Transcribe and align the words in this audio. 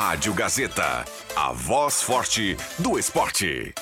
Rádio 0.00 0.32
Gazeta, 0.32 1.04
a 1.34 1.50
voz 1.50 2.00
forte 2.00 2.56
do 2.78 2.96
esporte. 2.96 3.74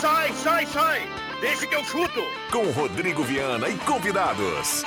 Sai, 0.00 0.32
sai, 0.34 0.66
sai! 0.66 1.02
Deixa 1.40 1.66
que 1.66 1.74
eu 1.74 1.84
chuto! 1.84 2.22
Com 2.52 2.70
Rodrigo 2.70 3.24
Viana 3.24 3.68
e 3.68 3.76
convidados. 3.78 4.84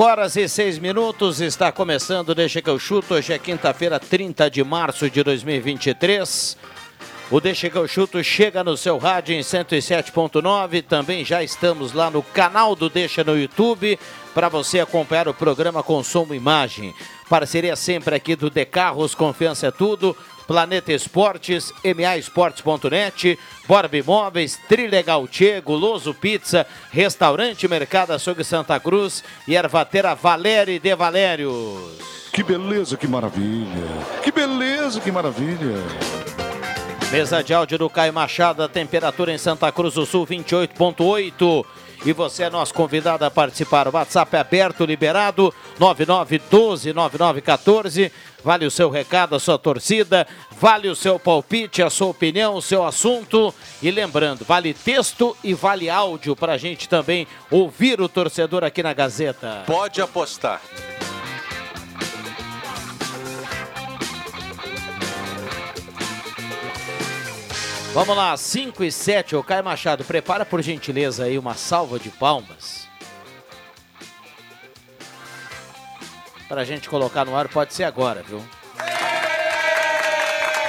5 0.00 0.08
horas 0.08 0.34
e 0.34 0.48
6 0.48 0.78
minutos, 0.78 1.42
está 1.42 1.70
começando, 1.70 2.34
deixa 2.34 2.62
que 2.62 2.70
eu 2.70 2.78
chuto. 2.78 3.12
Hoje 3.12 3.34
é 3.34 3.38
quinta-feira, 3.38 4.00
30 4.00 4.50
de 4.50 4.64
março 4.64 5.10
de 5.10 5.22
2023. 5.22 6.56
O 7.30 7.38
Deixa 7.38 7.68
que 7.68 7.76
eu 7.76 7.86
chuto 7.86 8.24
chega 8.24 8.64
no 8.64 8.78
seu 8.78 8.96
rádio 8.96 9.34
em 9.34 9.40
107.9. 9.40 10.82
Também 10.82 11.22
já 11.22 11.42
estamos 11.42 11.92
lá 11.92 12.10
no 12.10 12.22
canal 12.22 12.74
do 12.74 12.88
Deixa 12.88 13.22
no 13.22 13.38
YouTube 13.38 13.98
para 14.32 14.48
você 14.48 14.80
acompanhar 14.80 15.28
o 15.28 15.34
programa 15.34 15.84
e 16.30 16.34
imagem. 16.34 16.94
Parceria 17.28 17.76
sempre 17.76 18.14
aqui 18.14 18.34
do 18.34 18.48
De 18.48 18.64
Carros, 18.64 19.14
confiança 19.14 19.66
é 19.66 19.70
tudo. 19.70 20.16
Planeta 20.50 20.92
Esportes, 20.92 21.72
maesportes.net, 21.94 23.38
Borb 23.68 23.94
Imóveis, 23.94 24.58
Trilegal 24.68 25.28
Tchê, 25.28 25.60
Guloso 25.60 26.12
Pizza, 26.12 26.66
Restaurante 26.90 27.68
Mercado 27.68 28.14
Açougue 28.14 28.42
Santa 28.42 28.80
Cruz 28.80 29.22
e 29.46 29.54
Ervatera 29.54 30.12
Valério 30.16 30.80
de 30.80 30.92
Valérios. 30.96 32.00
Que 32.32 32.42
beleza, 32.42 32.96
que 32.96 33.06
maravilha! 33.06 33.86
Que 34.24 34.32
beleza, 34.32 34.98
que 35.00 35.12
maravilha! 35.12 35.76
Mesa 37.12 37.44
de 37.44 37.54
áudio 37.54 37.78
do 37.78 37.88
Caio 37.88 38.12
Machado, 38.12 38.68
temperatura 38.68 39.32
em 39.32 39.38
Santa 39.38 39.70
Cruz 39.70 39.94
do 39.94 40.04
Sul 40.04 40.26
28.8. 40.26 41.64
E 42.04 42.12
você 42.12 42.42
é 42.44 42.50
nosso 42.50 42.72
convidado 42.72 43.24
a 43.24 43.30
participar. 43.30 43.86
O 43.86 43.92
WhatsApp 43.92 44.34
é 44.34 44.40
aberto, 44.40 44.86
liberado, 44.86 45.52
9912-9914. 45.78 48.10
Vale 48.42 48.64
o 48.64 48.70
seu 48.70 48.88
recado, 48.88 49.36
a 49.36 49.40
sua 49.40 49.58
torcida, 49.58 50.26
vale 50.52 50.88
o 50.88 50.96
seu 50.96 51.18
palpite, 51.18 51.82
a 51.82 51.90
sua 51.90 52.08
opinião, 52.08 52.54
o 52.54 52.62
seu 52.62 52.86
assunto. 52.86 53.54
E 53.82 53.90
lembrando, 53.90 54.46
vale 54.46 54.72
texto 54.72 55.36
e 55.44 55.52
vale 55.52 55.90
áudio 55.90 56.34
para 56.34 56.54
a 56.54 56.58
gente 56.58 56.88
também 56.88 57.26
ouvir 57.50 58.00
o 58.00 58.08
torcedor 58.08 58.64
aqui 58.64 58.82
na 58.82 58.94
Gazeta. 58.94 59.64
Pode 59.66 60.00
apostar. 60.00 60.62
Vamos 67.92 68.16
lá, 68.16 68.36
5 68.36 68.84
e 68.84 68.92
7, 68.92 69.34
o 69.34 69.42
Caio 69.42 69.64
Machado, 69.64 70.04
prepara 70.04 70.46
por 70.46 70.62
gentileza 70.62 71.24
aí 71.24 71.36
uma 71.36 71.54
salva 71.54 71.98
de 71.98 72.08
palmas. 72.08 72.88
Para 76.48 76.60
a 76.60 76.64
gente 76.64 76.88
colocar 76.88 77.24
no 77.24 77.36
ar, 77.36 77.48
pode 77.48 77.74
ser 77.74 77.82
agora, 77.82 78.22
viu? 78.22 78.40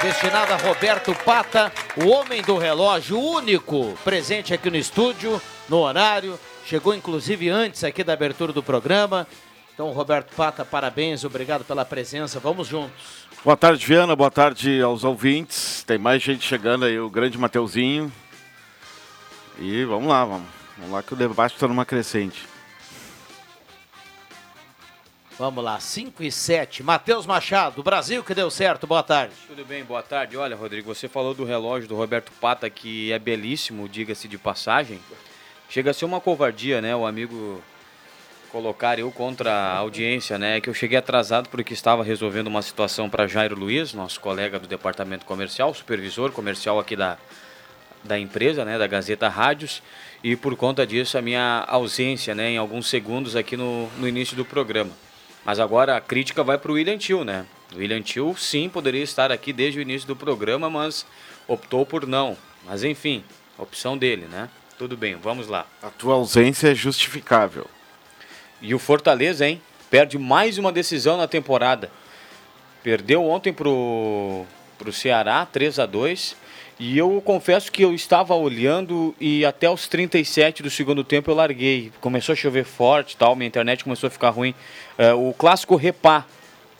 Destinada 0.02 0.54
a 0.54 0.56
Roberto 0.56 1.14
Pata, 1.24 1.70
o 1.96 2.08
homem 2.08 2.42
do 2.42 2.58
relógio, 2.58 3.20
único 3.20 3.96
presente 4.02 4.52
aqui 4.52 4.68
no 4.68 4.76
estúdio, 4.76 5.40
no 5.68 5.78
horário. 5.78 6.36
Chegou 6.66 6.92
inclusive 6.92 7.48
antes 7.48 7.84
aqui 7.84 8.02
da 8.02 8.14
abertura 8.14 8.52
do 8.52 8.64
programa. 8.64 9.28
Então, 9.72 9.92
Roberto 9.92 10.34
Pata, 10.34 10.64
parabéns, 10.64 11.22
obrigado 11.22 11.64
pela 11.64 11.84
presença. 11.84 12.40
Vamos 12.40 12.66
juntos. 12.66 13.21
Boa 13.44 13.56
tarde, 13.56 13.84
Viana. 13.84 14.14
Boa 14.14 14.30
tarde 14.30 14.80
aos 14.80 15.02
ouvintes. 15.02 15.82
Tem 15.82 15.98
mais 15.98 16.22
gente 16.22 16.46
chegando 16.46 16.84
aí, 16.84 17.00
o 17.00 17.10
grande 17.10 17.36
Mateuzinho. 17.36 18.12
E 19.58 19.84
vamos 19.84 20.08
lá, 20.08 20.24
vamos. 20.24 20.46
Vamos 20.78 20.92
lá 20.92 21.02
que 21.02 21.12
o 21.12 21.16
debate 21.16 21.54
está 21.54 21.66
numa 21.66 21.84
crescente. 21.84 22.46
Vamos 25.36 25.64
lá, 25.64 25.80
5 25.80 26.22
e 26.22 26.30
7. 26.30 26.84
Matheus 26.84 27.26
Machado, 27.26 27.82
Brasil 27.82 28.22
que 28.22 28.32
deu 28.32 28.48
certo. 28.48 28.86
Boa 28.86 29.02
tarde. 29.02 29.34
Tudo 29.48 29.64
bem, 29.64 29.82
boa 29.82 30.04
tarde. 30.04 30.36
Olha, 30.36 30.54
Rodrigo, 30.54 30.94
você 30.94 31.08
falou 31.08 31.34
do 31.34 31.44
relógio 31.44 31.88
do 31.88 31.96
Roberto 31.96 32.30
Pata, 32.40 32.70
que 32.70 33.10
é 33.10 33.18
belíssimo, 33.18 33.88
diga-se 33.88 34.28
de 34.28 34.38
passagem. 34.38 35.00
Chega 35.68 35.90
a 35.90 35.94
ser 35.94 36.04
uma 36.04 36.20
covardia, 36.20 36.80
né? 36.80 36.94
O 36.94 37.04
amigo 37.04 37.60
colocar 38.52 38.98
eu 38.98 39.10
contra 39.10 39.50
a 39.50 39.76
audiência, 39.78 40.38
né? 40.38 40.60
Que 40.60 40.68
eu 40.68 40.74
cheguei 40.74 40.98
atrasado 40.98 41.48
porque 41.48 41.72
estava 41.72 42.04
resolvendo 42.04 42.48
uma 42.48 42.60
situação 42.60 43.08
para 43.08 43.26
Jairo 43.26 43.58
Luiz, 43.58 43.94
nosso 43.94 44.20
colega 44.20 44.58
do 44.58 44.68
departamento 44.68 45.24
comercial, 45.24 45.72
supervisor 45.72 46.30
comercial 46.30 46.78
aqui 46.78 46.94
da, 46.94 47.16
da 48.04 48.18
empresa, 48.18 48.62
né? 48.62 48.78
Da 48.78 48.86
Gazeta 48.86 49.26
Rádios. 49.26 49.82
E 50.22 50.36
por 50.36 50.54
conta 50.54 50.86
disso, 50.86 51.16
a 51.16 51.22
minha 51.22 51.64
ausência, 51.66 52.34
né? 52.34 52.50
Em 52.50 52.58
alguns 52.58 52.88
segundos 52.88 53.34
aqui 53.34 53.56
no, 53.56 53.88
no 53.96 54.06
início 54.06 54.36
do 54.36 54.44
programa. 54.44 54.92
Mas 55.44 55.58
agora 55.58 55.96
a 55.96 56.00
crítica 56.00 56.44
vai 56.44 56.58
para 56.58 56.70
o 56.70 56.74
William 56.74 56.98
Tio, 56.98 57.24
né? 57.24 57.46
O 57.74 57.78
William 57.78 58.02
Tio, 58.02 58.36
sim, 58.36 58.68
poderia 58.68 59.02
estar 59.02 59.32
aqui 59.32 59.52
desde 59.52 59.78
o 59.78 59.82
início 59.82 60.06
do 60.06 60.14
programa, 60.14 60.68
mas 60.68 61.06
optou 61.48 61.86
por 61.86 62.06
não. 62.06 62.36
Mas 62.66 62.84
enfim, 62.84 63.24
opção 63.58 63.96
dele, 63.96 64.26
né? 64.30 64.50
Tudo 64.78 64.94
bem, 64.94 65.16
vamos 65.16 65.48
lá. 65.48 65.66
A 65.82 65.88
tua 65.88 66.14
ausência 66.14 66.68
é 66.68 66.74
justificável. 66.74 67.66
E 68.62 68.76
o 68.76 68.78
Fortaleza, 68.78 69.44
hein? 69.44 69.60
Perde 69.90 70.16
mais 70.16 70.56
uma 70.56 70.70
decisão 70.70 71.16
na 71.16 71.26
temporada. 71.26 71.90
Perdeu 72.80 73.24
ontem 73.28 73.52
pro, 73.52 74.44
pro 74.78 74.92
Ceará, 74.92 75.44
3 75.44 75.80
a 75.80 75.86
2 75.86 76.36
E 76.78 76.96
eu 76.96 77.20
confesso 77.24 77.72
que 77.72 77.82
eu 77.82 77.92
estava 77.92 78.36
olhando 78.36 79.16
e 79.20 79.44
até 79.44 79.68
os 79.68 79.88
37 79.88 80.62
do 80.62 80.70
segundo 80.70 81.02
tempo 81.02 81.28
eu 81.28 81.34
larguei. 81.34 81.90
Começou 82.00 82.34
a 82.34 82.36
chover 82.36 82.64
forte 82.64 83.16
tal, 83.16 83.34
minha 83.34 83.48
internet 83.48 83.82
começou 83.82 84.06
a 84.06 84.10
ficar 84.10 84.30
ruim. 84.30 84.54
É, 84.96 85.12
o 85.12 85.34
clássico 85.36 85.74
Repá, 85.74 86.24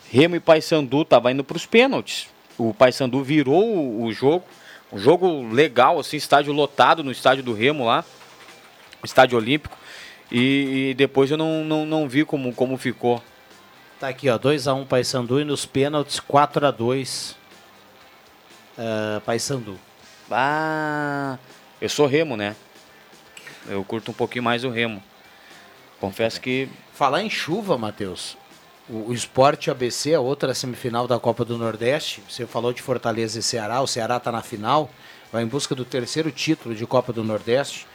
Remo 0.08 0.36
e 0.36 0.40
Paysandu 0.40 1.04
tava 1.04 1.32
indo 1.32 1.42
para 1.42 1.56
os 1.56 1.66
pênaltis. 1.66 2.28
O 2.56 2.72
Paysandu 2.72 3.24
virou 3.24 3.60
o, 3.60 4.04
o 4.04 4.12
jogo. 4.12 4.44
Um 4.92 4.98
jogo 4.98 5.48
legal, 5.52 5.98
assim, 5.98 6.16
estádio 6.16 6.52
lotado 6.52 7.02
no 7.02 7.10
estádio 7.10 7.42
do 7.42 7.52
Remo 7.52 7.86
lá. 7.86 8.04
Estádio 9.02 9.36
Olímpico. 9.36 9.81
E, 10.32 10.88
e 10.88 10.94
depois 10.94 11.30
eu 11.30 11.36
não, 11.36 11.62
não, 11.62 11.84
não 11.84 12.08
vi 12.08 12.24
como, 12.24 12.54
como 12.54 12.78
ficou. 12.78 13.22
Tá 14.00 14.08
aqui, 14.08 14.30
ó, 14.30 14.38
2x1 14.38 14.80
um, 14.80 14.86
Paysandu 14.86 15.38
e 15.38 15.44
nos 15.44 15.66
pênaltis 15.66 16.18
4x2 16.18 17.34
uh, 18.78 19.20
Paysandu. 19.20 19.78
Ah, 20.30 21.38
eu 21.78 21.88
sou 21.90 22.06
Remo, 22.06 22.34
né? 22.34 22.56
Eu 23.68 23.84
curto 23.84 24.10
um 24.10 24.14
pouquinho 24.14 24.42
mais 24.42 24.64
o 24.64 24.70
Remo. 24.70 25.02
Confesso 26.00 26.40
que. 26.40 26.66
Falar 26.94 27.22
em 27.22 27.28
chuva, 27.28 27.76
Matheus. 27.76 28.36
O, 28.88 29.10
o 29.10 29.12
Esporte 29.12 29.70
ABC, 29.70 30.14
a 30.14 30.20
outra 30.20 30.54
semifinal 30.54 31.06
da 31.06 31.20
Copa 31.20 31.44
do 31.44 31.58
Nordeste. 31.58 32.22
Você 32.26 32.46
falou 32.46 32.72
de 32.72 32.80
Fortaleza 32.80 33.38
e 33.38 33.42
Ceará. 33.42 33.82
O 33.82 33.86
Ceará 33.86 34.16
está 34.16 34.32
na 34.32 34.40
final. 34.40 34.90
Vai 35.30 35.42
em 35.42 35.46
busca 35.46 35.74
do 35.74 35.84
terceiro 35.84 36.30
título 36.30 36.74
de 36.74 36.86
Copa 36.86 37.12
do 37.12 37.22
Nordeste. 37.22 37.86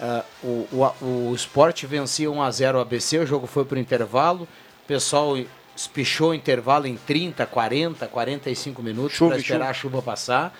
Uh, 0.00 0.66
o, 0.72 1.04
o, 1.04 1.30
o 1.30 1.34
Sport 1.34 1.84
vencia 1.84 2.30
1 2.30 2.42
a 2.42 2.50
0 2.50 2.78
o 2.78 2.80
ABC, 2.80 3.18
o 3.18 3.26
jogo 3.26 3.46
foi 3.46 3.64
para 3.64 3.76
o 3.76 3.78
intervalo. 3.78 4.44
O 4.84 4.86
pessoal 4.86 5.36
espichou 5.76 6.30
o 6.30 6.34
intervalo 6.34 6.86
em 6.86 6.96
30, 6.96 7.44
40, 7.46 8.06
45 8.06 8.82
minutos 8.82 9.18
para 9.18 9.36
esperar 9.36 9.58
chuva. 9.58 9.70
a 9.70 9.74
chuva 9.74 10.02
passar. 10.02 10.58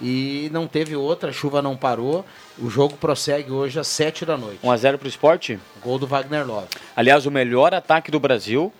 E 0.00 0.48
não 0.52 0.66
teve 0.68 0.94
outra, 0.94 1.30
a 1.30 1.32
chuva 1.32 1.60
não 1.60 1.76
parou. 1.76 2.24
O 2.58 2.70
jogo 2.70 2.96
prossegue 2.96 3.50
hoje 3.50 3.80
às 3.80 3.88
7 3.88 4.24
da 4.24 4.36
noite. 4.36 4.60
1 4.62 4.70
a 4.70 4.76
0 4.76 4.98
para 4.98 5.06
o 5.06 5.08
esporte? 5.08 5.58
Gol 5.82 5.98
do 5.98 6.06
Wagner 6.06 6.46
Love. 6.46 6.68
Aliás, 6.94 7.26
o 7.26 7.30
melhor 7.30 7.74
ataque 7.74 8.10
do 8.10 8.20
Brasil. 8.20 8.72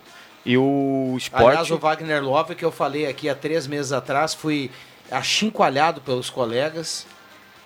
E 0.45 0.57
o 0.57 1.15
esporte. 1.17 1.45
Aliás, 1.45 1.71
o 1.71 1.77
Wagner 1.77 2.23
Love, 2.23 2.55
que 2.55 2.63
eu 2.63 2.71
falei 2.71 3.05
aqui 3.05 3.27
há 3.27 3.35
três 3.35 3.67
meses 3.67 3.91
atrás, 3.91 4.33
fui 4.33 4.71
achincoalhado 5.11 5.99
pelos 6.01 6.29
colegas 6.29 7.05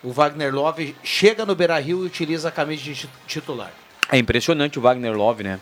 o 0.03 0.11
Wagner 0.11 0.53
Love 0.53 0.95
chega 1.01 1.45
no 1.45 1.55
Beira 1.55 1.79
Rio 1.79 2.03
e 2.03 2.07
utiliza 2.07 2.49
a 2.49 2.51
camisa 2.51 2.83
de 2.83 3.09
titular. 3.25 3.71
É 4.11 4.17
impressionante 4.17 4.77
o 4.77 4.81
Wagner 4.81 5.15
Love, 5.15 5.43
né? 5.43 5.59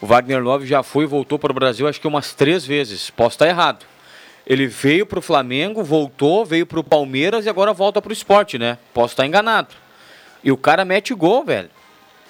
O 0.00 0.06
Wagner 0.06 0.42
Love 0.42 0.66
já 0.66 0.82
foi 0.82 1.04
e 1.04 1.06
voltou 1.08 1.38
para 1.38 1.50
o 1.50 1.54
Brasil 1.54 1.88
acho 1.88 2.00
que 2.00 2.06
umas 2.06 2.32
três 2.32 2.64
vezes. 2.64 3.10
Posso 3.10 3.34
estar 3.34 3.48
errado. 3.48 3.84
Ele 4.46 4.66
veio 4.66 5.04
pro 5.04 5.20
Flamengo, 5.20 5.82
voltou, 5.82 6.44
veio 6.44 6.64
pro 6.64 6.82
Palmeiras 6.82 7.46
e 7.46 7.48
agora 7.48 7.72
volta 7.72 8.00
pro 8.00 8.12
esporte, 8.12 8.58
né? 8.58 8.78
Posso 8.94 9.12
estar 9.12 9.26
enganado. 9.26 9.74
E 10.42 10.50
o 10.50 10.56
cara 10.56 10.84
mete 10.84 11.12
gol, 11.12 11.44
velho. 11.44 11.68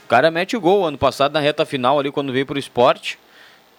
O 0.05 0.09
cara 0.09 0.31
mete 0.31 0.57
gol. 0.57 0.85
Ano 0.85 0.99
passado, 0.99 1.33
na 1.33 1.41
reta 1.41 1.65
final 1.65 1.99
ali, 1.99 2.11
quando 2.11 2.33
veio 2.33 2.47
pro 2.47 2.59
esporte. 2.59 3.19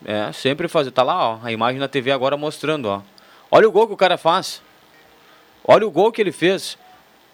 É, 0.06 0.32
sempre 0.32 0.68
fazer. 0.68 0.92
Tá 0.92 1.04
lá, 1.04 1.30
ó. 1.30 1.40
A 1.44 1.52
imagem 1.52 1.80
na 1.80 1.88
TV 1.88 2.12
agora 2.12 2.38
mostrando, 2.38 2.86
ó. 2.86 3.02
Olha 3.52 3.68
o 3.68 3.72
gol 3.72 3.88
que 3.88 3.94
o 3.94 3.98
cara 3.98 4.18
faz. 4.18 4.62
Olha 5.64 5.86
o 5.86 5.92
gol 5.92 6.12
que 6.12 6.22
ele 6.22 6.32
fez. 6.32 6.78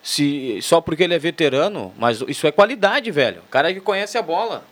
Se, 0.07 0.61
só 0.61 0.79
porque 0.79 1.03
ele 1.03 1.15
é 1.15 1.19
veterano, 1.19 1.93
mas 1.97 2.23
isso 2.29 2.47
é 2.47 2.51
qualidade, 2.51 3.11
velho. 3.11 3.41
O 3.45 3.49
cara 3.49 3.73
que 3.73 3.81
conhece 3.81 4.17
a 4.17 4.21
bola. 4.21 4.63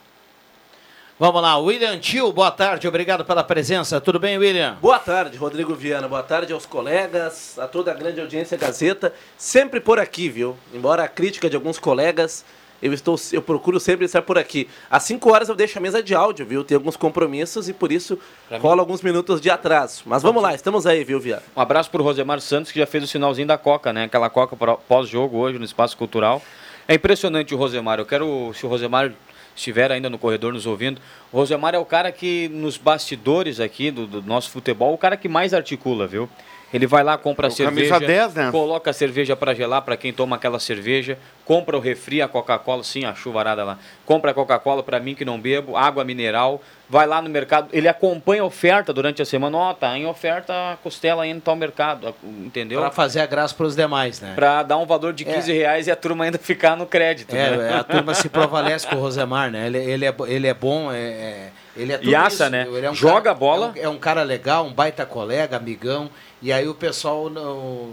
Vamos 1.20 1.42
lá, 1.42 1.58
William 1.58 2.00
Tio, 2.00 2.32
boa 2.32 2.50
tarde, 2.52 2.88
obrigado 2.88 3.26
pela 3.26 3.44
presença. 3.44 4.00
Tudo 4.00 4.18
bem, 4.18 4.38
William? 4.38 4.78
Boa 4.82 4.98
tarde, 4.98 5.36
Rodrigo 5.36 5.76
Viana. 5.76 6.08
Boa 6.08 6.24
tarde 6.24 6.54
aos 6.54 6.66
colegas, 6.66 7.60
a 7.60 7.68
toda 7.68 7.92
a 7.92 7.94
grande 7.94 8.22
audiência 8.22 8.58
Gazeta. 8.58 9.14
Sempre 9.38 9.82
por 9.82 10.00
aqui, 10.00 10.30
viu? 10.30 10.56
Embora 10.74 11.04
a 11.04 11.08
crítica 11.10 11.50
de 11.50 11.58
alguns 11.58 11.78
colegas, 11.78 12.46
eu 12.82 12.94
estou, 12.94 13.16
eu 13.32 13.42
procuro 13.42 13.80
sempre 13.80 14.06
estar 14.06 14.22
por 14.22 14.38
aqui. 14.38 14.68
Às 14.90 15.04
5 15.04 15.32
horas 15.32 15.50
eu 15.50 15.56
deixo 15.56 15.78
a 15.78 15.82
mesa 15.82 16.04
de 16.04 16.14
áudio, 16.14 16.46
viu? 16.46 16.64
Tem 16.64 16.76
alguns 16.76 16.96
compromissos 16.96 17.70
e 17.70 17.74
por 17.74 17.92
isso 17.92 18.20
rola 18.62 18.82
alguns 18.82 19.02
minutos 19.02 19.42
de 19.42 19.50
atraso. 19.50 20.04
Mas 20.06 20.22
vamos 20.22 20.42
lá, 20.42 20.54
estamos 20.54 20.86
aí, 20.86 21.04
viu, 21.04 21.20
Viana? 21.20 21.44
Um 21.56 21.62
abraço 21.62 21.90
pro 21.90 22.04
Rosemar 22.04 22.40
Santos, 22.42 22.72
que 22.72 22.80
já 22.80 22.86
fez 22.86 23.04
o 23.04 23.08
sinalzinho 23.08 23.48
da 23.48 23.58
Coca, 23.58 23.92
né? 23.92 24.04
Aquela 24.04 24.30
Coca 24.30 24.56
pós-jogo 24.88 25.38
hoje 25.38 25.58
no 25.58 25.66
Espaço 25.66 25.98
Cultural. 25.98 26.42
É 26.88 26.96
impressionante 26.96 27.54
o 27.54 27.58
Rosemar. 27.58 28.00
Eu 28.00 28.06
quero, 28.06 28.52
se 28.54 28.66
o 28.66 28.70
Rosemar 28.70 29.12
estiver 29.56 29.92
ainda 29.92 30.10
no 30.10 30.20
corredor 30.20 30.54
nos 30.54 30.66
ouvindo, 30.66 31.02
o 31.32 31.38
Rosemar 31.38 31.74
é 31.74 31.80
o 31.80 31.86
cara 31.86 32.12
que, 32.12 32.50
nos 32.50 32.78
bastidores 32.78 33.60
aqui 33.60 33.90
do, 33.90 34.06
do 34.06 34.22
nosso 34.22 34.52
futebol, 34.52 34.94
o 34.94 34.98
cara 34.98 35.16
que 35.16 35.30
mais 35.30 35.54
articula, 35.54 36.06
viu? 36.06 36.30
Ele 36.76 36.86
vai 36.86 37.06
lá, 37.06 37.18
compra 37.18 37.48
a 37.48 37.50
O 37.50 37.56
camisa 37.56 38.00
cerveja, 38.00 38.00
10, 38.28 38.34
né? 38.34 38.52
coloca 38.52 38.90
a 38.90 38.94
cerveja 38.94 39.34
para 39.34 39.54
gelar 39.54 39.82
para 39.82 39.96
quem 39.96 40.12
toma 40.12 40.36
aquela 40.36 40.60
cerveja, 40.60 41.18
compra 41.46 41.78
o 41.78 41.80
refri, 41.80 42.22
a 42.22 42.28
Coca-Cola, 42.28 42.84
sim, 42.84 43.06
a 43.06 43.16
chuvarada 43.16 43.64
lá. 43.64 43.78
Compra 44.06 44.32
a 44.32 44.34
Coca-Cola 44.34 44.84
para 44.84 45.00
mim 45.00 45.16
que 45.16 45.24
não 45.24 45.40
bebo, 45.40 45.78
água 45.78 46.04
mineral, 46.04 46.62
vai 46.90 47.08
lá 47.08 47.22
no 47.22 47.30
mercado, 47.30 47.70
ele 47.72 47.88
acompanha 47.88 48.42
a 48.42 48.46
oferta 48.46 48.92
durante 48.92 49.22
a 49.22 49.26
semana, 49.26 49.58
ó, 49.58 49.74
tá 49.74 49.98
em 49.98 50.06
oferta 50.06 50.74
a 50.74 50.76
costela 50.76 51.26
indo 51.26 51.40
tal 51.40 51.56
mercado, 51.56 52.14
entendeu? 52.22 52.82
Para 52.82 52.92
fazer 52.92 53.22
a 53.22 53.26
graça 53.26 53.56
para 53.56 53.68
os 53.68 53.76
demais, 53.76 54.20
né? 54.20 54.34
Para 54.36 54.62
dar 54.62 54.78
um 54.78 54.86
valor 54.86 55.14
de 55.14 55.24
15 55.24 55.54
reais 55.54 55.88
e 55.88 55.92
a 55.92 55.96
turma 55.96 56.26
ainda 56.26 56.38
ficar 56.38 56.76
no 56.76 56.86
crédito. 56.86 57.34
É, 57.34 57.56
né? 57.56 57.74
a 57.76 57.84
turma 57.86 58.14
se 58.14 58.28
provalece 58.30 58.86
com 58.86 58.98
o 58.98 59.00
Rosemar, 59.00 59.50
né? 59.50 59.68
Ele, 59.68 59.78
ele, 59.78 60.06
é, 60.06 60.14
ele 60.28 60.48
é 60.48 60.54
bom, 60.54 60.92
é, 60.92 60.98
é- 60.98 61.52
ele 61.76 61.94
é 61.94 61.98
tudo 61.98 62.10
isso, 62.28 62.50
né? 62.50 62.68
é 62.84 62.90
um 62.92 62.96
Joga 62.96 63.22
cara- 63.22 63.32
a 63.32 63.34
bola. 63.34 63.74
É 63.76 63.82
um, 63.88 63.92
é 63.92 63.96
um 63.96 63.98
cara 64.00 64.24
legal, 64.24 64.66
um 64.66 64.74
baita 64.74 65.06
colega, 65.06 65.58
amigão. 65.58 66.10
E 66.42 66.52
aí 66.54 66.68
o 66.68 66.74
pessoal 66.76 67.30
não, 67.30 67.92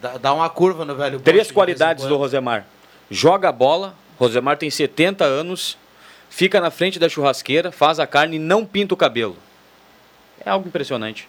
dá, 0.00 0.16
dá 0.18 0.32
uma 0.34 0.48
curva 0.48 0.84
no 0.84 0.94
velho 0.94 1.20
Três 1.20 1.48
Bosch 1.48 1.52
qualidades 1.54 2.04
do. 2.06 2.16
Rosemar. 2.16 2.66
Joga 3.10 3.48
a 3.48 3.52
bola, 3.52 3.94
Rosemar 4.18 4.56
tem 4.56 4.70
70 4.70 5.24
anos, 5.24 5.76
fica 6.30 6.60
na 6.60 6.70
frente 6.70 6.98
da 6.98 7.08
churrasqueira, 7.08 7.70
faz 7.70 8.00
a 8.00 8.06
carne 8.06 8.36
e 8.36 8.38
não 8.38 8.64
pinta 8.64 8.94
o 8.94 8.96
cabelo. 8.96 9.36
É 10.44 10.50
algo 10.50 10.66
impressionante. 10.66 11.28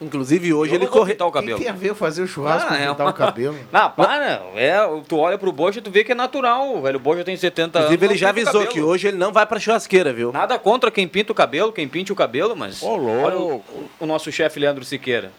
Inclusive 0.00 0.54
hoje 0.54 0.70
Eu 0.72 0.76
ele 0.76 0.84
não 0.84 0.92
vou 0.92 1.00
corre. 1.00 1.12
pintar 1.12 1.26
o 1.26 1.30
O 1.30 1.32
cabelo. 1.32 1.58
tem 1.58 1.68
a 1.68 1.72
ver 1.72 1.92
fazer 1.94 2.22
o 2.22 2.26
churrasco 2.28 2.66
Ah, 2.66 2.68
com 2.68 2.74
é 2.82 2.86
pintar 2.88 3.06
uma- 3.06 3.10
o 3.10 3.14
cabelo? 3.14 3.58
Não, 3.72 3.90
para. 3.90 4.42
É, 4.54 4.76
tu 5.08 5.16
olha 5.18 5.36
pro 5.36 5.50
Bocha 5.50 5.80
e 5.80 5.82
tu 5.82 5.90
vê 5.90 6.04
que 6.04 6.12
é 6.12 6.14
natural. 6.14 6.76
O 6.76 6.82
velho 6.82 7.00
Bocha 7.00 7.24
tem 7.24 7.36
70 7.36 7.78
Inclusive 7.80 8.04
anos. 8.06 8.10
ele 8.12 8.18
já 8.18 8.26
o 8.28 8.30
avisou 8.30 8.66
que 8.68 8.80
hoje 8.80 9.08
ele 9.08 9.16
não 9.16 9.32
vai 9.32 9.44
pra 9.44 9.58
churrasqueira, 9.58 10.12
viu? 10.12 10.30
Nada 10.30 10.56
contra 10.56 10.88
quem 10.90 11.08
pinta 11.08 11.32
o 11.32 11.34
cabelo, 11.34 11.72
quem 11.72 11.88
pinte 11.88 12.12
o 12.12 12.16
cabelo, 12.16 12.54
mas. 12.54 12.80
Ô, 12.80 12.94
louco. 12.94 13.26
olha 13.26 13.38
o, 13.38 13.64
o 13.98 14.06
nosso 14.06 14.30
chefe 14.30 14.60
Leandro 14.60 14.84
Siqueira. 14.84 15.32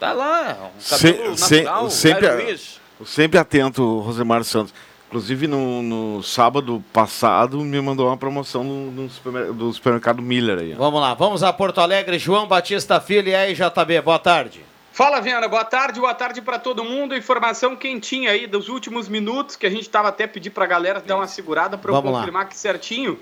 Tá 0.00 0.12
lá, 0.12 0.56
um 0.76 0.80
Se- 0.80 1.12
cabelo 1.12 1.36
se- 1.36 1.54
natural, 1.62 1.90
sempre, 1.90 2.26
Jair 2.26 2.44
Luiz. 2.46 2.80
sempre 3.04 3.38
atento, 3.38 3.98
Rosemar 4.00 4.42
Santos. 4.44 4.72
Inclusive, 5.08 5.46
no, 5.46 5.82
no 5.82 6.22
sábado 6.22 6.84
passado, 6.92 7.58
me 7.60 7.80
mandou 7.80 8.08
uma 8.08 8.16
promoção 8.16 8.62
no, 8.62 8.90
no 8.90 9.08
supermer- 9.10 9.52
do 9.54 9.72
supermercado 9.72 10.20
Miller 10.20 10.58
aí. 10.58 10.74
ó. 10.74 10.76
Vamos 10.76 11.00
lá, 11.00 11.14
vamos 11.14 11.42
a 11.42 11.50
Porto 11.52 11.80
Alegre. 11.80 12.18
João 12.18 12.46
Batista 12.46 13.00
Filho 13.00 13.28
e 13.28 13.34
aí, 13.34 13.54
JB, 13.54 14.02
boa 14.02 14.18
tarde. 14.18 14.62
Fala, 14.92 15.20
Viana. 15.20 15.48
Boa 15.48 15.64
tarde, 15.64 15.98
boa 15.98 16.12
tarde 16.12 16.42
para 16.42 16.58
todo 16.58 16.84
mundo. 16.84 17.16
Informação 17.16 17.74
quentinha 17.74 18.32
aí 18.32 18.46
dos 18.46 18.68
últimos 18.68 19.08
minutos, 19.08 19.56
que 19.56 19.64
a 19.66 19.70
gente 19.70 19.88
tava 19.88 20.08
até 20.08 20.26
pedir 20.26 20.50
pra 20.50 20.66
galera 20.66 21.00
dar 21.00 21.16
uma 21.16 21.26
segurada 21.26 21.78
para 21.78 21.90
eu 21.90 21.94
Vamos 21.94 22.12
lá. 22.12 22.18
confirmar 22.18 22.42
aqui 22.42 22.56
certinho. 22.58 23.18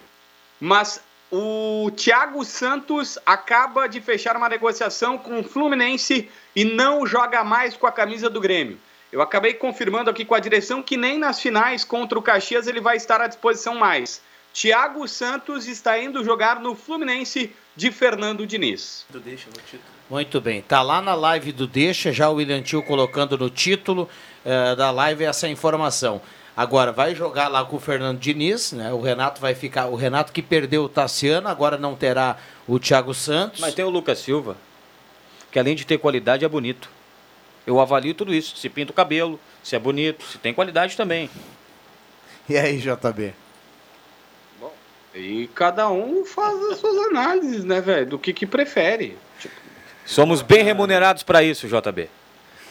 Mas 0.59 1.01
o 1.31 1.91
Thiago 1.95 2.45
Santos 2.45 3.17
acaba 3.25 3.87
de 3.89 4.01
fechar 4.01 4.37
uma 4.37 4.49
negociação 4.49 5.19
com 5.19 5.39
o 5.41 5.45
Fluminense 5.45 6.29
e 6.55 6.65
não 6.65 7.07
joga 7.07 7.45
mais 7.45 7.77
com 7.77 7.87
a 7.87 7.93
camisa 7.93 8.29
do 8.31 8.41
Grêmio. 8.41 8.79
Eu 9.17 9.23
acabei 9.23 9.55
confirmando 9.55 10.11
aqui 10.11 10.27
com 10.27 10.35
a 10.35 10.39
direção 10.39 10.83
que 10.83 10.95
nem 10.95 11.17
nas 11.19 11.41
finais 11.41 11.83
contra 11.83 12.19
o 12.19 12.23
Caxias 12.23 12.67
ele 12.67 12.83
vai 12.83 12.99
estar 12.99 13.19
à 13.19 13.27
disposição 13.27 13.75
mais. 13.75 14.21
Thiago 14.53 15.09
Santos 15.09 15.67
está 15.67 15.99
indo 15.99 16.23
jogar 16.23 16.61
no 16.61 16.75
Fluminense 16.75 17.51
de 17.75 17.91
Fernando 17.91 18.47
Diniz. 18.47 19.07
Muito 20.11 20.39
bem, 20.39 20.61
tá 20.61 20.83
lá 20.83 21.01
na 21.01 21.15
live 21.15 21.51
do 21.51 21.67
Deixa, 21.67 22.13
já 22.13 22.29
o 22.29 22.35
William 22.35 22.61
Tio 22.61 22.83
colocando 22.83 23.39
no 23.39 23.49
título 23.49 24.07
eh, 24.45 24.77
da 24.77 24.91
live 24.91 25.25
essa 25.25 25.49
informação. 25.49 26.21
Agora, 26.55 26.93
vai 26.93 27.15
jogar 27.15 27.49
lá 27.49 27.65
com 27.65 27.77
o 27.77 27.81
Fernando 27.81 28.19
Diniz, 28.19 28.73
né? 28.73 28.93
O 28.93 29.01
Renato 29.01 29.41
vai 29.41 29.55
ficar. 29.55 29.87
O 29.87 29.95
Renato 29.95 30.31
que 30.31 30.43
perdeu 30.43 30.85
o 30.85 30.91
Tassiano, 30.91 31.49
agora 31.49 31.79
não 31.79 31.97
terá 31.97 32.37
o 32.69 32.79
Thiago 32.79 33.15
Santos. 33.15 33.61
Mas 33.61 33.73
tem 33.73 33.83
o 33.83 33.89
Lucas 33.89 34.19
Silva, 34.19 34.59
que 35.51 35.59
além 35.59 35.75
de 35.75 35.87
ter 35.87 35.97
qualidade, 35.97 36.45
é 36.45 36.49
bonito. 36.49 36.96
Eu 37.67 37.81
avalio 37.81 38.15
tudo 38.15 38.33
isso. 38.33 38.57
Se 38.57 38.69
pinta 38.69 38.93
o 38.93 38.95
cabelo, 38.95 39.41
se 39.63 39.75
é 39.75 39.79
bonito, 39.79 40.25
se 40.25 40.39
tem 40.39 40.55
qualidade 40.55 40.97
também. 40.97 41.29
E 42.49 42.57
aí, 42.57 42.79
JB? 42.79 43.35
E 45.15 45.49
cada 45.55 45.89
um 45.89 46.25
faz 46.25 46.63
as 46.71 46.79
suas 46.79 47.09
análises, 47.09 47.65
né, 47.65 47.81
velho? 47.81 48.07
Do 48.07 48.19
que 48.19 48.33
que 48.33 48.47
prefere. 48.47 49.17
Somos 50.05 50.43
bem 50.43 50.63
remunerados 50.63 51.23
para 51.23 51.43
isso, 51.43 51.67
JB. 51.67 52.09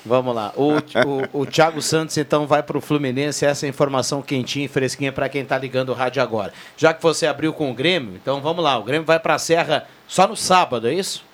Vamos 0.05 0.35
lá. 0.35 0.53
O, 0.55 0.73
o, 0.73 1.41
o 1.41 1.45
Thiago 1.47 1.81
Santos, 1.81 2.15
então, 2.17 2.45
vai 2.45 2.61
para 2.61 2.77
o 2.77 2.81
Fluminense. 2.81 3.43
Essa 3.43 3.65
é 3.65 3.67
a 3.67 3.69
informação 3.69 4.21
quentinha 4.21 4.65
e 4.65 4.69
fresquinha 4.69 5.11
para 5.11 5.27
quem 5.27 5.41
está 5.41 5.57
ligando 5.57 5.89
o 5.89 5.93
rádio 5.93 6.21
agora. 6.21 6.53
Já 6.77 6.93
que 6.93 7.01
você 7.01 7.25
abriu 7.25 7.51
com 7.51 7.71
o 7.71 7.73
Grêmio, 7.73 8.15
então 8.15 8.39
vamos 8.39 8.63
lá. 8.63 8.77
O 8.77 8.83
Grêmio 8.83 9.05
vai 9.05 9.19
para 9.19 9.33
a 9.33 9.39
Serra 9.39 9.87
só 10.07 10.27
no 10.27 10.35
sábado, 10.35 10.87
é 10.87 10.93
isso? 10.93 11.25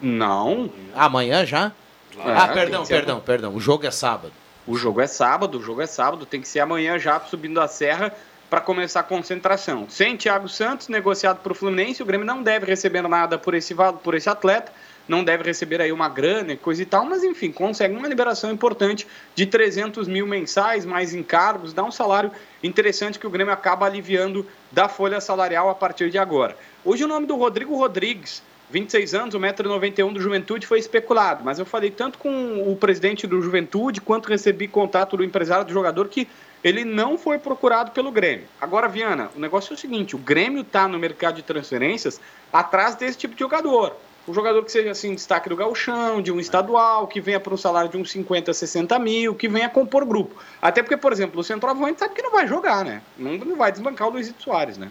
Não. 0.00 0.70
Amanhã 0.94 1.44
já? 1.44 1.72
Ah, 2.20 2.46
tem 2.46 2.54
perdão, 2.54 2.84
ser 2.84 2.94
perdão, 2.94 3.20
perdão. 3.20 3.54
O 3.54 3.60
jogo 3.60 3.86
é 3.86 3.90
sábado. 3.90 4.32
O 4.66 4.76
jogo 4.76 5.00
é 5.00 5.06
sábado, 5.06 5.58
o 5.58 5.62
jogo 5.62 5.82
é 5.82 5.86
sábado, 5.86 6.24
tem 6.24 6.40
que 6.40 6.48
ser 6.48 6.60
amanhã 6.60 6.98
já 6.98 7.20
subindo 7.20 7.60
a 7.60 7.68
serra 7.68 8.14
para 8.48 8.60
começar 8.60 9.00
a 9.00 9.02
concentração. 9.02 9.86
Sem 9.90 10.16
Thiago 10.16 10.48
Santos, 10.48 10.88
negociado 10.88 11.40
para 11.42 11.52
o 11.52 11.54
Fluminense, 11.54 12.02
o 12.02 12.06
Grêmio 12.06 12.26
não 12.26 12.42
deve 12.42 12.66
receber 12.66 13.02
nada 13.02 13.36
por 13.36 13.54
esse, 13.54 13.74
por 14.02 14.14
esse 14.14 14.28
atleta, 14.28 14.72
não 15.08 15.22
deve 15.22 15.42
receber 15.42 15.80
aí 15.80 15.92
uma 15.92 16.08
grana 16.08 16.52
e 16.52 16.56
coisa 16.56 16.80
e 16.80 16.86
tal, 16.86 17.04
mas 17.04 17.22
enfim, 17.22 17.52
consegue 17.52 17.94
uma 17.94 18.08
liberação 18.08 18.50
importante 18.50 19.06
de 19.34 19.44
300 19.44 20.08
mil 20.08 20.26
mensais, 20.26 20.86
mais 20.86 21.12
encargos, 21.12 21.72
dá 21.72 21.82
um 21.82 21.90
salário 21.90 22.30
interessante 22.62 23.18
que 23.18 23.26
o 23.26 23.30
Grêmio 23.30 23.52
acaba 23.52 23.86
aliviando 23.86 24.46
da 24.72 24.88
folha 24.88 25.20
salarial 25.20 25.68
a 25.68 25.74
partir 25.74 26.10
de 26.10 26.16
agora. 26.16 26.56
Hoje 26.84 27.04
o 27.04 27.08
nome 27.08 27.26
do 27.26 27.36
Rodrigo 27.36 27.76
Rodrigues, 27.76 28.42
26 28.70 29.14
anos, 29.14 29.34
1,91m 29.34 30.12
do 30.12 30.20
Juventude 30.20 30.66
foi 30.66 30.78
especulado, 30.78 31.44
mas 31.44 31.58
eu 31.58 31.66
falei 31.66 31.90
tanto 31.90 32.18
com 32.18 32.70
o 32.70 32.74
presidente 32.76 33.26
do 33.26 33.40
Juventude 33.40 34.00
quanto 34.00 34.28
recebi 34.28 34.66
contato 34.66 35.16
do 35.16 35.24
empresário 35.24 35.64
do 35.64 35.72
jogador 35.72 36.08
que 36.08 36.26
ele 36.62 36.84
não 36.84 37.18
foi 37.18 37.38
procurado 37.38 37.90
pelo 37.90 38.10
Grêmio. 38.10 38.46
Agora, 38.58 38.88
Viana, 38.88 39.30
o 39.36 39.38
negócio 39.38 39.72
é 39.72 39.74
o 39.74 39.78
seguinte: 39.78 40.16
o 40.16 40.18
Grêmio 40.18 40.62
está 40.62 40.88
no 40.88 40.98
mercado 40.98 41.36
de 41.36 41.42
transferências 41.42 42.18
atrás 42.50 42.94
desse 42.94 43.18
tipo 43.18 43.34
de 43.34 43.40
jogador. 43.40 43.94
Um 44.26 44.32
jogador 44.32 44.64
que 44.64 44.72
seja 44.72 44.90
assim, 44.90 45.14
destaque 45.14 45.50
do 45.50 45.56
gauchão, 45.56 46.22
de 46.22 46.32
um 46.32 46.40
estadual, 46.40 47.06
que 47.06 47.20
venha 47.20 47.38
por 47.38 47.52
um 47.52 47.58
salário 47.58 47.90
de 47.90 47.98
uns 47.98 48.10
50, 48.10 48.54
60 48.54 48.98
mil, 48.98 49.34
que 49.34 49.46
venha 49.46 49.68
compor 49.68 50.06
grupo. 50.06 50.42
Até 50.62 50.82
porque, 50.82 50.96
por 50.96 51.12
exemplo, 51.12 51.38
o 51.38 51.44
centroavante 51.44 52.00
sabe 52.00 52.14
que 52.14 52.22
não 52.22 52.32
vai 52.32 52.48
jogar, 52.48 52.86
né? 52.86 53.02
Não, 53.18 53.32
não 53.36 53.56
vai 53.56 53.70
desbancar 53.70 54.08
o 54.08 54.12
Luizito 54.12 54.42
Soares, 54.42 54.78
né? 54.78 54.90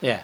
É. 0.00 0.20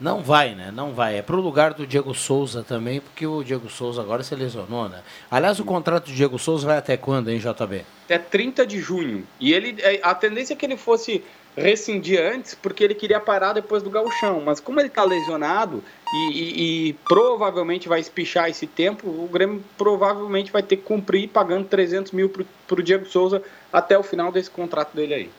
Não 0.00 0.22
vai, 0.22 0.54
né? 0.54 0.70
Não 0.74 0.92
vai. 0.94 1.18
É 1.18 1.22
pro 1.22 1.40
lugar 1.40 1.74
do 1.74 1.86
Diego 1.86 2.14
Souza 2.14 2.62
também, 2.66 3.00
porque 3.00 3.26
o 3.26 3.44
Diego 3.44 3.68
Souza 3.68 4.00
agora 4.00 4.22
se 4.22 4.34
lesionou, 4.34 4.88
né? 4.88 5.02
Aliás, 5.30 5.60
o 5.60 5.64
contrato 5.64 6.06
do 6.06 6.12
Diego 6.12 6.38
Souza 6.38 6.66
vai 6.66 6.78
até 6.78 6.96
quando, 6.96 7.30
hein, 7.30 7.38
JB? 7.38 7.84
até 8.06 8.18
30 8.18 8.66
de 8.66 8.80
junho. 8.80 9.26
E 9.38 9.52
ele, 9.52 9.76
é, 9.82 10.00
a 10.02 10.14
tendência 10.14 10.54
é 10.54 10.56
que 10.56 10.64
ele 10.66 10.76
fosse 10.76 11.22
rescindir 11.56 12.20
antes, 12.20 12.54
porque 12.54 12.82
ele 12.82 12.94
queria 12.94 13.20
parar 13.20 13.52
depois 13.52 13.82
do 13.82 13.90
gauchão. 13.90 14.40
Mas 14.44 14.58
como 14.58 14.80
ele 14.80 14.88
está 14.88 15.04
lesionado 15.04 15.82
e, 16.12 16.32
e- 16.32 16.88
e 16.88 16.92
provavelmente 17.06 17.88
vai 17.88 18.00
espichar 18.00 18.48
esse 18.48 18.66
tempo, 18.66 19.06
o 19.06 19.28
Grêmio 19.30 19.62
provavelmente 19.76 20.50
vai 20.50 20.62
ter 20.62 20.76
que 20.76 20.82
cumprir 20.82 21.28
pagando 21.28 21.66
300 21.66 22.10
mil 22.12 22.28
para 22.30 22.80
o 22.80 22.82
Diego 22.82 23.04
Souza 23.06 23.42
até 23.72 23.96
o 23.98 24.02
final 24.02 24.32
desse 24.32 24.50
contrato 24.50 24.94
dele 24.96 25.14
aí. 25.14 25.30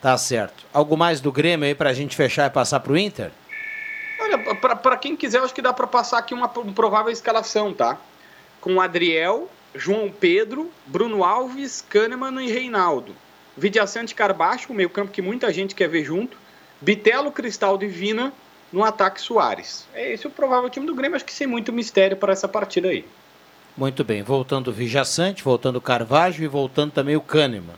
Tá 0.00 0.16
certo. 0.18 0.64
Algo 0.72 0.96
mais 0.96 1.20
do 1.20 1.32
Grêmio 1.32 1.66
aí 1.66 1.74
pra 1.74 1.92
gente 1.94 2.14
fechar 2.14 2.46
e 2.46 2.50
passar 2.52 2.80
pro 2.80 2.96
Inter? 2.96 3.30
Olha, 4.18 4.38
para 4.54 4.96
quem 4.96 5.16
quiser, 5.16 5.40
acho 5.40 5.54
que 5.54 5.62
dá 5.62 5.72
para 5.72 5.86
passar 5.86 6.18
aqui 6.18 6.34
uma, 6.34 6.46
uma 6.46 6.72
provável 6.72 7.12
escalação, 7.12 7.72
tá? 7.72 7.98
Com 8.60 8.80
Adriel, 8.80 9.50
João 9.74 10.10
Pedro, 10.10 10.70
Bruno 10.86 11.24
Alves, 11.24 11.84
Kahneman 11.88 12.42
e 12.42 12.50
Reinaldo. 12.50 13.14
Vidiaçante 13.56 14.14
Carbacho, 14.14 14.72
o 14.72 14.74
meio 14.74 14.90
campo 14.90 15.12
que 15.12 15.22
muita 15.22 15.52
gente 15.52 15.74
quer 15.74 15.88
ver 15.88 16.04
junto. 16.04 16.36
Bitelo, 16.80 17.30
Cristal 17.30 17.78
Divina, 17.78 18.32
no 18.72 18.84
ataque 18.84 19.20
Soares. 19.20 19.86
É 19.94 20.12
esse 20.12 20.26
o 20.26 20.30
provável 20.30 20.68
time 20.68 20.86
do 20.86 20.94
Grêmio, 20.94 21.16
acho 21.16 21.24
que 21.24 21.32
sem 21.32 21.46
muito 21.46 21.72
mistério 21.72 22.16
para 22.16 22.32
essa 22.32 22.48
partida 22.48 22.88
aí. 22.88 23.04
Muito 23.76 24.04
bem, 24.04 24.22
voltando 24.22 24.68
o 24.68 24.72
Vijaçante, 24.72 25.42
voltando 25.42 25.76
o 25.76 25.80
Carvalho 25.80 26.42
e 26.42 26.46
voltando 26.46 26.92
também 26.92 27.16
o 27.16 27.20
Kahneman. 27.20 27.76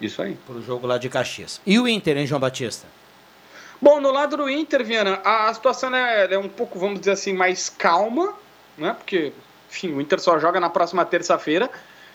Isso 0.00 0.20
aí. 0.20 0.36
Para 0.46 0.56
o 0.56 0.62
jogo 0.62 0.86
lá 0.86 0.98
de 0.98 1.08
Caxias. 1.08 1.60
E 1.64 1.78
o 1.78 1.86
Inter, 1.86 2.18
hein, 2.18 2.26
João 2.26 2.40
Batista? 2.40 2.86
Bom, 3.82 4.00
no 4.00 4.12
lado 4.12 4.36
do 4.36 4.48
Inter, 4.48 4.84
Viana, 4.84 5.20
a 5.24 5.52
situação 5.52 5.92
é, 5.92 6.32
é 6.32 6.38
um 6.38 6.48
pouco, 6.48 6.78
vamos 6.78 7.00
dizer 7.00 7.10
assim, 7.10 7.32
mais 7.32 7.68
calma, 7.68 8.32
né? 8.78 8.94
Porque, 8.96 9.32
enfim, 9.68 9.92
o 9.92 10.00
Inter 10.00 10.20
só 10.20 10.38
joga 10.38 10.60
na 10.60 10.70
próxima 10.70 11.04
terça-feira. 11.04 11.68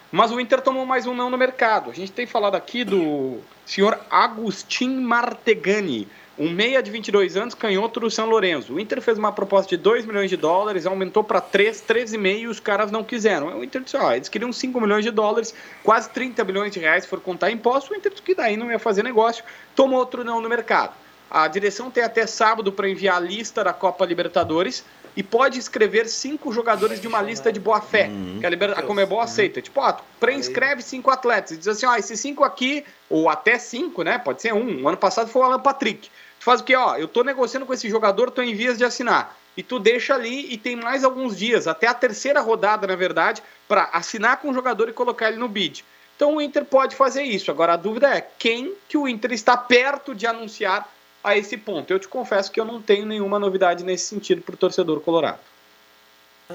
Mas 0.10 0.32
o 0.32 0.40
Inter 0.40 0.62
tomou 0.62 0.86
mais 0.86 1.06
um 1.06 1.14
não 1.14 1.30
no 1.30 1.38
mercado. 1.38 1.90
A 1.90 1.94
gente 1.94 2.14
tem 2.14 2.26
falado 2.26 2.56
aqui 2.56 2.86
do 2.86 3.40
senhor 3.66 4.00
Agustin 4.10 5.02
Martegani, 5.02 6.08
um 6.40 6.50
meia 6.50 6.82
de 6.82 6.90
22 6.90 7.36
anos, 7.36 7.54
canhoto 7.54 8.00
do 8.00 8.10
São 8.10 8.30
Lourenço. 8.30 8.76
O 8.76 8.80
Inter 8.80 9.02
fez 9.02 9.18
uma 9.18 9.34
proposta 9.34 9.68
de 9.68 9.76
2 9.76 10.06
milhões 10.06 10.30
de 10.30 10.38
dólares, 10.38 10.86
aumentou 10.86 11.22
para 11.22 11.42
3, 11.42 11.84
13,5 11.86 12.40
e 12.40 12.48
os 12.48 12.62
caras 12.62 12.92
não 12.92 13.04
quiseram. 13.04 13.60
O 13.60 13.62
Inter 13.62 13.82
disse, 13.82 13.98
ó, 13.98 14.14
eles 14.14 14.30
queriam 14.30 14.54
5 14.54 14.80
milhões 14.80 15.04
de 15.04 15.12
dólares, 15.12 15.54
quase 15.84 16.10
30 16.12 16.46
milhões 16.46 16.72
de 16.72 16.80
reais, 16.80 17.04
se 17.04 17.10
for 17.10 17.20
contar 17.20 17.52
imposto. 17.52 17.92
O 17.92 17.98
Inter 17.98 18.14
que 18.14 18.34
daí 18.34 18.56
não 18.56 18.72
ia 18.72 18.80
fazer 18.80 19.04
negócio, 19.04 19.44
tomou 19.76 20.00
outro 20.00 20.24
não 20.24 20.40
no 20.40 20.48
mercado. 20.48 20.94
A 21.30 21.48
direção 21.48 21.92
tem 21.92 22.04
até 22.04 22.26
sábado 22.26 22.72
para 22.72 22.90
enviar 22.90 23.18
a 23.18 23.20
lista 23.20 23.64
da 23.64 23.74
Copa 23.74 24.06
Libertadores 24.06 24.84
e 25.16 25.24
pode 25.24 25.58
escrever 25.58 26.08
cinco 26.08 26.54
jogadores 26.54 27.02
de 27.02 27.08
uma 27.08 27.22
lista 27.22 27.52
de 27.52 27.60
boa 27.60 27.82
fé, 27.82 28.08
uhum. 28.08 28.38
que 28.40 28.46
a, 28.46 28.50
Liber... 28.50 28.78
a 28.78 28.84
Comebol 28.84 29.20
aceita. 29.20 29.62
Tipo, 29.62 29.82
ó, 29.82 29.98
pré-inscreve 30.20 30.84
cinco 30.84 31.10
atletas 31.10 31.52
e 31.52 31.58
diz 31.58 31.68
assim, 31.68 31.88
ó, 31.88 31.96
esses 31.96 32.20
cinco 32.20 32.44
aqui, 32.44 32.86
ou 33.10 33.28
até 33.28 33.58
cinco, 33.58 34.04
né? 34.04 34.20
Pode 34.20 34.44
ser 34.44 34.54
um. 34.54 34.84
O 34.84 34.88
ano 34.88 34.98
passado 34.98 35.28
foi 35.28 35.42
o 35.42 35.46
Alan 35.46 35.60
Patrick. 35.60 36.08
Tu 36.40 36.44
faz 36.44 36.62
o 36.62 36.64
quê? 36.64 36.76
Ó, 36.76 36.96
eu 36.98 37.08
tô 37.08 37.24
negociando 37.24 37.66
com 37.66 37.74
esse 37.74 37.90
jogador, 37.90 38.30
tô 38.30 38.44
em 38.44 38.54
vias 38.54 38.78
de 38.78 38.86
assinar. 38.86 39.36
E 39.58 39.64
tu 39.64 39.80
deixa 39.80 40.14
ali 40.14 40.54
e 40.54 40.58
tem 40.58 40.76
mais 40.76 41.04
alguns 41.04 41.36
dias, 41.36 41.68
até 41.68 41.88
a 41.88 41.96
terceira 41.96 42.40
rodada, 42.40 42.86
na 42.86 42.96
verdade, 42.96 43.42
para 43.68 43.90
assinar 43.92 44.38
com 44.38 44.52
o 44.52 44.54
jogador 44.54 44.88
e 44.88 44.94
colocar 44.94 45.30
ele 45.30 45.38
no 45.38 45.48
bid. 45.48 45.84
Então 46.16 46.36
o 46.36 46.42
Inter 46.42 46.64
pode 46.64 46.96
fazer 46.96 47.24
isso. 47.24 47.50
Agora 47.50 47.74
a 47.74 47.78
dúvida 47.78 48.16
é 48.16 48.22
quem 48.22 48.74
que 48.88 48.98
o 48.98 49.08
Inter 49.08 49.34
está 49.34 49.58
perto 49.58 50.14
de 50.14 50.28
anunciar 50.28 50.88
a 51.28 51.38
esse 51.38 51.58
ponto. 51.58 51.92
Eu 51.92 52.00
te 52.00 52.08
confesso 52.08 52.52
que 52.52 52.60
eu 52.60 52.66
não 52.66 52.82
tenho 52.82 53.06
nenhuma 53.06 53.38
novidade 53.38 53.84
nesse 53.84 54.06
sentido 54.06 54.42
para 54.42 54.56
o 54.56 54.58
torcedor 54.58 55.02
colorado. 55.02 55.40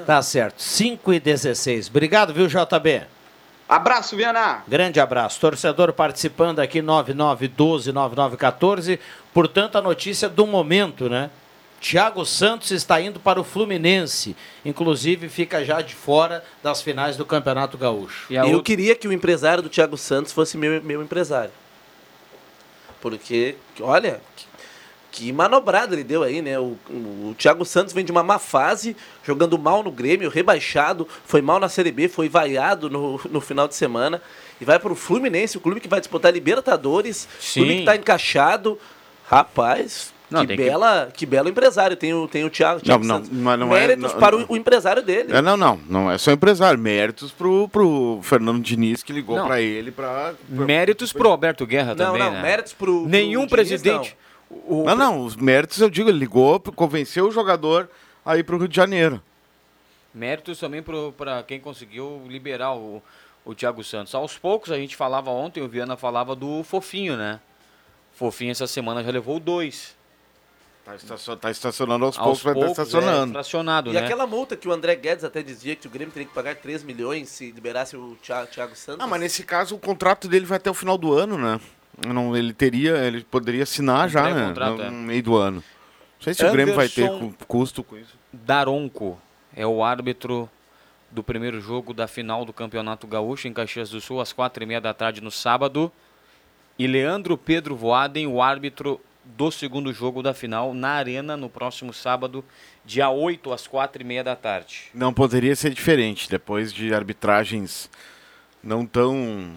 Tá 0.06 0.22
certo. 0.22 0.62
5 0.62 1.12
e 1.12 1.20
16. 1.20 1.88
Obrigado, 1.88 2.32
viu, 2.32 2.46
JB? 2.46 3.02
Abraço, 3.68 4.16
Viana. 4.16 4.62
Grande 4.66 5.00
abraço. 5.00 5.40
Torcedor 5.40 5.92
participando 5.92 6.60
aqui, 6.60 6.80
9912-9914. 6.80 8.98
Portanto, 9.32 9.76
a 9.76 9.82
notícia 9.82 10.28
do 10.28 10.46
momento, 10.46 11.08
né? 11.08 11.30
Thiago 11.80 12.24
Santos 12.24 12.70
está 12.70 13.00
indo 13.00 13.18
para 13.18 13.40
o 13.40 13.44
Fluminense. 13.44 14.36
Inclusive, 14.64 15.28
fica 15.28 15.64
já 15.64 15.82
de 15.82 15.94
fora 15.94 16.44
das 16.62 16.80
finais 16.80 17.16
do 17.16 17.26
Campeonato 17.26 17.76
Gaúcho. 17.76 18.32
Eu 18.32 18.44
outra... 18.44 18.62
queria 18.62 18.94
que 18.94 19.08
o 19.08 19.12
empresário 19.12 19.62
do 19.62 19.68
Thiago 19.68 19.96
Santos 19.96 20.32
fosse 20.32 20.56
meu, 20.56 20.80
meu 20.82 21.02
empresário. 21.02 21.50
Porque, 23.00 23.56
olha, 23.80 24.20
que 25.12 25.30
manobrada 25.30 25.94
ele 25.94 26.02
deu 26.02 26.22
aí, 26.22 26.40
né? 26.40 26.58
O, 26.58 26.76
o, 26.88 27.28
o, 27.28 27.34
Thiago 27.38 27.64
Santos 27.66 27.92
vem 27.92 28.04
de 28.04 28.10
uma 28.10 28.22
má 28.22 28.38
fase, 28.38 28.96
jogando 29.22 29.58
mal 29.58 29.82
no 29.82 29.92
Grêmio, 29.92 30.30
rebaixado, 30.30 31.06
foi 31.26 31.42
mal 31.42 31.60
na 31.60 31.68
Série 31.68 31.92
B, 31.92 32.08
foi 32.08 32.30
vaiado 32.30 32.88
no, 32.88 33.20
no 33.30 33.40
final 33.40 33.68
de 33.68 33.74
semana. 33.74 34.22
E 34.58 34.64
vai 34.64 34.78
para 34.78 34.92
o 34.92 34.96
Fluminense, 34.96 35.58
o 35.58 35.60
clube 35.60 35.80
que 35.80 35.88
vai 35.88 36.00
disputar 36.00 36.32
Libertadores, 36.32 37.28
Sim. 37.38 37.60
clube 37.60 37.74
que 37.74 37.80
está 37.80 37.94
encaixado. 37.94 38.78
Rapaz, 39.28 40.12
não, 40.30 40.46
que, 40.46 40.56
bela, 40.56 41.06
que... 41.06 41.18
que 41.18 41.26
belo 41.26 41.48
empresário 41.48 41.96
tem 41.96 42.14
o, 42.14 42.26
tem 42.26 42.44
o 42.44 42.50
Thiago, 42.50 42.80
Thiago 42.80 43.04
não, 43.04 43.16
Santos. 43.16 43.30
Não, 43.30 43.56
não 43.56 43.68
méritos 43.68 44.10
é, 44.10 44.14
não, 44.14 44.20
para 44.20 44.36
o, 44.36 44.46
o, 44.48 44.56
empresário 44.56 45.02
dele. 45.02 45.32
É, 45.32 45.42
não, 45.42 45.56
não, 45.56 45.78
não 45.88 46.10
é 46.10 46.16
só 46.16 46.32
empresário. 46.32 46.78
Méritos 46.78 47.30
pro, 47.30 47.68
pro 47.68 48.20
Fernando 48.22 48.62
Diniz 48.62 49.02
que 49.02 49.12
ligou 49.12 49.42
para 49.44 49.60
ele 49.60 49.90
para. 49.90 50.34
Méritos 50.48 51.12
pro 51.12 51.28
Alberto 51.28 51.66
Guerra 51.66 51.94
também. 51.94 52.18
Não, 52.18 52.30
não, 52.30 52.32
né? 52.32 52.42
méritos 52.42 52.72
pro. 52.72 53.06
Nenhum 53.06 53.42
pro 53.42 53.56
presidente. 53.56 54.16
O... 54.66 54.84
Não, 54.84 54.96
não, 54.96 55.24
os 55.24 55.36
méritos 55.36 55.80
eu 55.80 55.90
digo, 55.90 56.08
ele 56.08 56.18
ligou, 56.18 56.60
convenceu 56.60 57.28
o 57.28 57.30
jogador 57.30 57.88
a 58.24 58.36
ir 58.36 58.44
para 58.44 58.54
o 58.54 58.58
Rio 58.58 58.68
de 58.68 58.76
Janeiro. 58.76 59.22
Méritos 60.14 60.58
também 60.58 60.82
para 61.16 61.42
quem 61.42 61.58
conseguiu 61.58 62.22
liberar 62.28 62.74
o, 62.74 63.02
o 63.44 63.54
Thiago 63.54 63.82
Santos. 63.82 64.14
Aos 64.14 64.36
poucos, 64.36 64.70
a 64.70 64.76
gente 64.76 64.94
falava 64.94 65.30
ontem, 65.30 65.62
o 65.62 65.68
Viana 65.68 65.96
falava 65.96 66.36
do 66.36 66.62
Fofinho, 66.62 67.16
né? 67.16 67.40
Fofinho 68.12 68.50
essa 68.50 68.66
semana 68.66 69.02
já 69.02 69.10
levou 69.10 69.40
dois. 69.40 69.96
Tá, 70.84 70.96
estacion, 70.96 71.36
tá 71.36 71.50
estacionando 71.50 72.04
aos, 72.04 72.18
aos 72.18 72.42
poucos, 72.42 72.42
vai 72.42 72.70
estar 72.70 72.82
estacionando. 72.82 73.36
É, 73.36 73.40
estacionado, 73.40 73.90
e 73.90 73.92
né? 73.94 74.00
aquela 74.00 74.26
multa 74.26 74.56
que 74.56 74.66
o 74.66 74.72
André 74.72 74.96
Guedes 74.96 75.22
até 75.22 75.40
dizia 75.40 75.76
que 75.76 75.86
o 75.86 75.90
Grêmio 75.90 76.12
teria 76.12 76.26
que 76.26 76.34
pagar 76.34 76.56
3 76.56 76.82
milhões 76.82 77.28
se 77.28 77.52
liberasse 77.52 77.96
o 77.96 78.16
Thiago, 78.20 78.50
Thiago 78.50 78.74
Santos. 78.74 79.00
Ah, 79.00 79.06
mas 79.06 79.20
nesse 79.20 79.44
caso 79.44 79.76
o 79.76 79.78
contrato 79.78 80.26
dele 80.26 80.44
vai 80.44 80.56
até 80.56 80.68
o 80.68 80.74
final 80.74 80.98
do 80.98 81.12
ano, 81.12 81.38
né? 81.38 81.60
Não, 82.06 82.36
ele 82.36 82.52
teria, 82.52 82.96
ele 82.98 83.22
poderia 83.22 83.62
assinar 83.62 84.08
já, 84.08 84.32
né? 84.32 84.48
Contrato, 84.48 84.76
no, 84.78 84.84
é. 84.84 84.90
meio 84.90 85.22
do 85.22 85.36
ano. 85.36 85.56
Não 85.56 86.24
sei 86.24 86.34
se 86.34 86.42
Anderson 86.42 86.52
o 86.52 86.56
Grêmio 86.56 86.74
vai 86.74 86.88
ter 86.88 87.10
custo 87.46 87.84
com 87.84 87.96
isso. 87.96 88.16
Daronco 88.32 89.18
é 89.54 89.66
o 89.66 89.82
árbitro 89.84 90.48
do 91.10 91.22
primeiro 91.22 91.60
jogo 91.60 91.92
da 91.92 92.06
final 92.06 92.44
do 92.44 92.52
Campeonato 92.52 93.06
Gaúcho 93.06 93.46
em 93.46 93.52
Caxias 93.52 93.90
do 93.90 94.00
Sul, 94.00 94.20
às 94.20 94.32
quatro 94.32 94.62
e 94.62 94.66
meia 94.66 94.80
da 94.80 94.94
tarde 94.94 95.20
no 95.20 95.30
sábado. 95.30 95.92
E 96.78 96.86
Leandro 96.86 97.36
Pedro 97.36 97.76
Voaden, 97.76 98.26
o 98.26 98.40
árbitro 98.40 98.98
do 99.24 99.50
segundo 99.50 99.92
jogo 99.92 100.22
da 100.22 100.34
final, 100.34 100.74
na 100.74 100.90
Arena, 100.90 101.36
no 101.36 101.48
próximo 101.48 101.92
sábado, 101.92 102.44
dia 102.84 103.08
8 103.10 103.52
às 103.52 103.66
quatro 103.66 104.02
e 104.02 104.04
meia 104.04 104.24
da 104.24 104.34
tarde. 104.34 104.84
Não 104.94 105.12
poderia 105.12 105.54
ser 105.54 105.72
diferente, 105.74 106.28
depois 106.28 106.72
de 106.72 106.92
arbitragens 106.92 107.90
não 108.62 108.86
tão 108.86 109.52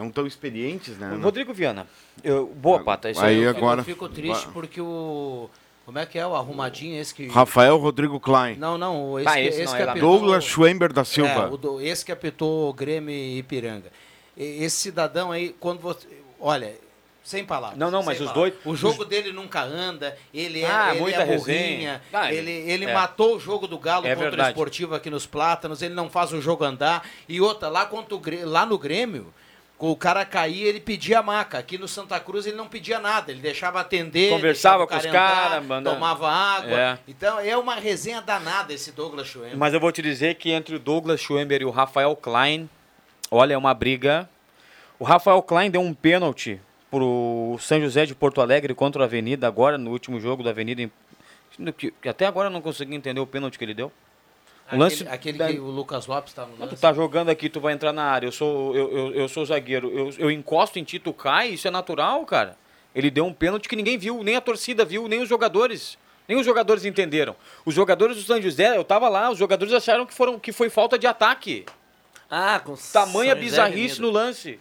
não 0.00 0.10
tão 0.10 0.26
experientes, 0.26 0.96
né? 0.96 1.18
Rodrigo 1.22 1.52
Viana, 1.52 1.86
eu, 2.24 2.46
boa 2.46 2.82
pata. 2.82 3.10
Isso 3.10 3.20
aí, 3.20 3.46
agora... 3.46 3.80
Eu 3.80 3.84
fico 3.84 4.08
triste 4.08 4.48
porque 4.48 4.80
o... 4.80 5.48
Como 5.84 5.98
é 5.98 6.06
que 6.06 6.18
é 6.18 6.26
o 6.26 6.34
arrumadinho 6.34 7.00
esse 7.00 7.14
que... 7.14 7.28
Rafael 7.28 7.76
Rodrigo 7.76 8.18
Klein. 8.18 8.56
Não, 8.56 8.78
não, 8.78 9.18
esse, 9.18 9.28
ah, 9.28 9.40
esse, 9.40 9.62
esse 9.62 9.76
que 9.76 9.82
é 9.82 9.88
apitou... 9.88 10.10
Douglas 10.12 10.44
Schwember 10.44 10.92
da 10.92 11.04
Silva. 11.04 11.50
É, 11.52 11.66
o, 11.66 11.80
esse 11.80 12.04
que 12.04 12.12
apitou 12.12 12.72
Grêmio 12.72 13.10
e 13.10 13.38
Ipiranga. 13.38 13.90
Esse 14.36 14.76
cidadão 14.76 15.32
aí, 15.32 15.54
quando 15.58 15.80
você... 15.80 16.06
Olha, 16.38 16.74
sem 17.22 17.44
palavras. 17.44 17.78
Não, 17.78 17.90
não, 17.90 18.02
mas 18.02 18.20
os 18.20 18.32
dois. 18.32 18.54
O 18.64 18.74
jogo 18.74 19.02
os... 19.02 19.08
dele 19.08 19.32
nunca 19.32 19.62
anda, 19.62 20.16
ele 20.32 20.62
é, 20.62 20.70
ah, 20.70 20.94
ele 20.94 21.12
é 21.12 21.36
burrinha, 21.36 22.02
ah, 22.12 22.32
ele, 22.32 22.50
ele 22.50 22.84
é. 22.86 22.94
matou 22.94 23.36
o 23.36 23.40
jogo 23.40 23.66
do 23.66 23.78
Galo 23.78 24.06
é 24.06 24.14
contra 24.14 24.30
verdade. 24.30 24.48
o 24.48 24.52
Esportivo 24.52 24.94
aqui 24.94 25.10
nos 25.10 25.26
Plátanos, 25.26 25.82
ele 25.82 25.94
não 25.94 26.08
faz 26.08 26.32
o 26.32 26.40
jogo 26.40 26.64
andar. 26.64 27.06
E 27.28 27.40
outra, 27.40 27.68
lá, 27.68 27.84
contra 27.84 28.14
o, 28.14 28.20
lá 28.44 28.64
no 28.64 28.78
Grêmio, 28.78 29.32
o 29.80 29.96
cara 29.96 30.26
caía, 30.26 30.68
ele 30.68 30.78
pedia 30.78 31.22
maca. 31.22 31.58
Aqui 31.58 31.78
no 31.78 31.88
Santa 31.88 32.20
Cruz 32.20 32.46
ele 32.46 32.56
não 32.56 32.68
pedia 32.68 32.98
nada, 32.98 33.32
ele 33.32 33.40
deixava 33.40 33.80
atender, 33.80 34.30
conversava 34.30 34.86
com 34.86 34.94
os 34.94 35.06
caras, 35.06 35.64
tomava 35.82 36.30
água. 36.30 36.78
É. 36.78 36.98
Então 37.08 37.40
é 37.40 37.56
uma 37.56 37.74
resenha 37.76 38.20
danada 38.20 38.74
esse 38.74 38.92
Douglas 38.92 39.26
Schwember. 39.26 39.56
Mas 39.56 39.72
eu 39.72 39.80
vou 39.80 39.90
te 39.90 40.02
dizer 40.02 40.34
que 40.34 40.50
entre 40.50 40.76
o 40.76 40.78
Douglas 40.78 41.20
Schwember 41.20 41.62
e 41.62 41.64
o 41.64 41.70
Rafael 41.70 42.14
Klein, 42.14 42.68
olha, 43.30 43.54
é 43.54 43.58
uma 43.58 43.72
briga. 43.72 44.28
O 44.98 45.04
Rafael 45.04 45.42
Klein 45.42 45.70
deu 45.70 45.80
um 45.80 45.94
pênalti 45.94 46.60
pro 46.90 47.56
São 47.58 47.80
José 47.80 48.04
de 48.04 48.14
Porto 48.14 48.42
Alegre 48.42 48.74
contra 48.74 49.02
a 49.02 49.06
Avenida 49.06 49.46
agora 49.46 49.78
no 49.78 49.90
último 49.90 50.20
jogo 50.20 50.42
da 50.42 50.50
Avenida. 50.50 50.90
Que 51.76 52.08
até 52.08 52.26
agora 52.26 52.48
eu 52.48 52.52
não 52.52 52.60
consegui 52.60 52.94
entender 52.94 53.20
o 53.20 53.26
pênalti 53.26 53.58
que 53.58 53.64
ele 53.64 53.74
deu. 53.74 53.90
O 54.72 54.76
lance 54.76 55.06
aquele, 55.08 55.42
aquele 55.42 55.54
que 55.54 55.60
o 55.60 55.70
Lucas 55.70 56.06
Lopes 56.06 56.32
está 56.32 56.46
no 56.46 56.56
lance. 56.58 56.74
Tu 56.74 56.80
tá 56.80 56.92
jogando 56.92 57.28
aqui, 57.28 57.48
tu 57.48 57.60
vai 57.60 57.72
entrar 57.72 57.92
na 57.92 58.04
área. 58.04 58.26
Eu 58.26 58.32
sou, 58.32 58.74
eu, 58.76 58.90
eu, 58.90 59.14
eu 59.14 59.28
sou 59.28 59.44
zagueiro. 59.44 59.90
Eu, 59.90 60.10
eu 60.18 60.30
encosto 60.30 60.78
em 60.78 60.84
ti, 60.84 60.98
tu 60.98 61.12
cai, 61.12 61.48
isso 61.50 61.66
é 61.66 61.70
natural, 61.70 62.24
cara. 62.24 62.56
Ele 62.94 63.10
deu 63.10 63.24
um 63.24 63.32
pênalti 63.32 63.68
que 63.68 63.76
ninguém 63.76 63.98
viu, 63.98 64.22
nem 64.22 64.36
a 64.36 64.40
torcida 64.40 64.84
viu, 64.84 65.08
nem 65.08 65.20
os 65.20 65.28
jogadores. 65.28 65.98
Nem 66.28 66.38
os 66.38 66.46
jogadores 66.46 66.84
entenderam. 66.84 67.34
Os 67.64 67.74
jogadores 67.74 68.16
do 68.16 68.22
São 68.22 68.40
José, 68.40 68.76
eu 68.76 68.84
tava 68.84 69.08
lá, 69.08 69.30
os 69.30 69.38
jogadores 69.38 69.74
acharam 69.74 70.06
que, 70.06 70.14
foram, 70.14 70.38
que 70.38 70.52
foi 70.52 70.70
falta 70.70 70.98
de 70.98 71.06
ataque. 71.06 71.66
Ah, 72.30 72.60
com 72.64 72.76
Tamanha 72.92 73.34
bizarrice 73.34 74.00
no 74.00 74.10
lance. 74.10 74.60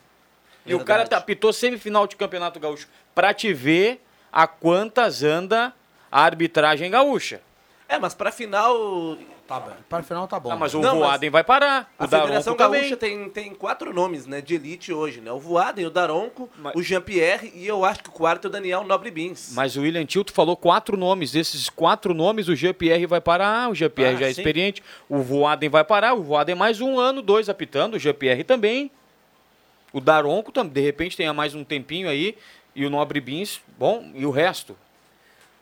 E 0.66 0.74
o 0.74 0.84
cara 0.84 1.08
apitou 1.16 1.54
semifinal 1.54 2.08
de 2.08 2.16
Campeonato 2.16 2.60
Gaúcho. 2.60 2.88
Pra 3.14 3.34
te 3.34 3.54
ver 3.54 4.02
a 4.32 4.48
quantas 4.48 5.24
anda 5.24 5.74
a 6.12 6.24
arbitragem 6.24 6.90
gaúcha. 6.90 7.42
É, 7.88 7.98
mas 7.98 8.14
pra 8.14 8.32
final 8.32 9.18
Tá 9.50 9.60
bom. 9.60 9.72
Para 9.90 10.04
final 10.04 10.28
tá 10.28 10.40
bom. 10.40 10.52
Ah, 10.52 10.56
mas 10.56 10.76
o 10.76 10.80
Não, 10.80 11.00
mas 11.00 11.10
Voaden 11.10 11.30
vai 11.32 11.44
parar. 11.44 11.92
A 11.98 12.04
o 12.06 12.08
Daronco 12.08 12.28
Federação 12.28 12.56
também. 12.56 12.82
Gaúcha 12.82 12.96
tem, 12.96 13.28
tem 13.32 13.56
quatro 13.56 13.92
nomes, 13.92 14.28
né, 14.28 14.42
de 14.42 14.54
elite 14.54 14.94
hoje, 14.94 15.22
né? 15.22 15.32
O 15.32 15.40
Voaden, 15.40 15.88
o 15.88 15.90
Daronco, 15.90 16.48
Mas- 16.56 16.76
o 16.76 16.84
Jean-Pierre 16.84 17.52
e 17.56 17.66
eu 17.66 17.84
acho 17.84 18.04
que 18.04 18.10
o 18.10 18.12
quarto 18.12 18.46
é 18.46 18.48
o 18.48 18.52
Daniel 18.52 18.84
Nobre 18.84 19.10
Bins. 19.10 19.52
Mas 19.54 19.76
o 19.76 19.82
William 19.82 20.06
Tilto 20.06 20.32
falou 20.32 20.56
quatro 20.56 20.96
nomes. 20.96 21.32
Desses 21.32 21.68
quatro 21.68 22.14
nomes, 22.14 22.48
o 22.48 22.56
GPR 22.56 23.08
vai 23.08 23.20
parar. 23.20 23.72
O 23.72 23.74
GPR 23.74 24.14
Ah, 24.16 24.20
já 24.20 24.26
é 24.28 24.34
sim. 24.34 24.40
experiente. 24.42 24.84
O 25.10 25.18
Voaden 25.24 25.68
vai 25.70 25.84
parar. 25.84 26.14
O 26.14 26.22
Voaden 26.22 26.54
mais 26.54 26.80
um 26.80 27.00
ano, 27.00 27.20
dois 27.24 27.50
apitando. 27.50 27.96
O 27.96 28.00
GPR 28.00 28.44
também. 28.44 28.92
O 29.92 30.00
Daronco, 30.00 30.52
tam- 30.52 30.68
de 30.68 30.80
repente, 30.82 31.18
tenha 31.18 31.34
mais 31.34 31.56
um 31.56 31.64
tempinho 31.64 32.08
aí. 32.08 32.38
E 32.76 32.86
o 32.86 32.90
Nobre 32.92 33.20
Bins, 33.20 33.60
bom. 33.80 34.12
E 34.14 34.28
o 34.28 34.30
resto? 34.30 34.78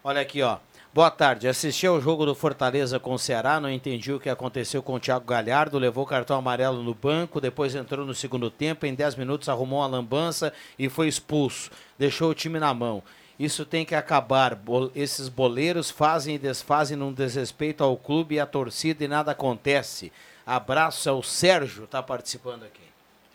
Olha 0.04 0.20
aqui, 0.22 0.42
ó. 0.42 0.58
Boa 0.98 1.12
tarde. 1.12 1.48
Assisti 1.48 1.86
ao 1.86 2.02
jogo 2.02 2.26
do 2.26 2.34
Fortaleza 2.34 3.00
com 3.00 3.14
o 3.14 3.20
Ceará, 3.20 3.60
não 3.60 3.70
entendi 3.70 4.12
o 4.12 4.20
que 4.20 4.32
aconteceu 4.32 4.82
com 4.82 4.96
o 4.96 5.00
Thiago 5.00 5.28
Galhardo, 5.28 5.78
levou 5.78 6.08
cartão 6.08 6.36
amarelo 6.36 6.82
no 6.82 6.96
banco, 6.96 7.40
depois 7.40 7.76
entrou 7.76 8.04
no 8.04 8.16
segundo 8.16 8.50
tempo, 8.50 8.84
em 8.84 8.96
10 8.96 9.14
minutos 9.14 9.48
arrumou 9.48 9.78
uma 9.82 9.86
lambança 9.86 10.52
e 10.80 10.90
foi 10.90 11.08
expulso. 11.08 11.70
Deixou 12.00 12.32
o 12.32 12.34
time 12.34 12.58
na 12.60 12.74
mão. 12.74 13.04
Isso 13.38 13.64
tem 13.64 13.86
que 13.86 13.94
acabar. 13.94 14.56
Bo- 14.56 14.90
Esses 14.96 15.30
boleiros 15.30 15.92
fazem 15.92 16.34
e 16.34 16.40
desfazem 16.40 16.98
num 16.98 17.14
desrespeito 17.14 17.84
ao 17.84 17.96
clube 17.96 18.34
e 18.34 18.40
à 18.40 18.48
torcida 18.48 19.04
e 19.04 19.08
nada 19.08 19.34
acontece. 19.34 20.12
Abraço, 20.48 21.08
é 21.08 21.12
o 21.12 21.22
Sérgio, 21.22 21.86
tá 21.86 22.02
participando 22.02 22.64
aqui. 22.64 22.82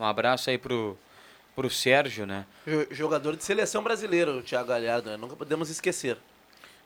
Um 0.00 0.04
abraço 0.04 0.50
aí 0.50 0.58
pro, 0.58 0.98
pro 1.54 1.70
Sérgio, 1.70 2.26
né? 2.26 2.44
Jo- 2.66 2.88
Jogador 2.90 3.36
de 3.36 3.44
seleção 3.44 3.84
brasileira, 3.84 4.32
o 4.32 4.42
Thiago 4.42 4.66
Galhardo, 4.68 5.10
né? 5.10 5.16
Nunca 5.16 5.36
podemos 5.36 5.70
esquecer. 5.70 6.18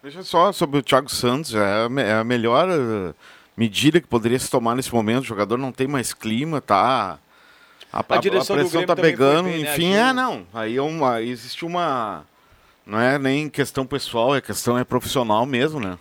Deixa 0.02 0.22
só 0.22 0.52
sobre 0.52 0.78
o 0.78 0.82
Thiago 0.82 1.10
Santos, 1.10 1.54
é 1.54 1.58
a, 1.58 2.00
é 2.00 2.12
a 2.14 2.24
melhor 2.24 2.68
eh, 2.68 3.14
medida 3.56 4.00
que 4.00 4.06
poderia 4.06 4.38
se 4.38 4.50
tomar 4.50 4.76
nesse 4.76 4.92
momento. 4.94 5.24
O 5.24 5.26
jogador 5.26 5.56
não 5.58 5.72
tem 5.72 5.88
mais 5.88 6.12
clima, 6.12 6.60
tá. 6.60 7.18
A, 7.92 8.04
A 8.08 8.18
direção 8.18 8.56
do 8.56 8.62
pressão 8.62 8.84
tá 8.84 8.94
pegando, 8.94 9.48
bem, 9.48 9.62
né, 9.62 9.72
enfim, 9.72 9.92
Gil? 9.92 10.00
é, 10.00 10.12
não. 10.12 10.46
Aí 10.52 10.76
é 10.76 10.82
uma, 10.82 11.22
existe 11.22 11.64
uma. 11.64 12.24
Não 12.84 13.00
é 13.00 13.18
nem 13.18 13.48
questão 13.48 13.84
pessoal, 13.86 14.36
é 14.36 14.40
questão 14.40 14.78
é 14.78 14.84
profissional 14.84 15.44
mesmo, 15.44 15.80
né? 15.80 15.98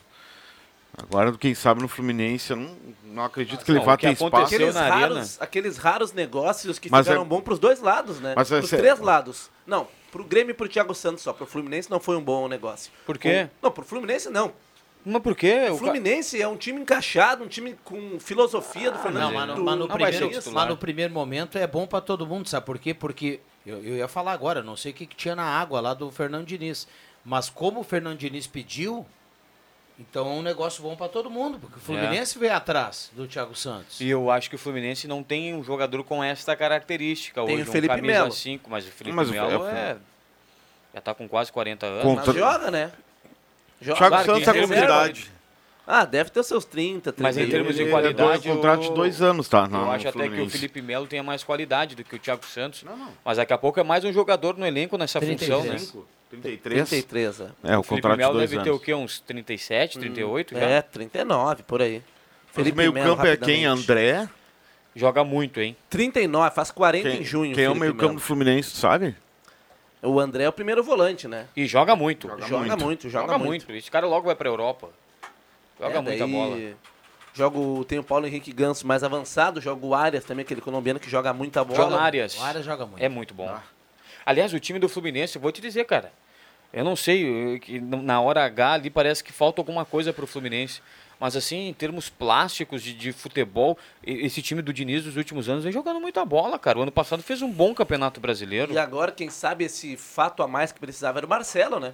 Agora, 0.98 1.32
quem 1.38 1.54
sabe 1.54 1.82
no 1.82 1.88
Fluminense, 1.88 2.52
eu 2.52 2.58
não, 2.58 2.76
não 3.06 3.24
acredito 3.26 3.64
que 3.66 3.72
ele 3.72 3.80
vá 3.80 3.94
o 3.94 3.98
ter 3.98 4.14
espaço. 4.14 4.56
Aqueles 4.56 4.76
na 4.76 4.82
arena. 4.82 5.00
raros, 5.00 5.42
aqueles 5.42 5.78
raros 5.78 6.14
negócios 6.14 6.80
que 6.80 6.90
Mas 6.90 7.06
ficaram 7.06 7.24
é- 7.24 7.26
bons 7.26 7.42
pros 7.42 7.60
dois 7.60 7.82
lados, 7.82 8.20
né? 8.20 8.34
Mas 8.36 8.52
é 8.52 8.58
pros 8.58 8.70
sé- 8.70 8.78
três 8.78 9.00
lados. 9.00 9.50
Não, 9.68 9.88
pro 10.12 10.24
Grêmio 10.24 10.52
e 10.52 10.54
pro 10.54 10.68
Thiago 10.70 10.94
Santos 10.96 11.24
só. 11.24 11.34
Pro 11.34 11.46
Fluminense 11.46 11.90
não 11.92 12.00
foi 12.00 12.16
um 12.18 12.22
bom 12.24 12.48
negócio. 12.48 12.92
Por 13.06 13.18
quê? 13.18 13.50
O- 13.62 13.66
não, 13.66 13.72
pro 13.72 13.84
Fluminense 13.84 14.30
não. 14.30 14.54
Mas 15.08 15.22
por 15.22 15.36
quê? 15.36 15.68
O 15.70 15.74
O 15.74 15.78
Fluminense 15.78 16.42
é 16.42 16.48
um 16.48 16.58
time 16.58 16.82
encaixado, 16.82 17.44
um 17.44 17.48
time 17.48 17.76
com 17.84 18.20
filosofia 18.20 18.90
do 18.90 18.98
Fernando 18.98 19.24
Não, 19.26 19.34
mas 19.34 19.48
no, 19.50 19.56
do- 19.56 19.64
mas 19.64 19.74
no 19.78 19.88
Não 19.88 19.96
primeiro, 19.96 20.26
o 20.28 20.30
titular. 20.32 20.54
mas 20.56 20.70
no 20.70 20.78
primeiro 20.78 21.14
momento 21.14 21.58
é 21.60 21.68
bom 21.68 21.86
pra 21.86 22.02
todo 22.02 22.26
mundo, 22.26 22.50
sabe 22.50 22.66
por 22.66 22.80
quê? 22.80 22.92
Porque 22.94 23.40
eu, 23.66 23.84
eu 23.84 23.96
ia 23.98 24.08
falar 24.08 24.32
agora, 24.32 24.64
não 24.64 24.76
sei 24.76 24.92
o 24.92 24.96
que, 24.96 25.06
que 25.06 25.16
tinha 25.16 25.36
na 25.36 25.44
água 25.44 25.80
lá 25.80 25.94
do 25.94 26.10
Fernando 26.10 26.48
Diniz, 26.48 26.88
mas 27.24 27.50
como 27.50 27.82
o 27.82 27.84
Fernando 27.84 28.18
Diniz 28.18 28.48
pediu, 28.48 29.06
então 30.00 30.28
é 30.28 30.32
um 30.32 30.42
negócio 30.42 30.82
bom 30.84 30.96
pra 30.96 31.08
todo 31.08 31.30
mundo, 31.30 31.58
porque 31.60 31.78
o 31.78 31.80
Fluminense 31.80 32.38
veio 32.38 32.54
atrás 32.54 33.10
do 33.14 33.28
Thiago 33.28 33.56
Santos. 33.56 34.00
E 34.02 34.10
eu 34.10 34.30
acho 34.30 34.50
que 34.50 34.56
o 34.56 34.60
Fluminense 34.60 35.08
não 35.08 35.24
tem 35.24 35.54
um 35.56 35.64
jogador 35.64 36.04
com 36.04 36.24
esta 36.24 36.56
característica 36.56 37.44
Tem 37.46 37.56
hoje. 37.56 37.64
o 37.70 37.72
Felipe 37.72 37.94
um 37.94 37.98
camisa 37.98 38.14
Melo. 38.20 38.32
5, 38.32 38.70
mas 38.70 38.86
o 38.88 38.92
Felipe 38.92 39.16
Mas 39.16 39.30
Melo 39.32 39.68
é- 39.68 39.72
é... 39.72 39.98
Já 40.94 41.02
tá 41.02 41.14
com 41.14 41.28
quase 41.28 41.52
40 41.52 41.86
anos. 41.86 42.04
Com- 42.04 42.16
Mas 42.16 42.26
joga, 42.36 42.72
né? 42.72 42.92
Joga. 43.82 43.98
Thiago 43.98 44.16
Claro 44.16 44.26
Santos 44.44 44.48
é 44.48 44.68
com 44.68 44.74
idade. 44.74 45.32
Ah, 45.88 46.04
deve 46.04 46.30
ter 46.32 46.42
seus 46.44 46.66
30, 46.66 47.12
30. 47.14 47.22
Mas 47.22 47.38
em 47.38 47.48
termos 47.48 47.76
de 47.76 47.84
é 47.84 47.90
qualidade, 47.90 48.42
dois- 48.42 48.56
contrato 48.56 48.82
de 48.82 48.88
eu- 48.88 48.94
dois 48.96 49.22
anos, 49.22 49.48
tá? 49.48 49.64
Eu 49.66 49.70
no 49.70 49.92
acho 49.92 50.08
até 50.08 50.28
que 50.28 50.42
o. 50.42 50.50
Felipe 50.50 50.82
Melo 50.82 51.06
tenha 51.06 51.22
mais 51.22 51.44
qualidade 51.44 51.96
do 51.96 52.04
que 52.04 52.16
o 52.16 52.20
Thiago 52.20 52.44
Santos. 52.46 52.84
Mas 53.24 53.38
daqui 53.38 53.54
a 53.54 53.58
pouco 53.58 53.80
é 53.80 53.84
mais 53.84 54.04
um 54.04 54.12
jogador 54.12 54.58
no 54.58 54.66
elenco 54.66 54.98
nessa 54.98 55.20
33. 55.20 55.80
função, 55.80 56.02
né? 56.02 56.06
33? 56.42 56.90
33, 56.90 57.40
é. 57.42 57.44
É, 57.44 57.78
o 57.78 57.84
Felipe 57.84 57.88
contrato 57.88 58.12
de 58.14 58.18
Melo 58.18 58.34
dois 58.34 58.50
deve 58.50 58.64
ter 58.64 58.70
o 58.70 58.74
anos. 58.74 58.86
quê? 58.86 58.94
Uns 58.94 59.20
37, 59.20 60.00
38 60.00 60.54
já? 60.56 60.60
É, 60.62 60.82
39, 60.82 61.64
por 61.64 61.82
aí. 61.82 62.02
Mas 62.56 62.68
o 62.68 62.76
meio 62.76 62.94
Melo, 62.94 63.16
campo 63.16 63.28
é 63.28 63.36
quem? 63.38 63.66
rapidamente. 63.66 63.84
André? 63.92 64.30
Joga 64.96 65.24
muito, 65.26 65.60
hein? 65.60 65.76
39, 65.90 66.56
faz 66.56 66.72
40 66.72 67.10
Quem, 67.10 67.20
em 67.22 67.24
junho. 67.24 67.54
quem 67.54 67.66
é 67.66 67.68
o 67.68 67.74
Felipe 67.74 67.80
meio 67.82 67.96
campo 67.96 68.14
do. 68.16 68.20
Fluminense, 68.22 68.70
sabe? 68.78 69.14
O 70.02 70.20
André 70.20 70.44
é 70.44 70.50
o 70.50 70.54
primeiro 70.54 70.82
volante, 70.84 71.28
né? 71.28 71.48
E 71.56 71.66
joga 71.66 71.96
muito. 71.96 72.28
Joga 72.30 72.48
Joga, 72.48 72.66
muito. 72.68 72.86
muito, 72.86 73.10
joga, 73.10 73.26
Joga 73.26 73.38
muito. 73.40 73.68
muito. 73.68 73.72
Esse 73.78 73.92
cara 73.92 74.06
logo 74.08 74.28
vai 74.28 74.36
pra 74.36 74.48
Europa. 74.48 74.90
Joga 75.80 75.98
É, 75.98 76.02
muita 76.02 76.20
daí 76.26 76.32
bola. 76.32 76.58
Joga 77.34 77.60
o, 77.60 77.84
tem 77.84 78.00
o 78.00 78.04
Paulo 78.04 78.26
Henrique 78.26 78.54
Ganso 78.54 78.88
mais 78.88 79.04
avançado, 79.04 79.60
joga 79.60 79.86
o 79.86 79.94
Arias 79.94 80.24
também, 80.24 80.44
aquele 80.44 80.62
colombiano 80.62 80.98
que 81.00 81.10
joga 81.10 81.34
muita 81.34 81.62
bola. 81.66 81.76
Joga 81.78 81.98
Arias. 82.02 82.40
O 82.40 82.44
Arias 82.44 82.64
joga 82.64 82.86
muito. 82.86 83.04
É 83.04 83.10
muito 83.10 83.34
bom. 83.34 83.54
Aliás, 84.26 84.54
o 84.54 84.60
time 84.60 84.80
do 84.80 84.88
Fluminense, 84.88 85.36
eu 85.36 85.42
vou 85.42 85.52
te 85.52 85.60
dizer, 85.60 85.84
cara. 85.84 86.14
Eu 86.76 86.84
não 86.84 86.96
sei, 86.96 87.24
eu- 87.56 87.60
que 87.60 87.80
na 87.80 88.20
hora 88.20 88.44
H 88.44 88.74
ali 88.74 88.90
parece 88.90 89.24
que 89.24 89.32
falta 89.32 89.62
alguma 89.62 89.86
coisa 89.86 90.12
pro 90.12 90.28
Fluminense. 90.28 90.82
Mas 91.18 91.34
assim, 91.38 91.70
em 91.70 91.74
termos 91.74 92.10
plásticos 92.10 92.84
de, 92.84 92.94
de 92.94 93.14
futebol, 93.14 93.78
esse 94.06 94.42
time 94.42 94.62
do 94.62 94.74
Diniz 94.74 95.06
dos 95.06 95.16
últimos 95.16 95.48
anos 95.48 95.64
vem 95.64 95.72
jogando 95.72 96.02
muita 96.02 96.26
bola, 96.26 96.60
cara. 96.60 96.78
O 96.78 96.82
ano 96.82 96.92
passado 96.92 97.24
fez 97.24 97.42
um 97.42 97.50
bom 97.50 97.74
campeonato 97.74 98.20
brasileiro. 98.20 98.74
E 98.74 98.78
agora, 98.78 99.14
quem 99.14 99.30
sabe, 99.30 99.64
esse 99.64 99.96
fato 99.96 100.44
a 100.44 100.48
mais 100.48 100.74
que 100.74 100.80
precisava 100.80 101.20
era 101.20 101.26
o 101.26 101.30
Marcelo, 101.30 101.80
né? 101.80 101.94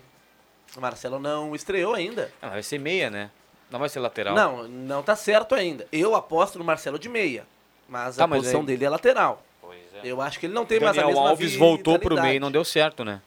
O 0.76 0.82
Marcelo 0.82 1.20
não 1.20 1.54
estreou 1.56 1.94
ainda. 1.94 2.32
Ah, 2.42 2.50
vai 2.50 2.64
ser 2.64 2.80
meia, 2.80 3.12
né? 3.12 3.30
Não 3.70 3.78
vai 3.80 3.90
ser 3.90 4.00
lateral. 4.00 4.34
Não, 4.34 4.68
não 4.68 5.04
tá 5.04 5.16
certo 5.16 5.54
ainda. 5.54 5.86
Eu 5.92 6.16
aposto 6.16 6.58
no 6.58 6.66
Marcelo 6.66 6.98
de 6.98 7.08
meia. 7.08 7.46
Mas 7.88 8.16
Tá, 8.16 8.24
a 8.24 8.28
mas 8.28 8.40
posição 8.40 8.62
aí- 8.62 8.66
dele 8.66 8.86
é 8.86 8.90
lateral. 8.90 9.44
Pois 9.62 9.78
é. 9.94 10.00
Eu 10.04 10.20
acho 10.20 10.40
que 10.40 10.48
ele 10.48 10.54
não 10.56 10.66
tem 10.66 10.80
mais 10.80 10.98
a 10.98 11.02
Daniel 11.02 11.10
mesma 11.16 11.30
Alves 11.30 11.56
voltou 11.56 12.00
pro 12.00 12.20
meio 12.20 12.36
e 12.38 12.40
não 12.40 12.50
deu 12.52 12.66
certo, 12.66 13.06
né? 13.06 13.22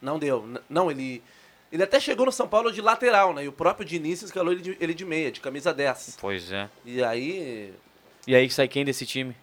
Não 0.00 0.18
deu. 0.18 0.48
Não, 0.68 0.90
ele. 0.90 1.22
Ele 1.70 1.82
até 1.82 2.00
chegou 2.00 2.24
no 2.24 2.32
São 2.32 2.48
Paulo 2.48 2.72
de 2.72 2.80
lateral, 2.80 3.34
né? 3.34 3.44
E 3.44 3.48
o 3.48 3.52
próprio 3.52 3.84
Diniz 3.84 4.22
escalou 4.22 4.52
ele 4.52 4.62
de, 4.62 4.76
ele 4.80 4.94
de 4.94 5.04
meia, 5.04 5.30
de 5.30 5.38
camisa 5.38 5.72
10. 5.74 6.16
Pois 6.18 6.50
é. 6.50 6.68
E 6.84 7.02
aí. 7.04 7.74
E 8.26 8.34
aí 8.34 8.48
sai 8.50 8.68
quem 8.68 8.84
desse 8.84 9.04
time? 9.04 9.36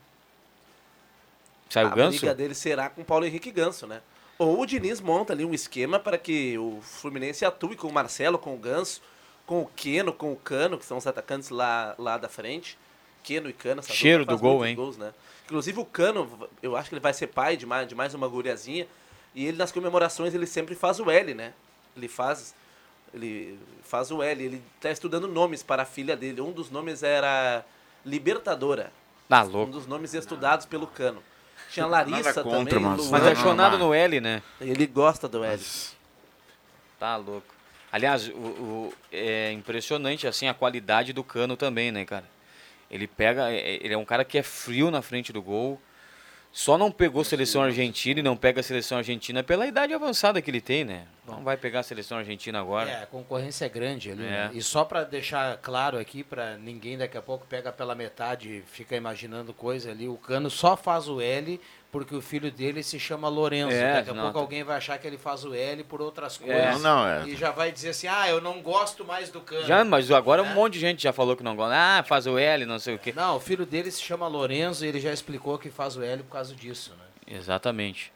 Sai 1.70 1.84
o 1.84 1.88
a 1.88 1.92
Ganso? 1.92 2.18
briga 2.20 2.34
dele 2.34 2.56
será 2.56 2.90
com 2.90 3.02
o 3.02 3.06
Paulo 3.06 3.26
Henrique 3.26 3.52
Ganso, 3.52 3.86
né? 3.86 4.02
Ou 4.38 4.62
o 4.62 4.66
Diniz 4.66 5.00
monta 5.00 5.34
ali 5.34 5.46
um 5.46 5.54
esquema 5.54 6.00
para 6.00 6.18
que 6.18 6.58
o 6.58 6.80
Fluminense 6.82 7.46
atue 7.46 7.76
com 7.76 7.88
o 7.88 7.94
Marcelo, 7.94 8.38
com 8.38 8.54
o 8.54 8.58
Ganso, 8.58 9.02
com 9.46 9.62
o 9.62 9.66
Queno, 9.66 10.12
com 10.12 10.32
o 10.32 10.36
Cano, 10.36 10.78
que 10.78 10.86
são 10.86 10.98
os 10.98 11.08
atacantes 11.08 11.50
lá, 11.50 11.96
lá 11.98 12.18
da 12.18 12.28
frente. 12.28 12.78
Queno 13.24 13.50
e 13.50 13.54
Cano. 13.54 13.80
essa 13.80 13.94
Cheiro 13.94 14.26
do 14.26 14.38
gol, 14.38 14.66
hein? 14.66 14.76
Gols, 14.76 14.98
né? 14.98 15.14
Inclusive 15.46 15.80
o 15.80 15.86
Cano, 15.86 16.50
eu 16.62 16.76
acho 16.76 16.90
que 16.90 16.96
ele 16.96 17.02
vai 17.02 17.14
ser 17.14 17.28
pai 17.28 17.56
de 17.56 17.66
mais, 17.66 17.88
de 17.88 17.96
mais 17.96 18.14
uma 18.14 18.28
guriazinha. 18.28 18.88
E 19.36 19.46
ele 19.46 19.58
nas 19.58 19.72
comemorações 19.72 20.34
ele 20.34 20.48
sempre 20.48 20.74
faz 20.76 21.00
o 21.00 21.12
L, 21.12 21.34
né? 21.34 21.54
Ele 21.96 22.08
faz 22.08 22.56
ele 23.14 23.60
faz 23.84 24.12
o 24.12 24.22
L, 24.24 24.44
ele 24.44 24.62
está 24.76 24.90
estudando 24.90 25.28
nomes 25.28 25.62
para 25.64 25.84
a 25.84 25.86
filha 25.86 26.16
dele. 26.18 26.42
Um 26.42 26.52
dos 26.52 26.70
nomes 26.72 27.04
era 27.04 27.64
Libertadora. 28.06 28.92
Ah, 29.30 29.44
Um 29.44 29.48
louco. 29.50 29.72
dos 29.72 29.88
nomes 29.88 30.14
estudados 30.14 30.66
pelo 30.66 30.86
Cano. 30.88 31.22
Tinha 31.72 31.86
Larissa 31.86 32.44
contra, 32.44 32.76
também. 32.80 32.90
mas-. 32.98 33.10
Mas 33.10 33.26
é 33.26 33.36
não. 33.78 33.88
no 33.88 33.94
L, 33.94 34.20
né? 34.22 34.42
Ele 34.62 34.86
gosta 34.86 35.28
do 35.28 35.44
L. 35.44 35.62
Tá 37.00 37.16
louco. 37.18 37.54
Aliás, 37.92 38.28
o, 38.30 38.32
o- 38.34 38.94
é 39.12 39.52
impressionante 39.52 40.28
assim 40.28 40.48
a 40.48 40.54
qualidade 40.54 41.14
do 41.14 41.24
Cano 41.24 41.56
também, 41.56 41.92
né, 41.92 42.04
cara? 42.06 42.26
Ele 42.92 43.08
pega, 43.08 43.50
é- 43.52 43.80
ele 43.84 43.94
é 43.94 43.98
um 43.98 44.06
cara 44.06 44.24
que 44.26 44.38
é 44.38 44.44
frio 44.44 44.92
na 44.92 45.02
frente 45.02 45.32
do 45.34 45.42
gol. 45.42 45.82
Só 46.58 46.78
não 46.78 46.90
pegou 46.90 47.22
seleção 47.22 47.62
argentina 47.62 48.22
e 48.22 48.24
não 48.24 48.38
pega 48.38 48.62
a 48.62 48.64
seleção 48.64 48.98
argentina 48.98 49.44
pela 49.44 49.68
idade 49.68 49.94
avançada 49.94 50.42
que 50.42 50.50
ele 50.50 50.62
tem, 50.62 50.86
né? 50.86 51.06
Não 51.28 51.44
vai 51.44 51.58
pegar 51.58 51.82
a 51.82 51.84
seleção 51.84 52.18
argentina 52.18 52.62
agora. 52.62 52.90
É, 52.90 53.04
a 53.04 53.06
concorrência 53.06 53.66
é 53.66 53.70
grande 53.70 54.10
ali, 54.10 54.24
É. 54.26 54.30
né? 54.30 54.52
E 54.54 54.62
só 54.62 54.86
pra 54.86 55.04
deixar 55.04 55.58
claro 55.58 55.98
aqui, 56.00 56.24
pra 56.24 56.56
ninguém 56.58 56.98
daqui 56.98 57.18
a 57.18 57.22
pouco 57.22 57.46
pega 57.46 57.74
pela 57.74 57.94
metade 57.94 58.48
e 58.60 58.62
fica 58.62 58.96
imaginando 58.96 59.54
coisa 59.54 59.92
ali, 59.92 60.08
o 60.08 60.16
Cano 60.16 60.50
só 60.50 60.78
faz 60.78 61.10
o 61.10 61.20
L 61.20 61.60
porque 61.96 62.14
o 62.14 62.20
filho 62.22 62.52
dele 62.52 62.84
se 62.84 63.00
chama 63.00 63.30
Lorenzo. 63.30 63.72
É, 63.74 63.94
daqui 63.94 64.10
a 64.10 64.14
não, 64.14 64.24
pouco 64.24 64.34
tá- 64.38 64.44
alguém 64.44 64.64
vai 64.66 64.76
achar 64.76 64.98
que 64.98 65.08
ele 65.08 65.18
faz 65.18 65.46
o 65.46 65.54
L 65.54 65.82
por 65.86 66.02
outras 66.02 66.38
É. 66.42 66.46
coisas. 66.46 66.82
Não, 66.82 66.98
não, 66.98 67.08
é. 67.08 67.26
E 67.30 67.38
já 67.38 67.52
vai 67.52 67.72
dizer 67.72 67.92
assim, 67.92 68.08
ah, 68.08 68.28
eu 68.30 68.42
não 68.42 68.62
gosto 68.62 69.06
mais 69.06 69.30
do 69.30 69.40
Cano. 69.40 69.64
Já, 69.66 69.86
mas 69.86 70.12
agora 70.12 70.44
um 70.44 70.48
É. 70.48 70.54
monte 70.54 70.74
de 70.74 70.80
gente 70.82 71.02
já 71.02 71.14
falou 71.14 71.38
que 71.38 71.44
não 71.44 71.56
gosta. 71.56 71.74
Ah, 71.74 72.04
faz 72.04 72.28
o 72.28 72.38
L, 72.38 72.66
não 72.66 72.80
sei 72.80 72.96
o 72.96 73.00
quê. 73.00 73.14
Não, 73.16 73.38
o 73.38 73.40
filho 73.40 73.66
dele 73.66 73.90
se 73.90 74.02
chama 74.02 74.28
Lorenzo 74.28 74.84
e 74.84 74.90
ele 74.90 75.00
já 75.00 75.14
explicou 75.14 75.58
que 75.58 75.70
faz 75.70 75.96
o 75.96 76.04
L 76.04 76.22
por 76.24 76.34
causa 76.34 76.54
disso, 76.54 76.92
né? 77.00 77.36
Exatamente. 77.38 78.12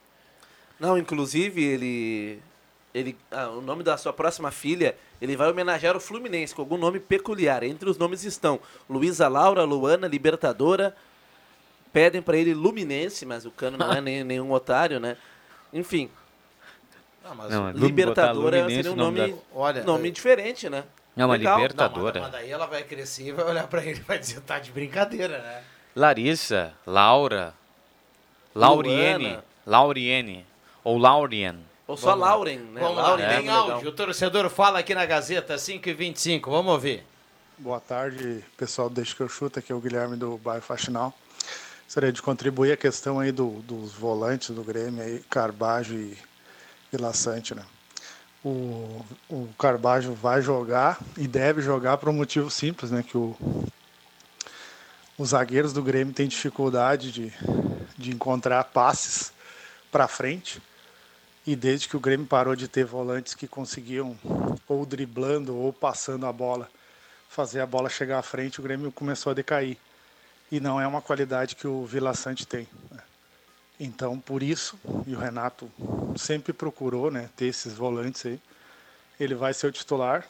Não, 0.77 0.97
inclusive 0.97 1.63
ele. 1.63 2.41
ele 2.93 3.15
ah, 3.31 3.47
o 3.47 3.61
nome 3.61 3.81
da 3.81 3.95
sua 3.95 4.11
próxima 4.11 4.51
filha, 4.51 4.93
ele 5.21 5.37
vai 5.37 5.49
homenagear 5.49 5.95
o 5.95 6.01
Fluminense 6.01 6.53
com 6.53 6.61
algum 6.61 6.77
nome 6.77 6.99
peculiar. 6.99 7.63
Entre 7.63 7.89
os 7.89 7.97
nomes 7.97 8.25
estão 8.25 8.59
Luísa 8.89 9.29
Laura, 9.29 9.63
Luana, 9.63 10.05
Libertadora. 10.05 10.93
Pedem 11.91 12.21
pra 12.21 12.38
ele 12.38 12.54
Luminense, 12.54 13.25
mas 13.25 13.45
o 13.45 13.52
Cano 13.52 13.78
não 13.78 13.91
é 13.91 13.99
nem, 14.02 14.23
nenhum 14.23 14.52
otário, 14.52 14.99
né? 14.99 15.17
Enfim, 15.73 16.10
Não, 17.23 17.36
mas 17.36 17.52
Não, 17.52 17.69
é 17.69 17.71
Libertadora 17.73 18.34
botar 18.58 18.63
Luminense 18.63 18.75
seria 18.75 18.91
um 18.91 18.95
nome 18.95 19.19
nome, 19.19 19.34
da- 19.34 19.39
Olha, 19.54 19.84
nome 19.84 20.08
eh, 20.08 20.12
diferente, 20.12 20.69
né? 20.69 20.84
Não, 21.15 21.28
uma 21.28 21.36
Legal. 21.36 21.58
libertadora. 21.58 22.21
Mas 22.21 22.32
daí 22.32 22.49
ela 22.52 22.65
vai 22.65 22.84
crescer 22.84 23.23
e 23.28 23.32
vai 23.32 23.45
olhar 23.45 23.67
pra 23.67 23.84
ele 23.84 23.99
e 23.99 24.04
vai 24.04 24.17
dizer, 24.19 24.39
tá 24.41 24.58
de 24.60 24.71
brincadeira, 24.71 25.38
né? 25.39 25.63
Larissa, 25.95 26.73
Laura, 26.88 27.54
Lauriene, 28.56 29.23
Luana. 29.25 29.43
Lauriene, 29.65 30.45
ou 30.84 30.97
Laurien. 30.97 31.60
Ou 31.88 31.97
só 31.97 32.13
Lauren, 32.13 32.58
né? 32.60 32.82
Vamos 32.82 32.97
lá, 32.97 33.04
Lauren, 33.10 33.25
tem 33.28 33.36
é 33.36 33.39
legal. 33.39 33.71
áudio. 33.71 33.89
O 33.89 33.91
torcedor 33.91 34.47
fala 34.49 34.80
aqui 34.80 34.93
na 34.93 35.06
Gazeta, 35.08 35.58
5 35.58 35.89
e 35.89 35.93
25 35.93 36.52
Vamos 36.52 36.71
ouvir. 36.73 37.04
Boa 37.58 37.80
tarde, 37.80 38.43
pessoal 38.56 38.89
do 38.89 38.95
Deixa 38.95 39.15
que 39.15 39.21
eu 39.21 39.28
chuto, 39.28 39.58
aqui 39.60 39.71
é 39.71 39.75
o 39.75 39.80
Guilherme 39.82 40.15
do 40.15 40.38
bairro 40.38 40.62
Faxinal. 40.62 41.13
Gostaria 41.89 42.12
de 42.12 42.21
contribuir 42.21 42.71
a 42.71 42.78
questão 42.78 43.19
aí 43.19 43.32
do- 43.32 43.63
dos 43.63 43.93
volantes 43.93 44.52
do 44.52 44.63
Grêmio, 44.63 45.02
aí, 45.02 45.23
Carbajo 45.28 45.95
e, 45.95 46.15
e 46.93 46.97
Laçante, 46.97 47.56
né? 47.56 47.65
O, 48.45 49.04
o 49.28 49.49
Carbajo 49.58 50.13
vai 50.13 50.39
jogar 50.39 50.99
e 51.17 51.28
deve 51.28 51.63
jogar 51.63 51.97
por 51.97 52.08
um 52.10 52.13
motivo 52.13 52.52
simples, 52.52 52.91
né? 52.91 53.02
Que 53.02 53.17
o, 53.17 53.36
os 55.17 55.30
zagueiros 55.30 55.73
do 55.73 55.82
Grêmio 55.82 56.13
têm 56.13 56.28
dificuldade 56.28 57.12
de, 57.12 57.34
de 57.97 58.12
encontrar 58.12 58.63
passes 58.65 59.32
para 59.91 60.08
frente. 60.08 60.62
E 61.43 61.56
desde 61.56 61.89
que 61.89 61.97
o 61.97 61.99
Grêmio 61.99 62.28
parou 62.28 62.56
de 62.56 62.67
ter 62.67 62.86
volantes 62.86 63.34
que 63.34 63.47
conseguiam, 63.47 64.15
ou 64.67 64.86
driblando 64.86 65.58
ou 65.58 65.73
passando 65.73 66.28
a 66.28 66.32
bola, 66.32 66.69
fazer 67.28 67.62
a 67.62 67.65
bola 67.65 67.89
chegar 67.89 68.19
à 68.19 68.21
frente, 68.21 68.60
o 68.60 68.63
Grêmio 68.63 68.91
começou 68.91 69.32
a 69.32 69.34
decair. 69.34 69.75
E 70.51 70.59
não 70.59 70.81
é 70.81 70.88
uma 70.88 71.01
qualidade 71.01 71.55
que 71.55 71.67
o 71.67 71.85
Vila 71.85 72.13
Sante 72.13 72.45
tem. 72.45 72.67
né? 72.91 73.01
Então, 73.79 74.19
por 74.19 74.43
isso, 74.43 74.77
e 75.07 75.15
o 75.15 75.19
Renato 75.19 75.71
sempre 76.17 76.51
procurou 76.51 77.09
né, 77.09 77.29
ter 77.35 77.45
esses 77.45 77.73
volantes 77.73 78.25
aí, 78.25 78.39
ele 79.19 79.35
vai 79.35 79.53
ser 79.53 79.67
o 79.67 79.71
titular. 79.71 80.27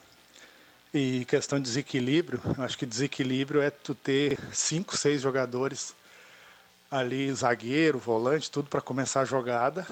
E 0.93 1.23
questão 1.25 1.59
de 1.59 1.65
desequilíbrio, 1.65 2.41
acho 2.57 2.77
que 2.77 2.85
desequilíbrio 2.85 3.61
é 3.61 3.69
tu 3.69 3.93
ter 3.93 4.39
cinco, 4.51 4.97
seis 4.97 5.21
jogadores 5.21 5.95
ali, 6.89 7.31
zagueiro, 7.31 7.99
volante, 7.99 8.49
tudo 8.49 8.69
para 8.69 8.81
começar 8.81 9.21
a 9.21 9.25
jogada, 9.25 9.85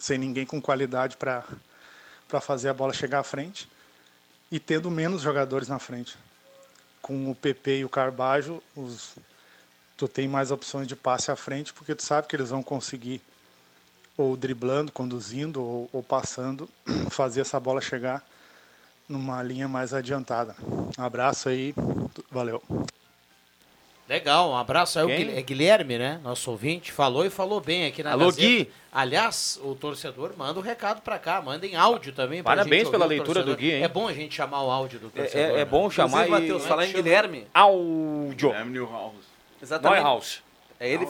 sem 0.00 0.18
ninguém 0.18 0.44
com 0.44 0.60
qualidade 0.60 1.16
para 1.16 1.44
fazer 2.40 2.68
a 2.68 2.74
bola 2.74 2.92
chegar 2.92 3.20
à 3.20 3.22
frente 3.22 3.68
e 4.50 4.58
tendo 4.58 4.90
menos 4.90 5.22
jogadores 5.22 5.68
na 5.68 5.78
frente. 5.78 6.16
Com 7.02 7.30
o 7.30 7.34
PP 7.34 7.80
e 7.80 7.84
o 7.84 7.88
Carbajo, 7.88 8.62
os, 8.74 9.16
tu 9.96 10.08
tem 10.08 10.26
mais 10.28 10.50
opções 10.50 10.86
de 10.86 10.96
passe 10.96 11.30
à 11.30 11.36
frente, 11.36 11.72
porque 11.72 11.94
tu 11.94 12.02
sabe 12.02 12.28
que 12.28 12.36
eles 12.36 12.50
vão 12.50 12.62
conseguir, 12.62 13.20
ou 14.16 14.36
driblando, 14.36 14.92
conduzindo, 14.92 15.62
ou, 15.62 15.90
ou 15.92 16.02
passando, 16.02 16.68
fazer 17.10 17.40
essa 17.40 17.58
bola 17.58 17.80
chegar 17.80 18.24
numa 19.08 19.42
linha 19.42 19.68
mais 19.68 19.92
adiantada. 19.92 20.54
Um 20.98 21.02
abraço 21.02 21.48
aí, 21.48 21.74
valeu. 22.30 22.62
Legal, 24.12 24.50
um 24.50 24.56
abraço 24.56 24.98
aí. 24.98 25.04
O 25.06 25.08
Quem? 25.08 25.24
Guil- 25.26 25.38
é 25.38 25.42
Guilherme, 25.42 25.96
né? 25.96 26.20
Nosso 26.22 26.50
ouvinte, 26.50 26.92
falou 26.92 27.24
e 27.24 27.30
falou 27.30 27.60
bem 27.62 27.86
aqui 27.86 28.02
na 28.02 28.12
Alô, 28.12 28.26
Gazeta. 28.26 28.42
Gui. 28.46 28.70
Aliás, 28.92 29.58
o 29.64 29.74
torcedor 29.74 30.34
manda 30.36 30.58
o 30.60 30.62
recado 30.62 31.00
pra 31.00 31.18
cá, 31.18 31.40
manda 31.40 31.66
em 31.66 31.74
áudio 31.76 32.12
também. 32.12 32.42
pra 32.42 32.52
Parabéns 32.52 32.82
gente 32.82 32.90
pela 32.90 33.06
o 33.06 33.08
leitura 33.08 33.42
do. 33.42 33.56
Gui, 33.56 33.72
hein? 33.72 33.82
É 33.82 33.88
bom 33.88 34.06
a 34.06 34.12
gente 34.12 34.34
chamar 34.34 34.62
o 34.64 34.70
áudio 34.70 34.98
do 34.98 35.06
É, 35.14 35.22
torcedor. 35.22 35.40
é- 35.48 35.52
é 35.52 35.56
né? 35.56 35.64
bom 35.64 35.88
chamar 35.88 36.26
Inclusive, 36.26 36.36
e... 36.36 36.40
Matheus, 36.52 36.66
falar 36.66 36.86
em 36.86 36.92
Guilherme. 36.92 37.46
Áudio. 37.54 38.48
Guilherme 38.50 38.72
Newhouse. 38.72 39.16
Exatamente. 39.62 39.98
Neuhaus. 40.02 40.42
É 40.78 40.90
ele. 40.90 41.08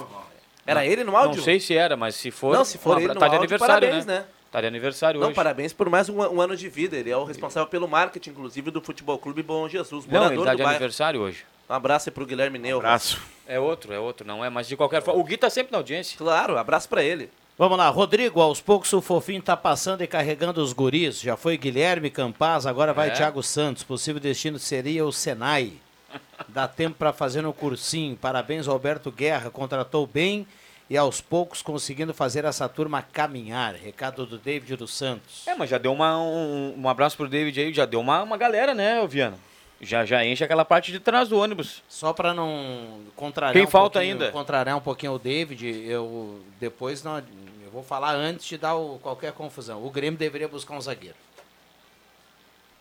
Era 0.65 0.87
ele 0.87 1.03
no 1.03 1.17
áudio? 1.17 1.39
Não 1.39 1.45
sei 1.45 1.59
se 1.59 1.75
era, 1.77 1.97
mas 1.97 2.15
se 2.15 2.31
for... 2.31 2.55
Não, 2.55 2.65
se 2.65 2.79
for 2.79 2.97
um 2.97 3.01
ele 3.01 3.09
no 3.09 3.15
tá 3.15 3.27
de 3.27 3.35
áudio, 3.35 3.39
aniversário, 3.41 3.81
parabéns, 3.89 4.07
né? 4.07 4.19
né? 4.21 4.25
Tá 4.53 4.61
de 4.61 4.67
aniversário 4.69 5.19
Não, 5.19 5.27
hoje. 5.29 5.35
parabéns 5.35 5.73
por 5.73 5.91
mais 5.91 6.09
um, 6.09 6.19
um 6.21 6.41
ano 6.41 6.57
de 6.57 6.69
vida. 6.69 6.97
Ele 6.97 7.11
é 7.11 7.17
o 7.17 7.25
responsável 7.25 7.67
pelo 7.69 7.89
marketing, 7.89 8.31
inclusive, 8.31 8.71
do 8.71 8.81
Futebol 8.81 9.19
Clube 9.19 9.43
Bom 9.43 9.69
Jesus. 9.69 10.07
Não, 10.07 10.27
ele 10.27 10.37
tá 10.45 10.51
de 10.53 10.59
bairro. 10.59 10.71
aniversário 10.71 11.21
hoje. 11.21 11.45
Um 11.73 11.75
abraço 11.75 12.11
aí 12.11 12.13
pro 12.13 12.27
Guilherme 12.27 12.59
Neu. 12.59 12.77
Abraço. 12.77 13.19
É 13.47 13.59
outro, 13.59 13.95
é 13.95 13.99
outro, 13.99 14.27
não 14.27 14.45
é? 14.45 14.51
Mas 14.51 14.69
de 14.69 14.77
qualquer 14.77 15.01
forma, 15.01 15.19
o 15.19 15.25
Gui 15.25 15.39
tá 15.39 15.49
sempre 15.49 15.73
na 15.73 15.79
audiência. 15.79 16.19
Claro, 16.19 16.59
abraço 16.59 16.87
pra 16.87 17.03
ele. 17.03 17.31
Vamos 17.57 17.79
lá, 17.79 17.89
Rodrigo, 17.89 18.43
aos 18.43 18.61
poucos 18.61 18.93
o 18.93 19.01
Fofinho 19.01 19.41
tá 19.41 19.57
passando 19.57 20.03
e 20.03 20.07
carregando 20.07 20.63
os 20.63 20.75
guris. 20.75 21.19
Já 21.19 21.35
foi 21.35 21.57
Guilherme 21.57 22.11
Campaz, 22.11 22.67
agora 22.67 22.93
vai 22.93 23.09
É. 23.09 23.13
Thiago 23.13 23.43
Santos. 23.43 23.85
Possível 23.85 24.21
destino 24.21 24.59
seria 24.59 25.03
o 25.07 25.11
Senai. 25.11 25.73
Dá 26.49 26.69
tempo 26.69 26.99
para 26.99 27.11
fazer 27.11 27.41
no 27.41 27.55
cursinho. 27.55 28.17
Parabéns, 28.17 28.69
Alberto 28.69 29.11
Guerra. 29.11 29.49
Contratou 29.49 30.07
bem 30.07 30.47
e 30.91 30.97
aos 30.99 31.23
poucos 31.23 31.63
conseguindo 31.63 32.13
fazer 32.13 32.45
essa 32.45 32.69
turma 32.69 33.01
caminhar. 33.01 33.75
Recado 33.77 34.27
do 34.27 34.37
David 34.37 34.77
dos 34.77 34.93
Santos. 34.95 35.47
É, 35.47 35.55
mas 35.55 35.71
já 35.71 35.79
deu 35.79 35.95
uma, 35.95 36.19
um, 36.19 36.75
um 36.77 36.87
abraço 36.87 37.17
pro 37.17 37.27
David 37.27 37.59
aí, 37.59 37.73
já 37.73 37.87
deu 37.87 38.01
uma, 38.01 38.23
uma 38.23 38.37
galera, 38.37 38.75
né, 38.75 39.07
Viana? 39.07 39.39
Já, 39.85 40.05
já 40.05 40.25
enche 40.25 40.45
aquela 40.45 40.65
parte 40.65 40.93
de 40.93 41.01
trás 41.01 41.29
do 41.29 41.37
ônibus. 41.39 41.83
Só 41.89 42.13
para 42.13 42.33
não 42.33 43.01
contrariar 43.17 43.53
Quem 43.53 43.65
um 43.65 43.67
falta 43.71 43.99
pouquinho- 43.99 44.13
ainda? 44.15 44.31
contrariar 44.31 44.77
um 44.77 44.81
pouquinho 44.81 45.13
o 45.15 45.19
David, 45.19 45.67
eu 45.85 46.41
depois 46.61 47.03
não, 47.03 47.19
eu 47.19 47.71
vou 47.73 47.83
falar 47.83 48.15
antes 48.15 48.47
de 48.47 48.57
dar 48.57 48.77
o- 48.77 49.01
qualquer 49.03 49.33
confusão. 49.33 49.85
O 49.85 49.91
Grêmio 49.91 50.17
deveria 50.17 50.47
buscar 50.47 50.75
um 50.77 50.81
zagueiro. 50.81 51.17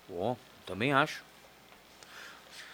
Bom, 0.08 0.38
também 0.66 0.94
acho. 0.94 1.24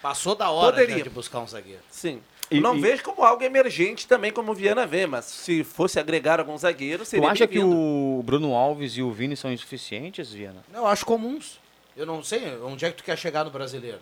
Passou 0.01 0.35
da 0.35 0.49
hora 0.51 0.73
Poderia. 0.73 0.97
já 0.97 1.03
de 1.03 1.09
buscar 1.09 1.39
um 1.39 1.47
zagueiro. 1.47 1.81
Sim. 1.89 2.21
E- 2.51 2.57
Eu 2.57 2.61
não 2.61 2.77
e- 2.77 2.81
vejo 2.81 3.03
como 3.03 3.23
algo 3.23 3.43
emergente 3.43 4.07
também, 4.07 4.31
como 4.31 4.51
o 4.51 4.55
Viana 4.55 4.85
vê, 4.85 5.05
mas 5.07 5.25
se 5.25 5.63
fosse 5.63 5.99
agregar 5.99 6.39
algum 6.39 6.57
zagueiro, 6.57 7.05
seria 7.05 7.25
tu 7.27 7.31
acha 7.31 7.47
que 7.47 7.59
o 7.59 8.21
Bruno 8.25 8.53
Alves 8.53 8.93
e 8.97 9.01
o 9.01 9.11
Vini 9.11 9.35
são 9.37 9.51
insuficientes, 9.51 10.31
Viana? 10.33 10.63
Eu 10.73 10.85
acho 10.85 11.05
comuns. 11.05 11.59
Eu 11.95 12.05
não 12.05 12.21
sei 12.23 12.57
onde 12.61 12.85
é 12.85 12.91
que 12.91 12.97
tu 12.97 13.03
quer 13.03 13.17
chegar 13.17 13.43
no 13.43 13.51
brasileiro. 13.51 13.99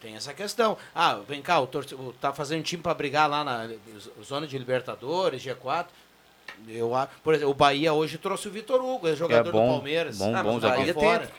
Tem 0.00 0.14
essa 0.14 0.32
questão. 0.32 0.76
Ah, 0.94 1.18
vem 1.28 1.42
cá, 1.42 1.58
o 1.60 1.66
torce- 1.66 1.94
o- 1.94 2.14
tá 2.20 2.32
fazendo 2.32 2.62
time 2.62 2.82
para 2.82 2.94
brigar 2.94 3.28
lá 3.28 3.42
na 3.42 3.66
z- 3.66 3.76
zona 4.22 4.46
de 4.46 4.56
Libertadores, 4.56 5.42
G4. 5.42 5.86
Eu, 6.68 6.92
por 7.22 7.34
exemplo, 7.34 7.50
o 7.50 7.54
Bahia 7.54 7.92
hoje 7.92 8.16
trouxe 8.18 8.48
o 8.48 8.50
Vitor 8.50 8.80
Hugo, 8.80 9.08
é 9.08 9.14
jogador 9.16 9.48
É 9.48 9.52
bom, 9.52 9.66
do 9.66 9.72
Palmeiras. 9.74 10.18
bom, 10.18 10.34
Ah, 10.36 10.42
bom 10.42 10.52
mas 10.54 10.62
zagueiro. 10.62 10.94
Bahia 10.94 10.94
Fora. 10.94 11.26
tem, 11.26 11.34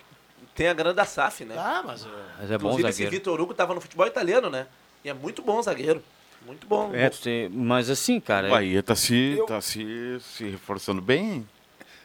tem 0.56 0.67
a 0.67 0.74
grana 0.74 0.93
da 0.93 1.06
SAF, 1.06 1.45
né? 1.45 1.56
Tá, 1.56 1.84
mas... 1.86 2.04
uh, 2.06 2.10
Mas 2.39 2.52
é 2.52 2.58
bom 2.58 2.67
Inclusive, 2.69 2.89
esse 2.89 2.98
zagueiro. 3.04 3.12
Vitor 3.15 3.41
Hugo 3.41 3.54
tava 3.54 3.74
no 3.74 3.82
futebol 3.82 4.06
italiano, 4.08 4.50
né? 4.50 4.67
E 5.04 5.10
é 5.10 5.13
muito 5.13 5.41
bom 5.41 5.62
zagueiro. 5.62 6.04
Muito 6.45 6.67
bom. 6.67 6.93
É, 6.93 7.10
tem- 7.10 7.50
mas 7.50 7.89
assim, 7.89 8.19
cara, 8.19 8.48
O 8.48 8.52
Bahia 8.52 8.82
tá 8.84 8.95
se, 8.95 9.41
tá 9.48 9.60
se, 9.62 10.17
se 10.22 10.45
reforçando 10.50 11.02
bem. 11.02 11.48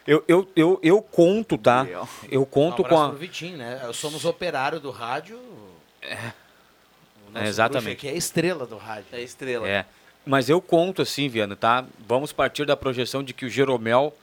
eu, 0.07 0.23
eu, 0.27 0.47
eu, 0.55 0.79
eu 0.83 1.01
conto, 1.01 1.57
tá? 1.57 1.85
Eu 2.29 2.41
Um 2.41 2.45
conto 2.45 2.81
abraço 2.85 2.89
com 2.95 3.01
a... 3.01 3.09
pro 3.09 3.17
Vitinho, 3.17 3.57
né? 3.57 3.89
Somos 3.93 4.23
operário 4.25 4.79
do 4.79 4.91
rádio. 4.91 5.37
O 5.37 6.44
nosso 7.35 7.45
É, 7.45 7.49
exatamente. 7.49 7.83
bruxo 7.83 7.97
aqui 7.97 8.07
é 8.07 8.11
a 8.11 8.15
estrela 8.15 8.65
do 8.65 8.77
rádio. 8.77 9.05
É 9.11 9.21
estrela. 9.21 9.67
É. 9.67 9.85
Mas 10.25 10.49
eu 10.49 10.59
conto 10.59 11.01
assim, 11.01 11.29
Viana, 11.29 11.55
tá? 11.55 11.85
Vamos 12.07 12.33
partir 12.33 12.65
da 12.65 12.75
projeção 12.75 13.23
de 13.23 13.33
que 13.33 13.45
o 13.45 13.49
Jeromel 13.49 14.13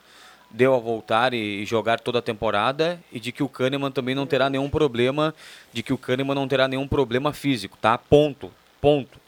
deu 0.51 0.75
a 0.75 0.79
voltar 0.79 1.33
e, 1.33 1.62
e 1.62 1.64
jogar 1.64 2.01
toda 2.01 2.18
a 2.18 2.22
temporada 2.22 3.01
e 3.12 3.18
de 3.20 3.33
que 3.33 3.42
o 3.42 3.48
Kahneman 3.48 3.90
também 3.90 4.14
não 4.14 4.27
terá 4.27 4.51
nenhum 4.51 4.68
problema, 4.68 5.35
de 5.72 5.83
que 5.83 5.92
o 5.92 5.98
Kahneman 5.98 6.35
não 6.35 6.48
terá 6.48 6.66
nenhum 6.68 6.87
problema 6.88 7.33
físico, 7.33 7.79
tá? 7.81 7.96
Ponto. 7.96 8.51
Ponto. 8.81 9.20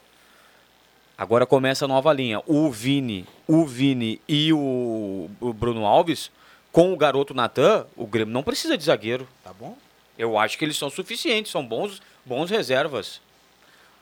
Agora 1.17 1.45
começa 1.45 1.85
a 1.85 1.87
nova 1.87 2.11
linha. 2.11 2.41
O 2.45 2.69
Vini, 2.69 3.25
o 3.47 3.65
Vini 3.65 4.21
e 4.27 4.51
o, 4.51 5.29
o 5.39 5.53
Bruno 5.53 5.85
Alves, 5.85 6.29
com 6.71 6.91
o 6.91 6.97
garoto 6.97 7.33
Natan, 7.33 7.87
o 7.95 8.05
Grêmio 8.05 8.33
não 8.33 8.43
precisa 8.43 8.77
de 8.77 8.83
zagueiro. 8.83 9.25
Tá 9.43 9.53
bom? 9.53 9.77
Eu 10.17 10.37
acho 10.37 10.57
que 10.57 10.65
eles 10.65 10.77
são 10.77 10.89
suficientes, 10.89 11.51
são 11.51 11.65
bons, 11.65 12.01
bons 12.25 12.49
reservas. 12.49 13.21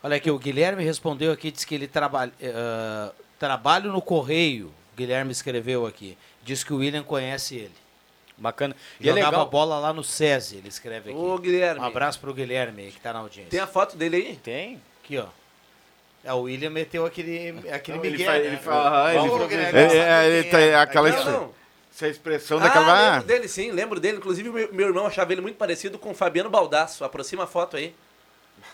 Olha 0.03 0.17
aqui, 0.17 0.29
o 0.29 0.37
Guilherme 0.37 0.83
respondeu 0.83 1.31
aqui, 1.31 1.49
disse 1.49 1.65
que 1.65 1.73
ele 1.73 1.87
trabalha, 1.87 2.31
eh, 2.41 3.09
trabalha 3.39 3.89
no 3.89 4.01
Correio. 4.01 4.67
O 4.67 4.97
Guilherme 4.97 5.31
escreveu 5.31 5.85
aqui. 5.85 6.17
Diz 6.43 6.63
que 6.63 6.73
o 6.73 6.77
William 6.77 7.03
conhece 7.03 7.55
ele. 7.55 7.71
Bacana. 8.37 8.75
E 8.99 9.07
é 9.07 9.13
Jogava 9.13 9.31
legal. 9.37 9.49
bola 9.49 9.79
lá 9.79 9.93
no 9.93 10.03
SESI, 10.03 10.57
ele 10.57 10.67
escreve 10.67 11.11
aqui. 11.11 11.17
Ô, 11.19 11.37
Guilherme. 11.37 11.79
Um 11.79 11.83
abraço 11.85 12.19
pro 12.19 12.33
Guilherme 12.33 12.83
aí, 12.83 12.91
que 12.91 12.99
tá 12.99 13.13
na 13.13 13.19
audiência. 13.19 13.49
Tem 13.51 13.59
a 13.59 13.67
foto 13.67 13.95
dele 13.95 14.17
aí? 14.17 14.35
Tem. 14.43 14.81
Aqui, 15.03 15.17
ó. 15.17 15.25
É, 16.25 16.33
o 16.33 16.41
William 16.41 16.69
meteu 16.69 17.05
aquele, 17.05 17.49
aquele 17.71 17.97
Ele 17.99 18.11
Miguel, 18.11 18.25
fa- 18.25 18.31
né? 18.39 18.45
ele 18.45 18.57
fa- 18.57 19.05
ah, 19.05 19.09
ele 19.13 19.19
Vamos, 19.27 19.41
fa- 19.41 19.47
Guilherme, 19.47 19.79
É, 19.79 19.97
é, 19.97 20.27
ele 20.29 20.49
tem 20.49 20.59
é. 20.69 20.75
aquela. 20.75 21.09
Não, 21.11 21.31
não. 21.31 21.53
Essa 21.93 22.07
expressão 22.07 22.57
Ah, 22.57 22.61
daquela. 22.63 23.11
lembro 23.11 23.27
dele, 23.27 23.47
sim, 23.47 23.71
lembro 23.71 23.99
dele. 23.99 24.17
Inclusive, 24.17 24.49
meu, 24.49 24.73
meu 24.73 24.87
irmão 24.87 25.05
achava 25.05 25.31
ele 25.31 25.41
muito 25.41 25.57
parecido 25.57 25.97
com 25.99 26.11
o 26.11 26.15
Fabiano 26.15 26.49
Baldasso. 26.49 27.03
Aproxima 27.05 27.43
a 27.43 27.47
foto 27.47 27.77
aí. 27.77 27.93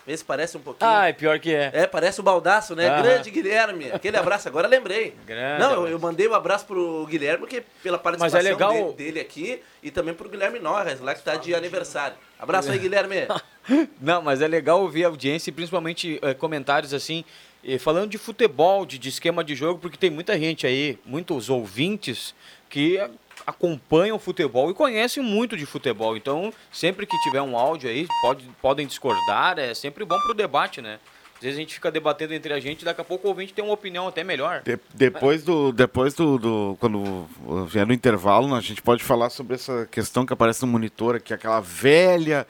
Vê 0.06 0.16
se 0.16 0.24
parece 0.24 0.56
um 0.56 0.60
pouquinho. 0.60 0.90
Ah, 0.90 1.08
é 1.08 1.12
pior 1.12 1.38
que 1.38 1.54
é. 1.54 1.70
É, 1.72 1.86
parece 1.86 2.20
o 2.20 2.22
Baldaço, 2.22 2.74
né? 2.74 2.88
Aham. 2.88 3.02
Grande 3.02 3.30
Guilherme. 3.30 3.92
Aquele 3.92 4.16
abraço, 4.16 4.48
agora 4.48 4.66
lembrei. 4.66 5.14
Grande 5.26 5.60
Não, 5.60 5.72
eu, 5.72 5.88
eu 5.88 5.98
mandei 5.98 6.26
o 6.26 6.30
um 6.30 6.34
abraço 6.34 6.66
pro 6.66 7.06
Guilherme, 7.06 7.40
porque 7.40 7.62
pela 7.82 7.98
participação 7.98 8.38
Mas 8.38 8.46
é 8.46 8.50
legal- 8.50 8.72
dele, 8.72 8.92
dele 8.94 9.20
aqui, 9.20 9.62
e 9.82 9.90
também 9.90 10.14
pro 10.14 10.28
Guilherme 10.28 10.58
Norris, 10.58 11.00
lá 11.00 11.14
que 11.14 11.22
tá 11.22 11.36
de 11.36 11.54
aniversário. 11.54 12.16
Abraço 12.38 12.70
aí, 12.72 12.78
Guilherme. 12.78 13.26
Não, 14.00 14.22
mas 14.22 14.40
é 14.40 14.48
legal 14.48 14.80
ouvir 14.80 15.04
a 15.04 15.08
audiência 15.08 15.50
e 15.50 15.52
principalmente 15.52 16.18
eh, 16.22 16.34
comentários 16.34 16.94
assim, 16.94 17.24
eh, 17.62 17.78
falando 17.78 18.10
de 18.10 18.18
futebol, 18.18 18.86
de, 18.86 18.98
de 18.98 19.08
esquema 19.10 19.44
de 19.44 19.54
jogo, 19.54 19.78
porque 19.78 19.96
tem 19.98 20.10
muita 20.10 20.38
gente 20.38 20.66
aí, 20.66 20.98
muitos 21.04 21.50
ouvintes, 21.50 22.34
que 22.68 22.98
acompanham 23.46 24.18
futebol 24.18 24.70
e 24.70 24.74
conhecem 24.74 25.22
muito 25.22 25.56
de 25.56 25.66
futebol. 25.66 26.16
Então, 26.16 26.52
sempre 26.72 27.06
que 27.06 27.18
tiver 27.22 27.42
um 27.42 27.56
áudio 27.56 27.88
aí, 27.90 28.06
pode, 28.22 28.44
podem 28.60 28.86
discordar, 28.86 29.58
é 29.58 29.74
sempre 29.74 30.04
bom 30.04 30.18
pro 30.20 30.34
debate, 30.34 30.80
né? 30.80 30.98
Às 31.36 31.44
vezes 31.44 31.56
a 31.58 31.60
gente 31.62 31.72
fica 31.74 31.90
debatendo 31.90 32.34
entre 32.34 32.52
a 32.52 32.60
gente, 32.60 32.84
daqui 32.84 33.00
a 33.00 33.04
pouco 33.04 33.26
o 33.26 33.30
ouvinte 33.30 33.54
tem 33.54 33.64
uma 33.64 33.72
opinião 33.72 34.06
até 34.06 34.22
melhor. 34.22 34.60
De- 34.62 34.78
depois 34.92 35.42
do. 35.42 35.72
Depois 35.72 36.12
do, 36.12 36.36
do- 36.38 36.76
Quando 36.78 37.26
vier 37.66 37.86
no 37.86 37.94
intervalo, 37.94 38.54
a 38.54 38.60
gente 38.60 38.82
pode 38.82 39.02
falar 39.02 39.30
sobre 39.30 39.54
essa 39.54 39.88
questão 39.90 40.26
que 40.26 40.34
aparece 40.34 40.60
no 40.60 40.68
monitor 40.68 41.14
aqui, 41.16 41.32
aquela 41.32 41.60
velha. 41.60 42.46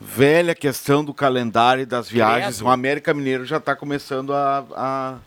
Velha 0.00 0.56
questão 0.56 1.04
do 1.04 1.14
calendário 1.14 1.82
e 1.82 1.86
das 1.86 2.10
viagens. 2.10 2.56
Credo. 2.56 2.66
O 2.68 2.70
América 2.72 3.14
Mineiro 3.14 3.44
já 3.46 3.58
está 3.58 3.76
começando 3.76 4.34
a, 4.34 4.64
a, 4.74 5.18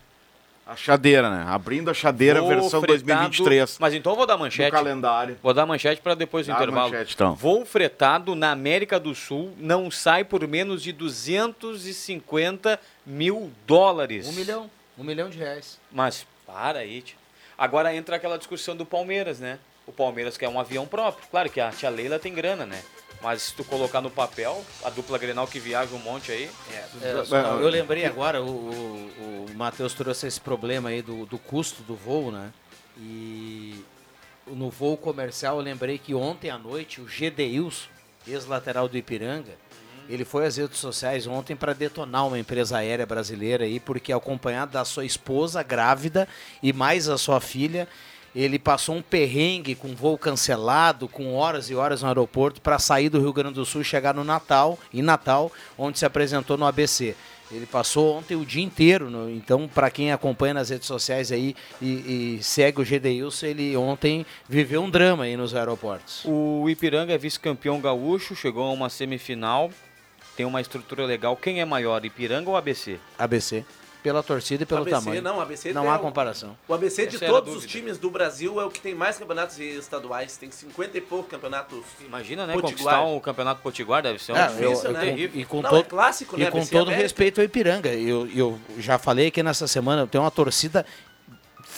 a 0.68 0.76
chadeira, 0.76 1.30
né? 1.30 1.44
Abrindo 1.48 1.90
a 1.90 1.94
chadeira 1.94 2.40
Voo 2.40 2.48
versão 2.50 2.80
fretado- 2.80 2.86
2023 3.04 3.78
Mas 3.80 3.94
então 3.94 4.12
eu 4.12 4.16
vou 4.16 4.26
dar 4.26 4.36
manchete. 4.36 4.70
calendário. 4.70 5.38
Vou 5.42 5.54
dar 5.54 5.64
manchete 5.64 6.00
para 6.02 6.14
depois 6.14 6.46
do 6.46 6.52
Dá 6.52 6.58
a 6.58 6.62
intervalo. 6.62 6.90
manchete, 6.90 7.14
então. 7.14 7.34
Voo 7.34 7.64
fretado 7.64 8.34
na 8.34 8.50
América 8.52 9.00
do 9.00 9.14
Sul 9.14 9.54
não 9.58 9.90
sai 9.90 10.24
por 10.24 10.46
menos 10.46 10.82
de 10.82 10.92
250 10.92 12.78
mil 13.06 13.50
dólares. 13.66 14.26
Um 14.28 14.32
milhão. 14.32 14.70
Um 14.98 15.04
milhão 15.04 15.30
de 15.30 15.38
reais. 15.38 15.78
Mas 15.90 16.26
para 16.46 16.80
aí, 16.80 17.02
tio. 17.02 17.16
Agora 17.56 17.94
entra 17.94 18.16
aquela 18.16 18.36
discussão 18.38 18.76
do 18.76 18.84
Palmeiras, 18.86 19.40
né? 19.40 19.58
O 19.86 19.92
Palmeiras 19.92 20.36
quer 20.36 20.48
um 20.48 20.60
avião 20.60 20.86
próprio. 20.86 21.26
Claro 21.30 21.48
que 21.50 21.60
a 21.60 21.70
tia 21.70 21.88
Leila 21.88 22.18
tem 22.18 22.32
grana, 22.34 22.66
né? 22.66 22.80
Mas 23.20 23.42
se 23.42 23.54
tu 23.54 23.64
colocar 23.64 24.00
no 24.00 24.10
papel, 24.10 24.64
a 24.84 24.90
dupla 24.90 25.18
Grenal 25.18 25.46
que 25.46 25.58
viaja 25.58 25.92
um 25.94 25.98
monte 25.98 26.30
aí. 26.30 26.50
É, 27.02 27.12
só- 27.24 27.36
eu 27.60 27.68
lembrei 27.68 28.04
agora, 28.04 28.40
o, 28.42 28.46
o, 28.48 29.46
o 29.50 29.54
Matheus 29.56 29.92
trouxe 29.92 30.26
esse 30.28 30.40
problema 30.40 30.90
aí 30.90 31.02
do, 31.02 31.26
do 31.26 31.36
custo 31.38 31.82
do 31.82 31.96
voo, 31.96 32.30
né? 32.30 32.52
E 32.96 33.84
no 34.46 34.70
voo 34.70 34.96
comercial 34.96 35.56
eu 35.56 35.62
lembrei 35.62 35.98
que 35.98 36.14
ontem 36.14 36.48
à 36.50 36.58
noite 36.58 37.00
o 37.00 37.08
Gedeilson, 37.08 37.88
ex-lateral 38.26 38.88
do 38.88 38.96
Ipiranga, 38.96 39.52
ele 40.08 40.24
foi 40.24 40.46
às 40.46 40.56
redes 40.56 40.78
sociais 40.78 41.26
ontem 41.26 41.54
para 41.54 41.74
detonar 41.74 42.26
uma 42.26 42.38
empresa 42.38 42.78
aérea 42.78 43.04
brasileira 43.04 43.64
aí, 43.64 43.78
porque 43.78 44.12
acompanhado 44.12 44.72
da 44.72 44.84
sua 44.84 45.04
esposa 45.04 45.62
grávida 45.62 46.26
e 46.62 46.72
mais 46.72 47.08
a 47.08 47.18
sua 47.18 47.40
filha, 47.40 47.86
ele 48.34 48.58
passou 48.58 48.94
um 48.96 49.02
perrengue 49.02 49.74
com 49.74 49.94
voo 49.94 50.16
cancelado, 50.18 51.08
com 51.08 51.34
horas 51.34 51.70
e 51.70 51.74
horas 51.74 52.02
no 52.02 52.08
aeroporto 52.08 52.60
para 52.60 52.78
sair 52.78 53.08
do 53.08 53.20
Rio 53.20 53.32
Grande 53.32 53.54
do 53.54 53.64
Sul 53.64 53.80
e 53.80 53.84
chegar 53.84 54.14
no 54.14 54.24
Natal, 54.24 54.78
em 54.92 55.02
Natal, 55.02 55.50
onde 55.76 55.98
se 55.98 56.04
apresentou 56.06 56.56
no 56.56 56.66
ABC. 56.66 57.14
Ele 57.50 57.64
passou 57.64 58.14
ontem 58.18 58.36
o 58.36 58.44
dia 58.44 58.62
inteiro, 58.62 59.08
no- 59.08 59.30
então 59.30 59.66
para 59.66 59.90
quem 59.90 60.12
acompanha 60.12 60.52
nas 60.52 60.68
redes 60.68 60.86
sociais 60.86 61.32
aí 61.32 61.56
e, 61.80 62.36
e 62.38 62.42
segue 62.42 62.82
o 62.82 62.84
Gedeilson, 62.84 63.46
ele 63.46 63.74
ontem 63.74 64.26
viveu 64.46 64.82
um 64.82 64.90
drama 64.90 65.24
aí 65.24 65.34
nos 65.34 65.54
aeroportos. 65.54 66.22
O 66.26 66.68
Ipiranga 66.68 67.14
é 67.14 67.16
vice-campeão 67.18 67.80
gaúcho, 67.80 68.36
chegou 68.36 68.64
a 68.68 68.70
uma 68.72 68.90
semifinal, 68.90 69.70
tem 70.36 70.44
uma 70.44 70.60
estrutura 70.60 71.06
legal. 71.06 71.34
Quem 71.36 71.60
é 71.60 71.64
maior, 71.64 72.04
Ipiranga 72.04 72.50
ou 72.50 72.56
ABC? 72.56 72.98
ABC. 73.18 73.64
Pela 74.02 74.22
torcida 74.22 74.62
e 74.62 74.66
pelo 74.66 74.82
ABC, 74.82 74.96
tamanho. 75.04 75.22
não, 75.22 75.40
ABC 75.40 75.72
não 75.72 75.90
há 75.90 75.96
o- 75.96 75.98
comparação. 75.98 76.56
O 76.68 76.72
ABC 76.74 77.06
de 77.06 77.16
Essa 77.16 77.26
todos 77.26 77.54
os 77.56 77.66
times 77.66 77.98
do 77.98 78.08
Brasil 78.08 78.60
é 78.60 78.64
o 78.64 78.70
que 78.70 78.80
tem 78.80 78.94
mais 78.94 79.18
campeonatos 79.18 79.58
estaduais. 79.58 80.36
Tem 80.36 80.50
50 80.50 80.96
e 80.96 81.00
poucos 81.00 81.28
campeonatos. 81.30 81.80
Imagina, 82.00 82.46
né? 82.46 82.52
Potiguar. 82.54 82.96
Conquistar 83.00 83.02
o 83.16 83.20
campeonato 83.20 83.60
Potiguar 83.60 84.02
deve 84.02 84.22
ser 84.22 84.32
um 84.32 84.36
É, 84.36 84.46
difícil, 84.46 84.84
eu- 84.86 84.92
né? 84.92 85.00
Terrível. 85.00 85.40
e 85.40 85.44
com 85.44 85.60
Não, 85.60 85.70
todo, 85.70 85.80
é 85.80 85.82
clássico, 85.84 86.36
né? 86.36 86.44
E 86.46 86.50
com 86.50 86.58
ABC 86.58 86.70
todo 86.70 86.90
respeito 86.90 87.40
ao 87.40 87.44
Ipiranga, 87.44 87.88
eu, 87.92 88.28
eu 88.34 88.58
já 88.78 88.98
falei 88.98 89.30
que 89.30 89.42
nessa 89.42 89.66
semana 89.66 90.06
tem 90.06 90.20
uma 90.20 90.30
torcida 90.30 90.86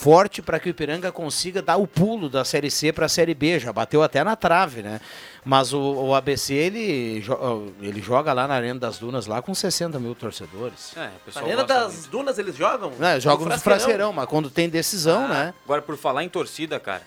forte 0.01 0.41
para 0.41 0.59
que 0.59 0.67
o 0.67 0.71
Ipiranga 0.71 1.11
consiga 1.11 1.61
dar 1.61 1.77
o 1.77 1.85
pulo 1.85 2.27
da 2.27 2.43
Série 2.43 2.71
C 2.71 2.91
para 2.91 3.05
a 3.05 3.09
Série 3.09 3.35
B, 3.35 3.59
já 3.59 3.71
bateu 3.71 4.01
até 4.01 4.23
na 4.23 4.35
trave, 4.35 4.81
né? 4.81 4.99
Mas 5.45 5.73
o, 5.73 5.79
o 5.79 6.15
ABC, 6.15 6.55
ele, 6.55 7.19
jo- 7.21 7.71
ele 7.79 8.01
joga 8.01 8.33
lá 8.33 8.47
na 8.47 8.55
Arena 8.55 8.79
das 8.79 8.97
Dunas, 8.97 9.27
lá 9.27 9.43
com 9.43 9.53
60 9.53 9.99
mil 9.99 10.15
torcedores. 10.15 10.91
É, 10.97 11.11
Na 11.35 11.41
Arena 11.41 11.63
das 11.63 11.93
muito. 11.93 12.09
Dunas 12.09 12.39
eles 12.39 12.55
jogam? 12.55 12.89
Né, 12.97 13.19
jogam 13.19 13.47
No 13.47 13.59
Fraceirão, 13.59 14.11
mas 14.11 14.25
quando 14.25 14.49
tem 14.49 14.67
decisão, 14.67 15.25
Ah, 15.25 15.27
né? 15.27 15.53
Agora, 15.65 15.83
por 15.83 15.95
falar 15.95 16.23
em 16.23 16.29
torcida, 16.29 16.79
cara, 16.79 17.03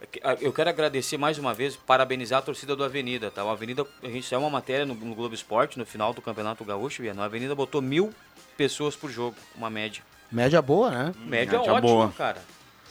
é 0.00 0.06
ah, 0.22 0.36
eu 0.40 0.52
quero 0.52 0.70
agradecer 0.70 1.16
mais 1.16 1.38
uma 1.38 1.52
vez, 1.52 1.74
parabenizar 1.74 2.38
a 2.38 2.42
torcida 2.42 2.76
do 2.76 2.84
Avenida, 2.84 3.28
tá? 3.28 3.44
O 3.44 3.50
Avenida, 3.50 3.84
a 4.04 4.06
gente 4.08 4.24
saiu 4.24 4.40
uma 4.40 4.50
matéria 4.50 4.86
no, 4.86 4.94
no 4.94 5.14
Globo 5.16 5.34
Esporte, 5.34 5.78
no 5.80 5.84
final 5.84 6.12
do 6.14 6.22
Campeonato 6.22 6.64
Gaúcho, 6.64 7.02
Viana. 7.02 7.22
A 7.22 7.24
Avenida 7.24 7.56
botou 7.56 7.82
mil 7.82 8.14
pessoas 8.56 8.94
por 8.94 9.10
jogo, 9.10 9.34
uma 9.56 9.68
média. 9.68 10.00
Média 10.30 10.60
boa, 10.62 10.90
né? 10.90 11.14
Média, 11.18 11.58
média 11.58 11.60
ótima, 11.60 11.80
boa. 11.80 12.12
cara. 12.16 12.42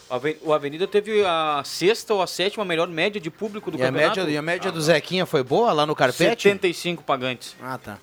O 0.09 0.13
Aven- 0.13 0.37
O 0.43 0.53
Avenida 0.53 0.87
teve 0.87 1.23
a 1.25 1.61
sexta 1.65 2.13
ou 2.13 2.21
a 2.21 2.27
sétima 2.27 2.63
melhor 2.63 2.87
média 2.87 3.19
de 3.19 3.29
público 3.31 3.71
do 3.71 3.77
E 3.77 3.81
a, 3.81 3.87
campeonato. 3.87 4.19
média, 4.19 4.31
e 4.33 4.37
a 4.37 4.41
média 4.41 4.71
do 4.71 4.81
Zequinha 4.81 5.25
foi 5.25 5.43
boa 5.43 5.73
lá 5.73 5.85
no 5.85 5.95
Carpete? 5.95 6.43
75 6.43 7.03
pagantes. 7.03 7.55
Ah, 7.61 7.77
tá. 7.77 7.97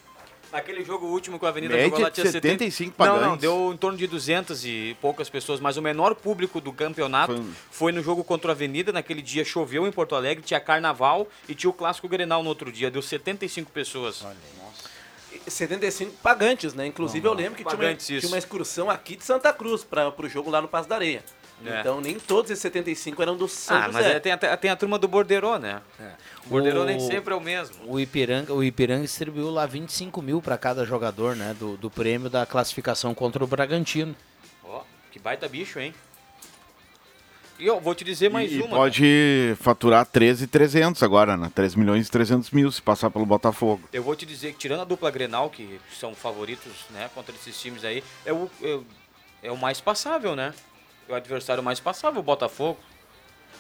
Naquele 0.53 0.85
jogo 0.85 1.07
último 1.07 1.39
que 1.39 1.47
o 1.47 1.49
Avenida 1.49 1.73
Média 1.73 1.89
jogou 1.89 2.03
lá 2.03 2.11
tinha 2.11 2.27
70 2.27 2.43
75 2.65 2.95
Não, 2.99 3.07
não, 3.07 3.15
pagantes. 3.21 3.41
deu 3.41 3.71
em 3.73 3.77
torno 3.79 3.97
de 3.97 4.07
200 4.07 4.67
e 4.67 4.95
poucas 5.01 5.31
pessoas, 5.31 5.61
mas 5.61 5.79
o 5.79 5.83
menor 5.83 6.15
público 6.15 6.61
do 6.61 6.71
campeonato 6.75 7.33
Foi- 7.37 7.45
foi, 7.71 7.93
no 7.93 8.03
jogo 8.03 8.23
contra 8.23 8.51
a 8.51 8.55
Avenida, 8.55 8.93
naquele 8.93 9.23
dia 9.23 9.47
choveu 9.47 9.87
em 9.87 9.91
Porto 9.93 10.15
Alegre, 10.15 10.45
tinha 10.45 10.61
carnaval 10.61 11.27
e 11.49 11.55
tinha 11.55 11.71
o 11.71 11.73
clássico 11.73 12.07
Grenal 12.07 12.43
no 12.43 12.51
outro 12.51 12.71
dia, 12.71 12.91
deu 12.91 13.01
75 13.01 13.71
pessoas. 13.73 14.27
75 15.47 16.13
pagantes, 16.23 16.75
né? 16.75 16.87
Inclusive 16.87 17.27
eu 17.27 17.33
lembro 17.33 17.55
que 17.55 17.65
tinha 17.65 17.81
uma, 17.81 17.95
tinha 17.95 18.27
uma 18.29 18.39
excursão 18.39 18.91
aqui 18.91 19.17
de 19.17 19.25
Santa 19.25 19.53
Cruz 19.53 19.85
para 19.85 20.13
o 20.17 20.29
jogo 20.29 20.51
lá 20.51 20.61
no 20.61 20.69
Passo 20.69 20.89
da 20.89 20.97
Areia. 20.97 21.25
É. 21.65 21.81
Então 21.81 22.01
nem 22.01 22.19
todos 22.19 22.51
esses 22.51 22.63
75 22.63 23.23
eram 23.23 23.37
do 23.37 23.47
São 23.47 23.77
Ah, 23.77 23.89
mas 23.93 24.05
José. 24.05 24.17
é, 24.17 24.21
tem, 24.21 24.33
a, 24.33 24.57
tem 24.57 24.71
a 24.71 24.75
turma 24.77 24.99
do 24.99 25.07
Borderô, 25.07 25.59
né? 25.59 25.81
O 26.45 26.49
Borderô 26.49 26.85
nem 26.85 26.99
sempre 26.99 27.33
é 27.33 27.37
o 27.37 27.41
mesmo. 27.41 27.77
O 27.87 28.01
Ipiranga, 28.01 28.53
o 28.53 28.65
Ipiranga 28.65 29.03
distribuiu 29.03 29.49
lá 29.51 29.65
25 29.65 30.21
mil 30.21 30.43
para 30.43 30.59
cada 30.59 30.85
jogador, 30.85 31.37
né? 31.37 31.55
Do, 31.57 31.77
do 31.77 31.89
prêmio 31.89 32.29
da 32.29 32.45
classificação 32.45 33.15
contra 33.15 33.45
o 33.45 33.47
Bragantino. 33.47 34.17
Ó, 34.65 34.83
que 35.13 35.21
baita 35.21 35.49
bicho, 35.49 35.79
hein? 35.79 35.95
E 37.63 37.67
eu 37.69 37.79
vou 37.81 37.95
te 37.95 38.03
dizer 38.03 38.29
mais 38.29 38.51
e, 38.51 38.57
e 38.57 38.63
uma. 38.63 38.71
pode 38.77 39.55
faturar 39.61 40.05
13,300 40.05 41.01
agora, 41.01 41.37
né? 41.37 41.49
3 41.55 41.77
milhões 41.77 42.09
e 42.09 42.11
300 42.11 42.51
mil 42.51 42.73
se 42.73 42.83
passar 42.83 43.09
pelo 43.09 43.25
Botafogo. 43.25 43.83
Eu 43.93 44.03
vou 44.03 44.17
te 44.17 44.27
dizer 44.27 44.51
que 44.53 44.59
tirando 44.59 44.81
a 44.81 44.85
dupla 44.85 45.13
Grenal, 45.13 45.49
que 45.49 45.79
são 45.97 46.13
favoritos, 46.13 46.73
né, 46.91 47.09
contra 47.15 47.33
esses 47.33 47.57
times 47.61 47.85
aí, 47.85 48.03
é 48.27 48.33
o, 48.33 48.51
é, 48.61 48.67
o- 48.75 48.85
é 49.45 49.53
o 49.53 49.57
mais 49.57 49.81
passável, 49.81 50.35
né? 50.35 50.53
É 51.09 51.13
o 51.13 51.15
adversário 51.15 51.63
mais 51.63 51.79
passável, 51.79 52.19
o 52.19 52.23
Botafogo. 52.25 52.81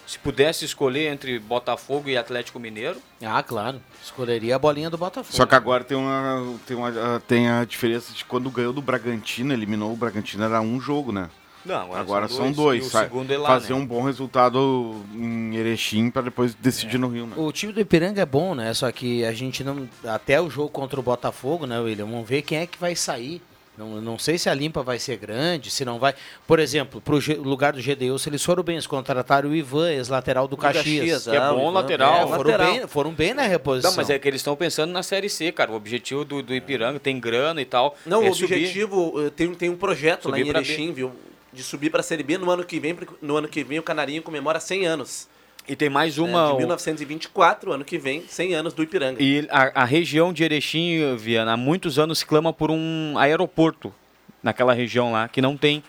Se 0.04 0.18
pudesse 0.18 0.64
escolher 0.64 1.12
entre 1.12 1.38
Botafogo 1.38 2.08
e 2.08 2.16
Atlético 2.16 2.58
Mineiro, 2.58 3.00
Ah, 3.22 3.40
claro. 3.40 3.80
Escolheria 4.02 4.56
a 4.56 4.58
bolinha 4.58 4.90
do 4.90 4.98
Botafogo. 4.98 5.32
Só 5.36 5.46
que 5.46 5.54
agora 5.54 5.84
tem 5.84 5.96
uma, 5.96 6.58
tem 6.66 6.76
uma 6.76 7.22
tem 7.28 7.48
a 7.48 7.64
diferença 7.64 8.12
de 8.12 8.24
quando 8.24 8.50
ganhou 8.50 8.72
do 8.72 8.82
Bragantino, 8.82 9.52
eliminou 9.52 9.92
o 9.92 9.96
Bragantino, 9.96 10.42
era 10.42 10.60
um 10.60 10.80
jogo, 10.80 11.12
né? 11.12 11.30
Não, 11.64 11.94
Agora, 11.94 12.28
são 12.28 12.50
dois. 12.52 12.86
O 12.86 12.90
sa- 12.90 13.02
segundo 13.04 13.32
é 13.32 13.38
lá, 13.38 13.48
fazer 13.48 13.72
né? 13.72 13.78
um 13.78 13.86
bom 13.86 14.02
resultado 14.02 14.96
em 15.14 15.54
Erechim 15.56 16.10
para 16.10 16.22
depois 16.22 16.54
decidir 16.54 16.98
no 16.98 17.08
Rio, 17.08 17.26
né? 17.26 17.34
O 17.36 17.50
time 17.52 17.72
do 17.72 17.80
Ipiranga 17.80 18.22
é 18.22 18.26
bom, 18.26 18.54
né? 18.54 18.72
Só 18.74 18.90
que 18.90 19.24
a 19.24 19.32
gente 19.32 19.62
não. 19.62 19.88
Até 20.04 20.40
o 20.40 20.50
jogo 20.50 20.68
contra 20.70 20.98
o 20.98 21.02
Botafogo, 21.02 21.66
né, 21.66 21.78
William? 21.78 22.06
Vamos 22.06 22.28
ver 22.28 22.42
quem 22.42 22.58
é 22.58 22.66
que 22.66 22.78
vai 22.78 22.94
sair. 22.96 23.40
Não, 23.78 24.02
não 24.02 24.18
sei 24.18 24.36
se 24.36 24.50
a 24.50 24.54
limpa 24.54 24.82
vai 24.82 24.98
ser 24.98 25.16
grande, 25.16 25.70
se 25.70 25.82
não 25.82 25.98
vai. 25.98 26.14
Por 26.46 26.58
exemplo, 26.60 27.00
pro 27.00 27.18
G- 27.18 27.36
lugar 27.36 27.72
do 27.72 27.80
GDU, 27.80 28.18
se 28.18 28.28
eles 28.28 28.44
foram 28.44 28.62
bem, 28.62 28.74
eles 28.74 28.86
contrataram 28.86 29.48
o 29.48 29.54
Ivan, 29.54 29.90
ex-lateral 29.90 30.46
do 30.46 30.58
Caxias. 30.58 30.84
Caxias, 30.84 31.24
que 31.24 31.30
é 31.34 31.50
o 31.50 31.54
bom 31.54 31.62
Ivan. 31.62 31.70
lateral. 31.70 32.14
É, 32.14 32.18
É, 32.18 32.26
foram, 32.26 32.36
lateral. 32.50 32.72
bem, 32.74 32.86
foram 32.86 33.10
bem 33.12 33.32
na 33.32 33.42
reposição. 33.44 33.90
Não, 33.92 33.96
mas 33.96 34.10
é 34.10 34.18
que 34.18 34.28
eles 34.28 34.40
estão 34.40 34.54
pensando 34.54 34.92
na 34.92 35.02
Série 35.02 35.30
C, 35.30 35.50
cara. 35.52 35.72
O 35.72 35.74
objetivo 35.74 36.22
do, 36.22 36.42
do 36.42 36.54
Ipiranga 36.54 37.00
tem 37.00 37.18
grana 37.18 37.62
e 37.62 37.64
tal. 37.64 37.96
Não, 38.04 38.22
é 38.22 38.28
o 38.28 38.32
objetivo 38.32 39.14
eh, 39.26 39.30
tem, 39.30 39.54
tem 39.54 39.70
um 39.70 39.76
projeto 39.76 40.28
lá 40.28 40.36
Subir 40.36 40.46
em 40.46 40.50
Erechim, 40.50 40.92
viu? 40.92 41.10
De 41.52 41.62
subir 41.62 41.90
para 41.90 42.00
a 42.00 42.02
Série 42.02 42.22
B 42.22 42.38
no 42.38 42.50
ano 42.50 42.64
que 42.64 42.80
vem, 42.80 42.94
porque 42.94 43.14
no 43.20 43.36
ano 43.36 43.46
que 43.48 43.62
vem 43.62 43.78
o 43.78 43.82
Canarinho 43.82 44.22
comemora 44.22 44.58
100 44.58 44.86
anos. 44.86 45.28
E 45.68 45.76
tem 45.76 45.88
mais 45.90 46.18
uma. 46.18 46.48
De 46.52 46.56
1924, 46.56 47.72
ano 47.72 47.84
que 47.84 47.98
vem, 47.98 48.24
100 48.26 48.54
anos 48.54 48.72
do 48.72 48.82
Ipiranga. 48.82 49.22
E 49.22 49.46
a, 49.50 49.82
a 49.82 49.84
região 49.84 50.32
de 50.32 50.42
Erechim, 50.42 51.14
Viana, 51.16 51.52
há 51.52 51.56
muitos 51.56 51.98
anos 51.98 52.24
clama 52.24 52.52
por 52.52 52.70
um 52.70 53.14
aeroporto 53.16 53.94
naquela 54.42 54.72
região 54.72 55.12
lá, 55.12 55.28
que 55.28 55.40
não 55.40 55.56
tem. 55.56 55.84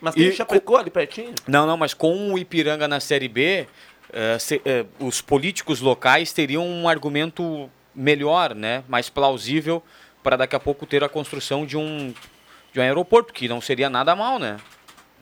Mas 0.00 0.14
tem 0.14 0.24
E 0.24 0.32
Chapecó 0.32 0.76
ali 0.76 0.90
pertinho. 0.90 1.32
Não, 1.46 1.66
não, 1.66 1.76
mas 1.76 1.94
com 1.94 2.32
o 2.32 2.38
Ipiranga 2.38 2.86
na 2.86 3.00
Série 3.00 3.28
B, 3.28 3.66
eh, 4.12 4.38
se- 4.38 4.60
eh, 4.64 4.84
os 4.98 5.22
políticos 5.22 5.80
locais 5.80 6.32
teriam 6.32 6.66
um 6.66 6.86
argumento 6.86 7.70
melhor, 7.94 8.54
né, 8.54 8.84
mais 8.88 9.08
plausível, 9.08 9.82
para 10.22 10.36
daqui 10.36 10.54
a 10.54 10.60
pouco 10.60 10.84
ter 10.84 11.02
a 11.02 11.08
construção 11.08 11.64
de 11.64 11.78
um, 11.78 12.12
de 12.72 12.80
um 12.80 12.82
aeroporto, 12.82 13.32
que 13.32 13.48
não 13.48 13.60
seria 13.62 13.88
nada 13.88 14.14
mal, 14.14 14.38
né? 14.38 14.58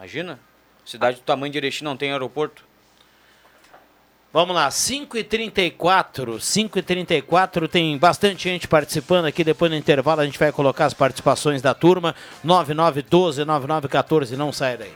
Imagina, 0.02 0.36
cidade 0.84 1.18
do 1.18 1.22
tamanho 1.22 1.52
de 1.52 1.58
Erechim 1.58 1.84
não 1.84 1.96
tem 1.96 2.10
aeroporto. 2.10 2.64
Vamos 4.32 4.52
lá, 4.52 4.68
5h34. 4.68 6.38
5h34, 6.38 7.68
tem 7.68 7.96
bastante 7.96 8.42
gente 8.42 8.66
participando 8.66 9.26
aqui. 9.26 9.44
Depois 9.44 9.70
no 9.70 9.76
intervalo 9.76 10.20
a 10.20 10.24
gente 10.24 10.40
vai 10.40 10.50
colocar 10.50 10.86
as 10.86 10.92
participações 10.92 11.62
da 11.62 11.72
turma. 11.72 12.16
9912, 12.42 13.44
9914, 13.44 14.36
não 14.36 14.50
sai 14.50 14.76
daí. 14.76 14.92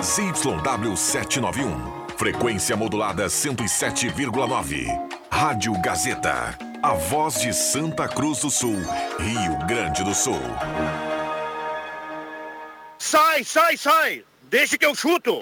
ZYW 0.00 0.96
791. 0.96 2.06
Frequência 2.16 2.76
modulada 2.76 3.26
107,9. 3.26 4.86
Rádio 5.32 5.72
Gazeta. 5.80 6.65
A 6.86 6.94
voz 6.94 7.40
de 7.40 7.52
Santa 7.52 8.06
Cruz 8.06 8.42
do 8.42 8.48
Sul, 8.48 8.76
Rio 9.18 9.58
Grande 9.66 10.04
do 10.04 10.14
Sul. 10.14 10.40
Sai, 12.96 13.42
sai, 13.42 13.76
sai! 13.76 14.24
Deixa 14.48 14.78
que 14.78 14.86
eu 14.86 14.94
chuto! 14.94 15.40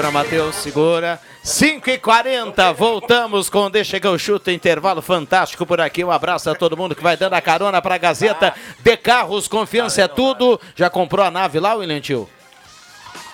Segura, 0.00 0.10
Matheus, 0.10 0.54
segura. 0.56 1.20
5 1.42 1.90
e 1.90 1.98
40 1.98 2.72
voltamos 2.72 3.50
com 3.50 3.70
Deixa 3.70 4.00
que 4.00 4.06
eu 4.06 4.18
chuto, 4.18 4.50
intervalo 4.50 5.02
fantástico 5.02 5.66
por 5.66 5.78
aqui. 5.78 6.02
Um 6.02 6.10
abraço 6.10 6.48
a 6.48 6.54
todo 6.54 6.74
mundo 6.74 6.94
que 6.94 7.02
vai 7.02 7.18
dando 7.18 7.34
a 7.34 7.40
carona 7.42 7.82
para 7.82 7.96
a 7.96 7.98
Gazeta 7.98 8.54
de 8.78 8.96
Carros, 8.96 9.46
confiança 9.46 10.00
é 10.00 10.08
tudo. 10.08 10.58
Já 10.74 10.88
comprou 10.88 11.26
a 11.26 11.30
nave 11.30 11.60
lá, 11.60 11.74
William 11.74 12.00
Tio? 12.00 12.26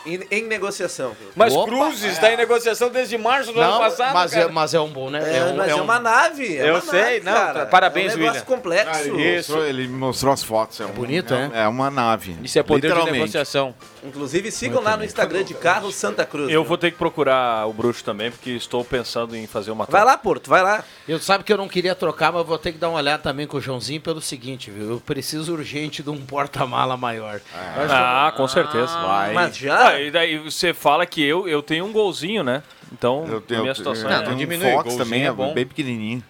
Em, 0.06 0.20
em 0.30 0.42
negociação. 0.46 1.16
Mas 1.34 1.52
Opa, 1.54 1.66
Cruzes 1.66 2.12
está 2.12 2.32
em 2.32 2.36
negociação 2.36 2.88
desde 2.90 3.18
março 3.18 3.52
do 3.52 3.60
ano 3.60 3.72
Não, 3.72 3.78
passado. 3.80 4.14
mas 4.14 4.32
é, 4.32 4.40
cara. 4.40 4.52
mas 4.52 4.72
é 4.74 4.80
um 4.80 4.88
bom, 4.88 5.10
né? 5.10 5.18
É, 5.38 5.44
um- 5.44 5.56
mas 5.56 5.68
é, 5.70 5.74
um- 5.74 5.82
uma 5.82 5.98
nave. 5.98 6.56
é 6.56 6.68
Eu 6.70 6.74
uma 6.74 6.80
sei, 6.80 7.00
nave, 7.00 7.20
não, 7.24 7.32
cara. 7.32 7.66
parabéns, 7.66 8.12
é 8.12 8.14
um 8.14 8.18
negócio 8.20 8.40
William. 8.42 8.56
complexo. 8.56 9.00
Ele 9.08 9.36
mostrou, 9.36 9.64
ele 9.66 9.88
mostrou 9.88 10.32
as 10.32 10.42
fotos. 10.42 10.80
É, 10.80 10.86
um- 10.86 10.90
bonito, 10.92 11.34
é? 11.34 11.48
um- 11.48 11.54
É 11.54 11.68
uma 11.68 11.90
nave. 11.90 12.36
Isso 12.42 12.58
é 12.58 12.62
poder 12.62 12.94
de 12.94 13.10
negociação. 13.10 13.74
Inclusive, 14.04 14.50
sigam 14.52 14.80
lá 14.80 14.96
no 14.96 15.04
Instagram 15.04 15.42
de 15.42 15.54
Carros 15.54 15.94
Santa 15.96 16.24
Cruz. 16.24 16.44
Eu 16.50 16.60
viu? 16.62 16.68
vou 16.68 16.78
ter 16.78 16.92
que 16.92 16.96
procurar 16.98 17.66
o 17.66 17.72
bruxo 17.72 18.04
também, 18.04 18.30
porque 18.30 18.50
estou 18.50 18.84
pensando 18.84 19.34
em 19.36 19.46
fazer 19.48 19.72
uma 19.72 19.84
Vai 19.86 20.04
lá, 20.04 20.16
Porto, 20.16 20.48
vai 20.48 20.62
lá. 20.62 20.84
Eu 21.08 21.18
sabe 21.18 21.42
que 21.42 21.52
eu 21.52 21.56
não 21.56 21.66
queria 21.68 21.94
trocar, 21.94 22.30
mas 22.32 22.46
vou 22.46 22.58
ter 22.58 22.70
que 22.72 22.78
dar 22.78 22.88
uma 22.90 22.98
olhada 22.98 23.22
também 23.22 23.46
com 23.46 23.56
o 23.56 23.60
Joãozinho 23.60 24.00
pelo 24.00 24.20
seguinte, 24.20 24.70
viu? 24.70 24.90
Eu 24.92 25.00
preciso 25.00 25.52
urgente 25.52 26.02
de 26.02 26.10
um 26.10 26.18
porta-mala 26.18 26.96
maior. 26.96 27.40
Ah, 27.88 28.32
com 28.36 28.46
certeza. 28.46 28.86
Vai. 29.00 29.32
Mas 29.32 29.56
já? 29.56 29.88
Ah, 29.88 29.95
e 30.00 30.10
daí 30.10 30.38
você 30.38 30.72
fala 30.72 31.06
que 31.06 31.22
eu, 31.22 31.48
eu 31.48 31.62
tenho 31.62 31.84
um 31.84 31.92
golzinho, 31.92 32.42
né? 32.42 32.62
Então, 32.92 33.24
Eu 33.28 33.40
tenho, 33.40 33.60
a 33.60 33.62
minha 33.62 33.72
eu 33.72 33.76
situação 33.76 34.08
tenho, 34.08 34.22
é... 34.22 34.24
não 34.24 34.32
um 34.32 34.36
diminui, 34.36 34.70
Fox 34.72 34.84
golzinho 34.84 35.04
também, 35.04 35.22
é 35.22 35.26
é 35.26 35.32
bom. 35.32 35.52
bem 35.52 35.66
pequenininho. 35.66 36.22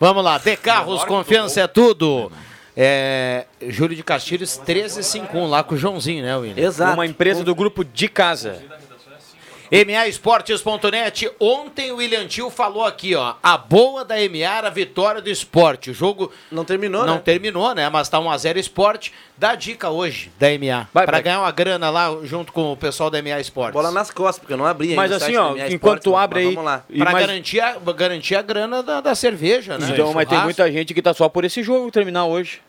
Vamos 0.00 0.24
lá, 0.24 0.38
de 0.38 0.56
Carros, 0.56 1.04
confiança 1.04 1.60
é 1.60 1.66
tudo. 1.66 2.30
É, 2.76 3.46
Júlio 3.68 3.96
de 3.96 4.02
Castilhos 4.02 4.56
1351 4.58 5.46
lá 5.46 5.62
com 5.62 5.76
o 5.76 5.78
Joãozinho, 5.78 6.24
né, 6.24 6.36
William? 6.36 6.66
Exato. 6.66 6.94
Uma 6.94 7.06
empresa 7.06 7.44
do 7.44 7.54
grupo 7.54 7.84
de 7.84 8.08
casa. 8.08 8.60
MAEsportes.net. 9.84 11.30
Ontem 11.40 11.90
o 11.90 11.96
William 11.96 12.26
Tio 12.26 12.48
falou 12.50 12.84
aqui, 12.84 13.14
ó. 13.14 13.34
A 13.42 13.58
boa 13.58 14.04
da 14.04 14.14
MA 14.16 14.38
era 14.38 14.68
a 14.68 14.70
vitória 14.70 15.20
do 15.20 15.28
esporte. 15.28 15.90
O 15.90 15.94
jogo 15.94 16.30
Não 16.50 16.64
terminou, 16.64 17.04
não 17.04 17.14
né? 17.14 17.22
terminou, 17.24 17.74
né? 17.74 17.88
Mas 17.88 18.08
tá 18.08 18.18
1x0 18.20 18.56
esporte. 18.56 19.12
Dá 19.36 19.54
dica 19.56 19.90
hoje 19.90 20.30
da 20.38 20.46
MA. 20.50 20.88
Vai, 20.94 21.04
pra 21.06 21.16
vai. 21.16 21.22
ganhar 21.22 21.40
uma 21.40 21.50
grana 21.50 21.90
lá 21.90 22.08
junto 22.22 22.52
com 22.52 22.72
o 22.72 22.76
pessoal 22.76 23.10
da 23.10 23.20
MA 23.20 23.40
Esportes. 23.40 23.74
Bola 23.74 23.90
nas 23.90 24.10
costas, 24.10 24.38
porque 24.38 24.52
eu 24.52 24.56
não 24.56 24.64
abri 24.66 24.94
Mas 24.94 25.10
assim, 25.10 25.36
ó, 25.36 25.56
enquanto 25.68 26.02
tu 26.02 26.10
Esportes, 26.10 26.14
abre 26.14 26.40
mas 26.40 26.48
aí. 26.48 26.54
Vamos 26.54 26.70
lá. 26.70 26.84
Pra 26.96 27.12
mais- 27.12 27.26
garantir, 27.26 27.60
a, 27.60 27.72
garantir 27.96 28.36
a 28.36 28.42
grana 28.42 28.82
da, 28.82 29.00
da 29.00 29.14
cerveja, 29.14 29.76
né? 29.76 29.88
Então, 29.90 30.12
mas 30.12 30.28
tem 30.28 30.38
muita 30.42 30.70
gente 30.70 30.94
que 30.94 31.02
tá 31.02 31.12
só 31.12 31.28
por 31.28 31.44
esse 31.44 31.62
jogo 31.62 31.90
terminar 31.90 32.26
hoje. 32.26 32.60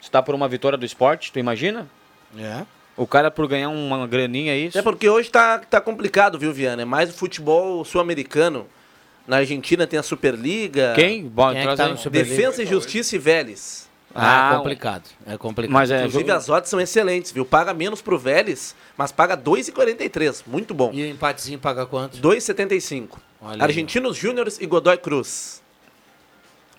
Se 0.00 0.10
tá 0.10 0.20
por 0.20 0.34
uma 0.34 0.48
vitória 0.48 0.76
do 0.76 0.84
esporte, 0.84 1.30
tu 1.30 1.38
imagina? 1.38 1.86
É. 2.36 2.62
O 2.96 3.06
cara 3.06 3.30
por 3.30 3.46
ganhar 3.48 3.68
uma 3.70 4.06
graninha 4.06 4.52
aí. 4.52 4.70
É 4.74 4.82
porque 4.82 5.08
hoje 5.08 5.30
tá, 5.30 5.58
tá 5.58 5.80
complicado, 5.80 6.38
viu, 6.38 6.52
Viana? 6.52 6.82
É 6.82 6.84
mais 6.84 7.10
o 7.10 7.12
futebol 7.14 7.84
sul-americano. 7.84 8.66
Na 9.26 9.36
Argentina 9.38 9.86
tem 9.86 9.98
a 9.98 10.02
Superliga. 10.02 10.92
Quem? 10.94 11.24
Bom, 11.24 11.50
Quem 11.52 11.60
é 11.62 11.66
que 11.68 11.76
tá 11.76 11.86
aí. 11.86 11.92
no 11.92 11.96
Superliga? 11.98 12.36
Defesa 12.36 12.62
e 12.62 12.66
Justiça 12.66 13.16
e 13.16 13.18
Vélez. 13.18 13.88
Ah, 14.14 14.50
Ah, 14.50 14.52
é 14.52 14.56
complicado. 14.58 15.02
É 15.26 15.38
complicado. 15.38 15.72
Mas 15.72 15.90
é. 15.90 15.98
Inclusive 16.00 16.24
jogo- 16.24 16.32
as 16.38 16.48
odds 16.50 16.68
são 16.68 16.78
excelentes, 16.80 17.32
viu? 17.32 17.46
Paga 17.46 17.72
menos 17.72 18.02
pro 18.02 18.18
Vélez, 18.18 18.74
mas 18.94 19.10
paga 19.10 19.34
2,43. 19.36 20.42
Muito 20.46 20.74
bom. 20.74 20.90
E 20.92 21.02
o 21.02 21.06
empatezinho 21.06 21.58
paga 21.58 21.86
quanto? 21.86 22.18
2,75. 22.18 23.18
Olha 23.40 23.54
aí. 23.54 23.62
Argentinos 23.62 24.16
Júniores 24.16 24.58
e 24.60 24.66
Godoy 24.66 24.98
Cruz. 24.98 25.61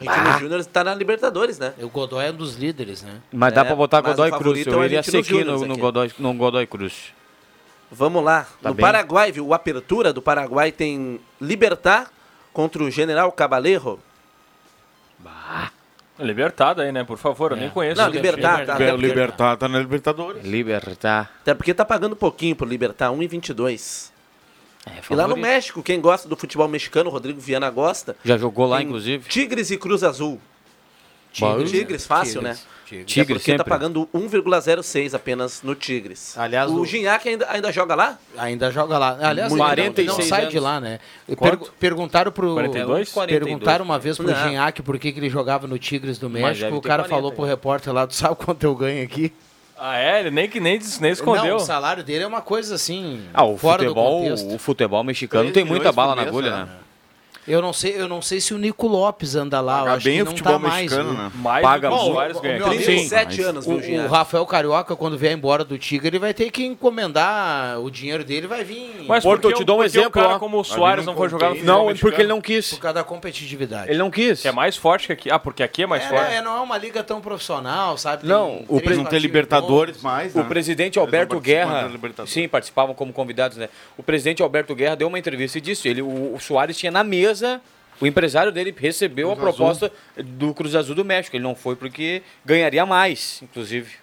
Argentinos 0.08 0.39
Júniores 0.39 0.66
tá 0.68 0.84
na 0.84 0.94
Libertadores, 0.96 1.60
né? 1.60 1.74
O 1.82 1.89
Godoy 1.89 2.26
é 2.26 2.32
um 2.32 2.36
dos 2.36 2.56
líderes, 2.56 3.02
né? 3.04 3.22
Mas 3.32 3.54
dá 3.54 3.62
É, 3.62 3.63
pra 3.63 3.76
botar 3.76 4.02
mas 4.02 4.12
Godoy 4.16 4.30
Cruz. 4.32 4.42
favorito 4.44 4.70
é 4.70 4.74
Eu 4.76 4.86
iria 4.86 5.00
aqui 5.00 5.44
no, 5.44 5.66
no. 5.66 5.78
Godoy, 5.78 6.12
no 6.20 6.34
Godoy 6.34 6.68
Cruz. 6.68 7.13
Vamos 7.92 8.24
lá. 8.24 8.48
Tá 8.62 8.70
no 8.70 8.76
bem. 8.76 8.82
Paraguai, 8.82 9.32
viu? 9.32 9.48
O 9.48 9.54
Apertura 9.54 10.12
do 10.12 10.22
Paraguai 10.22 10.72
tem 10.72 11.20
Libertar 11.39 12.12
contra 12.52 12.84
o 12.84 12.89
General 12.89 13.32
Cabaleiro. 13.32 14.00
Libertada 16.20 16.84
aí, 16.84 16.92
né? 16.92 17.04
Por 17.04 17.18
favor, 17.18 17.52
eu 17.52 17.58
nem 17.58 17.70
conheço. 17.72 18.00
Não, 18.00 18.08
Libertar, 18.08 18.66
tá? 18.66 18.76
Porque, 18.76 18.92
Libertar 18.98 19.58
tá 19.58 19.68
na 19.68 19.80
Libertadores. 19.80 20.46
Libertar. 20.46 21.32
até 21.42 21.56
porque 21.56 21.74
tá 21.74 21.84
pagando 21.84 22.16
pouquinho 22.16 22.56
pro 22.56 22.68
Libertar, 22.68 23.12
1,22. 23.12 24.12
É, 24.86 25.00
E 25.10 25.15
lá 25.15 25.28
no. 25.28 25.38
México, 25.38 25.82
quem 25.82 26.02
gosta 26.02 26.28
do 26.28 26.36
futebol 26.36 26.67
mexicano, 26.67 27.10
o 27.10 27.13
Rodrigo 27.13 27.39
Viana 27.39 27.69
gosta. 27.69 28.15
Já 28.24 28.38
jogou 28.38 28.65
lá, 28.67 28.82
inclusive. 28.82 29.28
Tigres 29.30 29.72
e 29.72 29.78
Cruz 29.78 30.04
Azul. 30.04 30.39
Tigres, 31.32 31.72
Tigres, 31.72 32.06
fácil, 32.06 32.41
Tigres, 32.41 32.60
né? 32.60 32.65
Tigres. 32.86 33.02
É 33.04 33.06
Tigres 33.08 33.38
porque 33.41 33.58
tá 33.58 33.63
pagando 33.63 34.08
1,06 34.13 35.15
apenas 35.15 35.63
no 35.63 35.74
Tigres. 35.74 36.38
Aliás, 36.38 36.69
o 36.69 36.82
o- 36.82 36.86
Gignac 36.86 37.28
ainda, 37.28 37.48
ainda 37.50 37.72
joga 37.72 37.96
lá? 37.96 38.19
Ainda 38.38 38.69
joga 38.69 39.00
lá. 39.00 39.17
Aliás, 39.19 39.52
Muito. 39.52 39.63
ele 39.63 39.82
não- 39.88 39.93
46 39.93 40.08
não 40.08 40.22
sai 40.26 40.41
de 40.48 40.58
anos. 40.58 40.63
lá, 40.63 40.80
né? 40.80 41.00
Pergu- 41.39 41.69
perguntaram 41.80 42.32
pro 42.32 42.54
42? 42.54 43.12
perguntaram 43.28 43.84
uma 43.84 43.98
vez 43.98 44.17
pro 44.17 44.28
Não. 44.28 44.36
Ginhaque 44.48 44.84
por 44.84 45.00
que, 45.00 45.12
que 45.12 45.19
ele 45.19 45.30
jogava 45.30 45.65
no 45.65 45.80
Tigres 45.80 46.19
do 46.19 46.30
México. 46.30 46.67
O 46.76 46.82
cara 46.82 47.02
40, 47.04 47.10
falou 47.10 47.32
pro 47.32 47.46
hein? 47.46 47.50
repórter 47.50 47.91
lá, 47.91 48.06
tu 48.06 48.13
sabe 48.13 48.36
quanto 48.36 48.63
eu 48.63 48.76
ganho 48.76 49.04
aqui? 49.04 49.34
Ah, 49.77 49.97
é? 49.97 50.19
Ele 50.19 50.31
nem, 50.31 50.47
que 50.47 50.59
nem, 50.59 50.79
nem 51.01 51.12
escondeu. 51.12 51.45
Não, 51.45 51.55
o 51.57 51.59
salário 51.59 52.03
dele 52.03 52.23
é 52.23 52.27
uma 52.27 52.41
coisa 52.41 52.75
assim, 52.75 53.23
Ah, 53.33 53.43
o 53.43 53.57
fora 53.57 53.79
futebol, 53.81 54.19
do 54.21 54.29
contexto. 54.29 54.55
o 54.55 54.59
futebol 54.59 55.03
mexicano 55.03 55.51
tem 55.51 55.63
muita 55.65 55.91
bala 55.91 56.15
na 56.15 56.21
agulha, 56.21 56.65
né? 56.65 56.67
Né? 57.47 57.53
Eu 57.56 57.62
não 57.62 57.73
sei, 57.73 57.95
eu 57.99 58.08
não 58.08 58.21
sei 58.21 58.39
se 58.41 58.53
o 58.53 58.58
Nico 58.58 58.88
Lopes 58.88 59.36
anda 59.36 59.60
lá, 59.62 59.79
eu 59.79 59.84
Paga 59.86 59.95
acho 59.95 60.03
bem 60.06 60.15
que 60.15 60.21
o 60.21 60.25
não 60.25 60.32
futebol 60.32 60.53
tá 60.53 60.60
mais, 60.60 60.82
mexicano, 60.91 61.13
né? 61.13 61.32
Mais 61.36 61.62
Paga 61.63 61.88
que 61.89 61.93
o 61.93 61.97
bom. 61.97 62.06
Soares 62.13 62.38
O- 62.38 62.41
ganha 62.41 62.56
o 62.56 62.58
meu 62.60 62.67
aqui. 62.67 62.75
amigo- 62.77 62.86
37 62.91 63.25
mas 63.38 63.39
anos, 63.45 63.65
O, 63.67 63.71
o? 63.73 64.08
Rafael 64.08 64.45
Carioca, 64.45 64.95
quando 64.95 65.17
vier 65.17 65.34
embora 65.34 65.63
do 65.63 65.77
Tigre, 65.77 66.08
ele 66.08 66.19
vai 66.19 66.34
ter 66.34 66.49
que 66.51 66.63
encomendar 66.65 67.79
o 67.79 67.89
dinheiro 67.89 68.23
dele, 68.23 68.47
vai 68.47 68.63
vir 68.63 69.06
Mas 69.08 69.23
Porto, 69.23 69.41
por 69.41 69.47
que 69.49 69.53
eu 69.56 69.58
te 69.60 69.63
dou 69.65 69.79
um 69.79 69.84
exemplo, 69.84 70.12
cara 70.12 70.36
ó. 70.36 70.39
como 70.39 70.60
o 70.60 70.63
Soares 70.63 71.06
não 71.06 71.13
não 71.13 71.17
foi 71.17 71.29
jogar 71.29 71.49
no 71.49 71.56
futebol 71.56 71.75
Não, 71.77 71.86
mexicano? 71.88 72.10
porque 72.12 72.21
ele 72.21 72.29
não 72.29 72.41
quis. 72.41 72.69
por 72.73 72.79
causa 72.79 72.93
da 72.95 73.03
competitividade. 73.03 73.89
Ele 73.89 73.97
não 73.99 74.10
quis. 74.10 74.41
Que 74.41 74.47
é 74.47 74.51
mais 74.51 74.75
forte 74.75 75.08
que 75.08 75.13
aqui. 75.13 75.32
Ah, 75.32 75.38
porque 75.39 75.62
aqui 75.63 75.84
é 75.84 75.88
mais 75.88 76.03
É, 76.03 76.08
forte. 76.08 76.29
né, 76.32 76.41
não 76.41 76.58
é 76.58 76.60
uma 76.62 76.77
liga 76.77 77.03
tão 77.03 77.21
profissional, 77.21 77.97
sabe? 77.97 78.21
Tem 78.21 78.29
Não, 78.29 78.63
o 78.67 78.79
pre- 78.82 78.95
Não 78.95 79.06
tem 79.06 79.19
Libertadores 79.19 79.97
bons. 79.97 80.03
mais, 80.03 80.34
O 80.36 80.39
né? 80.39 80.45
presidente 80.47 80.97
Alberto 80.99 81.39
Guerra, 81.39 81.89
sim, 82.25 82.47
participavam 82.47 82.93
como 82.95 83.12
convidados, 83.13 83.58
né? 83.58 83.69
O 83.97 84.03
presidente 84.03 84.41
Alberto 84.41 84.73
Guerra 84.75 84.95
deu 84.95 85.08
uma 85.08 85.19
entrevista 85.19 85.58
e 85.58 85.62
disse, 85.62 85.88
ele, 85.88 86.01
o, 86.01 86.34
o 86.36 86.39
Soares 86.39 86.77
tinha 86.77 86.91
na 86.91 87.03
mesa, 87.03 87.33
o 88.02 88.08
empresário 88.08 88.52
dele 88.52 88.74
recebeu 88.78 89.32
a 89.32 89.36
Cruz 89.36 89.56
proposta 89.56 89.91
do 90.17 90.54
Cruz 90.54 90.76
Azul 90.76 90.96
do 90.96 91.06
México. 91.06 91.36
Ele 91.36 91.43
não 91.43 91.56
foi 91.56 91.76
porque 91.76 92.22
ganharia 92.45 92.86
mais, 92.86 93.41
inclusive. 93.41 93.95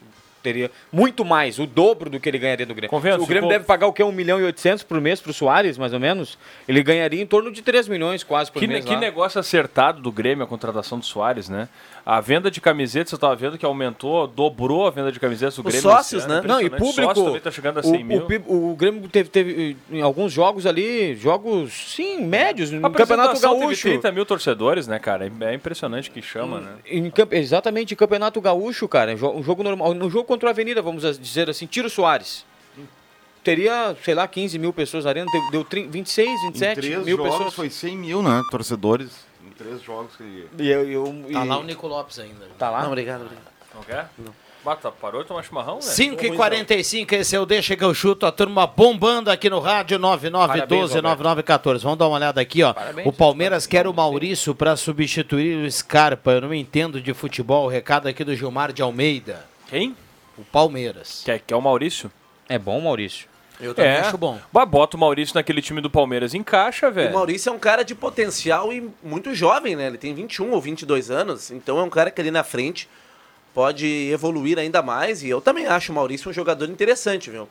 Teria 0.43 0.71
muito 0.93 1.25
mais, 1.25 1.59
o 1.59 1.67
dobro 1.67 2.09
do 2.09 2.19
que 2.19 2.29
ele 2.29 2.39
ganharia 2.39 2.65
do 2.65 2.75
Grêmio. 2.75 2.89
Convenhamos, 2.91 3.25
o 3.25 3.27
Grêmio 3.29 3.43
ficou- 3.49 3.53
deve 3.59 3.65
pagar 3.67 3.87
o 3.87 3.93
quê? 3.93 4.03
1 4.03 4.11
milhão 4.11 4.41
e 4.41 4.45
800 4.45 4.83
por 4.83 5.01
mês 5.01 5.21
pro 5.21 5.33
Soares, 5.33 5.77
mais 5.77 5.93
ou 5.93 6.01
menos? 6.01 6.39
Ele 6.67 6.83
ganharia 6.83 7.21
em 7.23 7.27
torno 7.27 7.53
de 7.53 7.61
3 7.63 7.87
milhões 7.89 8.23
quase 8.25 8.51
por 8.51 8.59
Que, 8.61 8.67
mês 8.67 8.85
que 8.85 8.95
lá. 8.95 8.99
negócio 9.01 9.39
acertado 9.39 10.01
do 10.01 10.11
Grêmio, 10.11 10.45
a 10.45 10.47
contratação 10.47 10.99
do 10.99 11.05
Soares, 11.05 11.49
né? 11.49 11.69
A 12.07 12.21
venda 12.21 12.51
de 12.51 12.61
camisetas, 12.61 13.13
eu 13.13 13.19
tava 13.19 13.37
vendo 13.37 13.59
que 13.59 13.65
aumentou, 13.67 14.27
dobrou 14.27 14.87
a 14.87 14.91
venda 14.91 15.13
de 15.13 15.21
camisetas 15.21 15.55
do 15.57 15.61
Os 15.61 15.65
Grêmio. 15.75 15.83
sócios, 15.83 16.25
ano. 16.25 16.35
né? 16.35 16.43
Não, 16.47 16.61
e 16.61 16.71
público. 16.71 16.93
Sócio 17.03 17.25
também 17.25 17.41
tá 17.41 17.51
chegando 17.51 17.77
a 17.77 17.81
o- 17.81 17.85
100 17.85 18.03
o, 18.03 18.07
mil. 18.07 18.23
pi- 18.27 18.43
o 18.47 18.75
Grêmio 18.75 19.07
teve, 19.09 19.29
teve 19.29 19.77
em 19.93 20.01
alguns 20.01 20.33
jogos 20.33 20.65
ali, 20.67 21.15
jogos, 21.17 21.73
sim, 21.95 22.25
médios, 22.25 22.71
no 22.71 22.81
Campeonato 22.81 23.03
apresentação 23.03 23.51
teve 23.53 23.65
Gaúcho. 23.67 23.89
30 23.89 24.11
mil 24.13 24.25
torcedores, 24.25 24.87
né, 24.89 24.99
cara? 24.99 25.27
É 25.27 25.51
é 25.51 25.55
impressionante 25.55 26.11
que 26.11 26.23
chama, 26.23 26.61
né? 26.61 26.71
Em 26.87 27.13
exatamente, 27.33 27.93
em 27.95 27.97
Campeonato 27.97 28.41
Gaúcho, 28.41 28.89
cara. 28.89 29.13
Um 29.15 29.43
jogo 29.43 29.63
normal. 29.63 29.93
No 29.95 30.09
jogo 30.09 30.25
contra 30.31 30.47
o 30.47 30.51
Avenida, 30.51 30.81
vamos 30.81 31.19
dizer 31.19 31.51
assim, 31.51 31.67
Tiro 31.67 31.91
Soares. 31.91 32.45
Teria, 33.43 33.97
sei 34.05 34.15
lá, 34.15 34.29
15 34.29 34.61
mil 34.61 34.73
pessoas 34.73 35.03
na 35.05 35.11
arena, 35.11 35.27
deu, 35.33 35.51
deu 35.51 35.65
30, 35.65 35.91
26, 35.91 36.29
Em 36.29 36.47
27 36.53 36.81
três 36.81 37.05
mil 37.05 37.17
jogos 37.17 37.33
pessoas. 37.33 37.55
foi 37.55 37.69
100 37.71 37.97
mil, 37.97 38.23
né? 38.23 38.41
Torcedores. 38.49 39.11
Em 39.45 39.51
três 39.51 39.83
jogos 39.83 40.15
que. 40.15 40.47
E 40.59 40.69
eu, 40.71 40.89
eu- 40.89 41.05
Tá 41.33 41.45
e- 41.45 41.49
lá 41.49 41.59
o 41.59 41.65
Nico 41.65 41.89
Lopes 41.89 42.21
ainda. 42.21 42.47
Tá 42.57 42.71
lá? 42.71 42.83
Não, 42.83 42.89
obrigado, 42.89 43.23
obrigado. 43.23 43.45
Não 43.75 43.83
quer? 43.83 44.09
Não. 44.19 44.33
Bata, 44.65 44.93
parou 44.93 45.23
de 45.23 45.29
tomar 45.29 45.43
chimarrão, 45.43 45.77
né? 45.77 45.81
5 45.81 46.23
e 46.25 46.37
45 46.37 47.15
esse 47.15 47.35
é 47.35 47.41
o 47.41 47.47
Deixa 47.47 47.75
que 47.75 47.83
eu 47.83 47.93
chuto, 47.95 48.27
a 48.27 48.31
turma 48.31 48.67
bombando 48.67 49.31
aqui 49.31 49.49
no 49.51 49.59
rádio 49.59 49.99
9912-9914. 49.99 51.83
Vamos 51.83 51.99
dar 51.99 52.07
uma 52.07 52.17
olhada 52.17 52.41
aqui, 52.43 52.63
ó. 52.63 52.73
Parabéns, 52.75 53.09
o 53.09 53.13
Palmeiras 53.13 53.67
quer 53.67 53.87
o 53.89 53.95
Maurício 53.95 54.55
para 54.55 54.77
substituir 54.77 55.65
o 55.65 55.71
Scarpa. 55.73 56.33
Eu 56.33 56.43
não 56.43 56.55
entendo 56.55 57.01
de 57.01 57.13
futebol. 57.15 57.67
Recado 57.69 58.07
aqui 58.07 58.23
do 58.23 58.37
Gilmar 58.37 58.71
de 58.73 58.83
Almeida. 58.83 59.45
Quem? 59.69 59.97
O 60.41 60.45
Palmeiras. 60.53 61.23
Quer, 61.25 61.41
quer 61.41 61.55
o 61.57 61.61
Maurício? 61.63 62.11
É 62.49 62.59
bom, 62.59 62.81
Maurício. 62.81 63.29
Eu 63.61 63.75
também 63.75 63.91
É. 63.93 64.01
acho 64.01 64.17
bom. 64.17 64.39
Bah, 64.53 64.65
bota 64.65 64.97
o 64.97 65.01
Maurício 65.01 65.35
naquele 65.35 65.61
time 65.61 65.81
do 65.83 65.91
Palmeiras, 65.91 66.33
encaixa, 66.33 66.89
O 66.89 66.93
velho. 66.93 67.13
Maurício 67.13 67.51
é 67.51 67.53
um 67.53 67.59
cara 67.59 67.83
de 67.83 67.95
potencial 67.95 68.73
e 68.73 68.91
muito 69.03 69.35
jovem, 69.35 69.77
né? 69.77 69.87
Ele 69.87 69.99
tem 69.99 70.15
21 70.15 70.51
ou 70.53 70.61
22 70.61 71.11
anos, 71.11 71.51
então 71.51 71.79
é 71.79 71.83
um 71.83 71.91
cara 71.91 72.11
que 72.11 72.21
ali 72.21 72.31
na 72.31 72.43
frente 72.43 72.89
pode 73.53 73.87
evoluir 74.11 74.59
ainda 74.59 74.83
mais. 74.83 75.23
E 75.23 75.29
eu 75.29 75.41
também 75.43 75.67
acho 75.67 75.93
o 75.93 75.95
Maurício 75.95 76.31
um 76.31 76.33
jogador 76.33 76.69
interessante, 76.71 77.31
viu? 77.31 77.47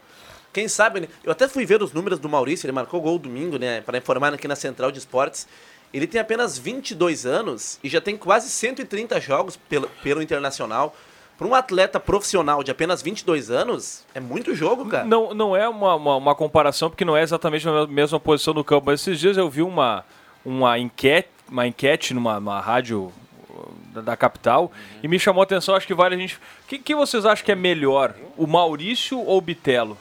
Quem 0.52 0.68
sabe, 0.68 1.02
né? 1.02 1.08
eu 1.24 1.32
até 1.32 1.48
fui 1.48 1.64
ver 1.64 1.82
os 1.84 1.94
números 1.94 2.18
do 2.18 2.28
Maurício, 2.28 2.66
ele 2.66 2.72
marcou 2.74 3.00
gol 3.00 3.20
domingo, 3.20 3.60
né? 3.60 3.82
Para 3.82 4.00
informar 4.00 4.34
aqui 4.34 4.48
na 4.48 4.56
Central 4.56 4.92
de 4.92 4.98
Esportes. 4.98 5.48
Ele 5.94 6.08
tem 6.08 6.20
apenas 6.20 6.58
22 6.58 7.26
anos 7.28 7.80
e 7.84 7.90
já 7.90 8.02
tem 8.02 8.18
quase 8.18 8.50
130 8.50 9.20
jogos 9.22 9.58
pelo, 9.58 9.88
pelo 10.02 10.22
Internacional. 10.24 10.96
Para 11.40 11.48
um 11.48 11.56
atleta 11.56 12.02
profissional 12.02 12.62
de 12.62 12.70
apenas 12.70 13.02
22 13.02 13.50
anos, 13.50 14.06
é 14.14 14.20
muito 14.20 14.54
jogo, 14.54 14.86
cara. 14.86 15.06
Não, 15.06 15.34
não 15.34 15.56
é 15.56 15.70
uma, 15.70 15.96
uma, 15.96 16.16
uma 16.18 16.36
comparação, 16.36 16.90
porque 16.90 17.06
não 17.06 17.16
é 17.16 17.24
exatamente 17.24 17.66
a 17.66 17.88
mesma 17.88 18.20
posição 18.20 18.54
no 18.54 18.62
campo. 18.62 18.88
Mas 18.88 19.00
esses 19.00 19.18
dias 19.18 19.38
eu 19.38 19.50
vi 19.50 19.62
uma, 19.62 20.04
uma, 20.44 20.78
enquete, 20.78 21.30
uma 21.50 21.66
enquete 21.66 22.14
numa, 22.14 22.60
rádio 22.60 23.10
uh, 23.50 23.74
da, 23.94 24.02
da 24.02 24.18
capital 24.18 24.70
e 25.02 25.08
me 25.08 25.18
chamou 25.18 25.40
a 25.40 25.46
atenção. 25.46 25.76
Acho 25.76 25.88
que 25.88 25.94
vale 25.94 26.16
a 26.16 26.18
gente. 26.18 26.36
O 26.36 26.68
que, 26.68 26.78
que 26.78 26.94
vocês 26.94 27.26
acham 27.26 27.46
que 27.46 27.54
é 27.54 27.56
melhor, 27.56 28.14
o 28.36 28.46
Maurício 28.46 29.18
ou 29.18 29.38
o 29.38 29.42
Bitelo? 29.42 29.98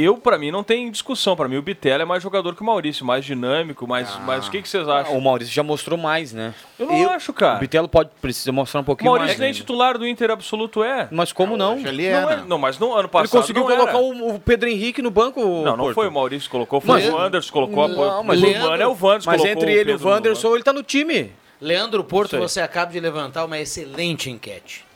Eu, 0.00 0.16
pra 0.16 0.38
mim, 0.38 0.50
não 0.50 0.62
tem 0.62 0.90
discussão. 0.90 1.34
Pra 1.34 1.48
mim, 1.48 1.56
o 1.56 1.62
Bitelo 1.62 2.02
é 2.02 2.04
mais 2.04 2.22
jogador 2.22 2.54
que 2.54 2.62
o 2.62 2.64
Maurício, 2.64 3.04
mais 3.04 3.24
dinâmico, 3.24 3.86
mais. 3.86 4.16
mais 4.20 4.46
o 4.46 4.50
que, 4.50 4.62
que 4.62 4.68
vocês 4.68 4.86
acham? 4.88 5.16
O 5.16 5.20
Maurício 5.20 5.52
já 5.52 5.62
mostrou 5.62 5.98
mais, 5.98 6.32
né? 6.32 6.54
Eu 6.78 6.86
não 6.86 7.10
acho, 7.10 7.32
cara. 7.32 7.56
O 7.56 7.60
Bitelo 7.60 7.88
pode 7.88 8.10
precisa 8.20 8.52
mostrar 8.52 8.80
um 8.80 8.82
O 8.82 8.86
pouquinho 8.86 9.10
Maurício 9.10 9.28
mais. 9.30 9.38
nem 9.40 9.46
ainda. 9.48 9.58
titular 9.58 9.98
do 9.98 10.06
Inter 10.06 10.30
absoluto 10.30 10.84
é. 10.84 11.08
Mas 11.10 11.32
como 11.32 11.56
não? 11.56 11.78
Ele 11.78 12.10
Não, 12.10 12.30
é, 12.30 12.32
é, 12.32 12.36
né? 12.36 12.44
não, 12.46 12.58
mas 12.58 12.78
no 12.78 12.92
ano 12.92 13.00
Ele 13.02 13.08
passado. 13.08 13.40
conseguiu 13.40 13.62
não 13.64 13.70
colocar 13.70 13.90
era. 13.90 13.98
o, 13.98 14.34
o 14.36 14.40
Pedro 14.40 14.68
Henrique 14.68 15.02
no 15.02 15.10
banco. 15.10 15.40
Não, 15.40 15.76
não 15.76 15.76
Porto. 15.78 15.94
foi 15.94 16.08
o 16.08 16.12
Maurício 16.12 16.48
que 16.48 16.50
colocou, 16.52 16.80
foi 16.80 16.94
Mas- 17.00 17.08
o 17.08 17.16
Wanderson 17.16 17.52
colocou. 17.52 17.84
a- 17.84 17.88
Não, 17.88 18.22
mas 18.24 18.40
o 18.42 18.46
é 18.46 18.86
o 18.86 18.90
Wanderson 18.92 19.30
Mas 19.30 19.40
colocou 19.40 19.46
entre 19.48 19.72
ele 19.72 19.92
e 19.92 19.94
o 19.96 20.06
Wanderson, 20.06 20.54
ele 20.54 20.62
tá 20.62 20.72
no 20.72 20.82
time. 20.82 21.32
Leandro 21.60 22.04
Porto, 22.04 22.38
você 22.38 22.60
acaba 22.60 22.92
de 22.92 23.00
levantar 23.00 23.44
uma 23.44 23.58
excelente 23.58 24.30
enquete. 24.30 24.86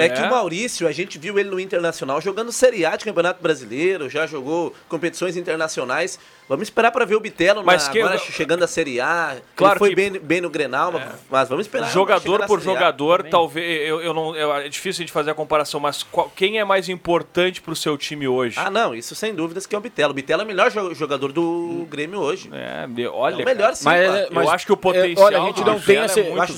É, 0.00 0.06
É? 0.06 0.08
que 0.08 0.22
o 0.22 0.30
Maurício, 0.30 0.86
a 0.88 0.92
gente 0.92 1.18
viu 1.18 1.38
ele 1.38 1.50
no 1.50 1.60
Internacional 1.60 2.20
jogando 2.20 2.50
Série 2.52 2.84
A 2.86 2.96
de 2.96 3.04
Campeonato 3.04 3.42
Brasileiro, 3.42 4.08
já 4.08 4.26
jogou 4.26 4.74
competições 4.88 5.36
internacionais. 5.36 6.18
Vamos 6.48 6.64
esperar 6.66 6.90
para 6.90 7.04
ver 7.04 7.14
o 7.14 7.20
Bitelo 7.20 7.62
Mas 7.64 7.86
na- 7.86 7.92
que- 7.92 8.00
agora 8.00 8.18
chegando 8.18 8.64
a 8.64 8.66
Série 8.66 9.00
A. 9.00 9.36
Claro 9.54 9.74
ele 9.74 9.78
foi 9.78 9.88
que- 9.90 9.94
bem, 9.94 10.10
bem 10.20 10.40
no 10.40 10.50
Grenal, 10.50 10.90
mas- 10.90 11.08
mas 11.30 11.48
vamos 11.48 11.66
esperar. 11.66 11.88
Jogador 11.92 12.44
por 12.46 12.60
jogador, 12.60 13.22
talvez. 13.30 13.88
Eu, 13.88 14.00
eu 14.00 14.12
não, 14.12 14.34
eu- 14.34 14.52
é 14.56 14.68
difícil 14.68 15.02
a 15.02 15.04
gente 15.04 15.12
fazer 15.12 15.30
a 15.30 15.34
comparação, 15.34 15.78
mas 15.78 16.02
qual- 16.02 16.30
quem 16.34 16.58
é 16.58 16.64
mais 16.64 16.88
importante 16.88 17.60
pro 17.60 17.76
seu 17.76 17.96
time 17.96 18.26
hoje? 18.26 18.56
Ah, 18.58 18.68
não, 18.70 18.92
isso 18.94 19.14
sem 19.14 19.32
dúvidas 19.32 19.64
que 19.64 19.74
é 19.76 19.78
o 19.78 19.80
Bitelo. 19.80 20.10
O 20.10 20.14
Bitelo 20.14 20.42
é 20.42 20.44
o 20.44 20.48
melhor 20.48 20.70
jo- 20.72 20.92
jogador 20.94 21.30
do 21.30 21.86
Grêmio 21.88 22.18
hoje. 22.18 22.50
É, 22.52 22.86
de- 22.88 23.06
olha. 23.06 23.34
É 23.34 23.42
o 23.42 23.44
melhor 23.44 23.62
cara, 23.62 23.74
sim, 23.76 23.84
Mas- 23.84 24.28
pá. 24.28 24.42
eu 24.42 24.50
acho 24.50 24.66
que 24.66 24.72
o 24.72 24.74
é, 24.74 24.76
potencial. 24.76 25.26
olha, 25.26 25.38
a 25.38 25.44
gente 25.46 25.62
do 25.62 25.70
não 25.70 25.80
tem 25.80 25.98
essa- 25.98 26.18
É 26.20 26.22
eu 26.28 26.34
muito 26.36 26.52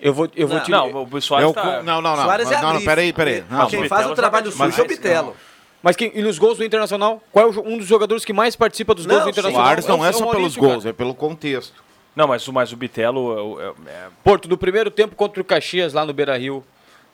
Eu 0.00 0.12
o 0.12 0.14
vou, 0.14 0.28
eu 0.34 0.48
vou 0.48 0.56
cara. 0.60 0.64
te. 0.66 0.70
Não, 0.70 1.02
o 1.10 1.20
Soares 1.20 1.48
Eu 1.48 1.54
tá. 1.54 1.82
Não, 1.82 2.00
não, 2.00 2.16
não. 2.16 2.24
Soares 2.24 2.50
é 2.50 2.56
a 2.56 2.62
não, 2.62 2.74
não, 2.74 2.82
peraí, 2.82 3.12
peraí. 3.12 3.44
Não, 3.50 3.66
Quem 3.68 3.84
o 3.84 3.88
faz 3.88 4.06
o 4.06 4.14
trabalho 4.14 4.50
sujo 4.50 4.62
é 4.64 4.66
o 4.66 4.70
demais, 4.72 4.88
Bitelo. 4.88 5.36
Mas 5.82 5.96
quem, 5.96 6.10
e 6.14 6.22
nos 6.22 6.38
gols 6.38 6.58
do 6.58 6.64
Internacional? 6.64 7.22
Qual 7.32 7.46
é 7.46 7.48
o 7.56 7.60
um 7.66 7.78
dos 7.78 7.86
jogadores 7.86 8.24
que 8.24 8.32
mais 8.32 8.54
participa 8.54 8.94
dos 8.94 9.06
Não, 9.06 9.14
gols 9.14 9.24
do. 9.24 9.30
Internacional? 9.30 9.66
Soares 9.66 9.86
não 9.86 10.04
é 10.04 10.10
o 10.10 10.12
só 10.12 10.26
pelos 10.30 10.56
gols, 10.56 10.84
é 10.86 10.92
pelo 10.92 11.14
contexto. 11.14 11.82
Não, 12.14 12.26
mas, 12.28 12.46
o- 12.48 12.52
mas 12.52 12.72
o 12.72 12.76
Bitelo. 12.76 13.58
é- 13.60 13.64
é- 13.64 13.68
é- 13.90 14.06
Porto, 14.24 14.48
no 14.48 14.58
primeiro 14.58 14.90
tempo 14.90 15.14
contra 15.14 15.40
o 15.40 15.44
Caxias, 15.44 15.92
lá 15.94 16.04
no 16.04 16.12
Beira 16.12 16.36
Rio, 16.36 16.62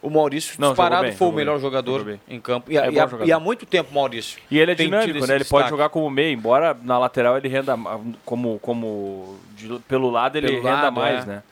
o 0.03 0.11
Maurício, 0.11 0.55
Não, 0.59 0.69
disparado, 0.69 1.05
bem, 1.05 1.13
foi 1.13 1.29
o 1.29 1.33
melhor 1.33 1.53
bem, 1.55 1.61
jogador 1.63 2.19
em 2.29 2.41
campo. 2.41 2.73
E, 2.73 2.79
há- 2.79 2.87
É 2.87 2.91
e 2.91 2.99
há- 2.99 3.03
jogador. 3.07 3.27
e 3.29 3.33
há 3.33 3.39
muito 3.39 3.67
tempo, 3.67 3.93
Maurício. 3.95 4.39
E 4.51 4.59
ele 4.59 4.73
é 4.73 4.75
tem 4.75 4.87
dinâmico, 4.87 5.13
né? 5.27 5.35
Ele 5.35 5.45
pode 5.45 5.65
destaque. 5.65 5.69
jogar 5.71 5.89
como 5.91 6.09
meio, 6.11 6.33
embora 6.33 6.77
na 6.83 6.99
lateral 6.99 7.37
ele 7.37 7.49
renda 7.49 7.79
como. 8.25 8.59
como 8.61 9.37
de- 9.57 9.79
pelo 9.87 10.11
lado 10.11 10.37
ele 10.39 10.49
Pelo 10.49 10.63
renda 10.63 10.83
lado, 10.83 10.95
mais, 10.97 11.23
é. 11.25 11.27
né? 11.27 11.43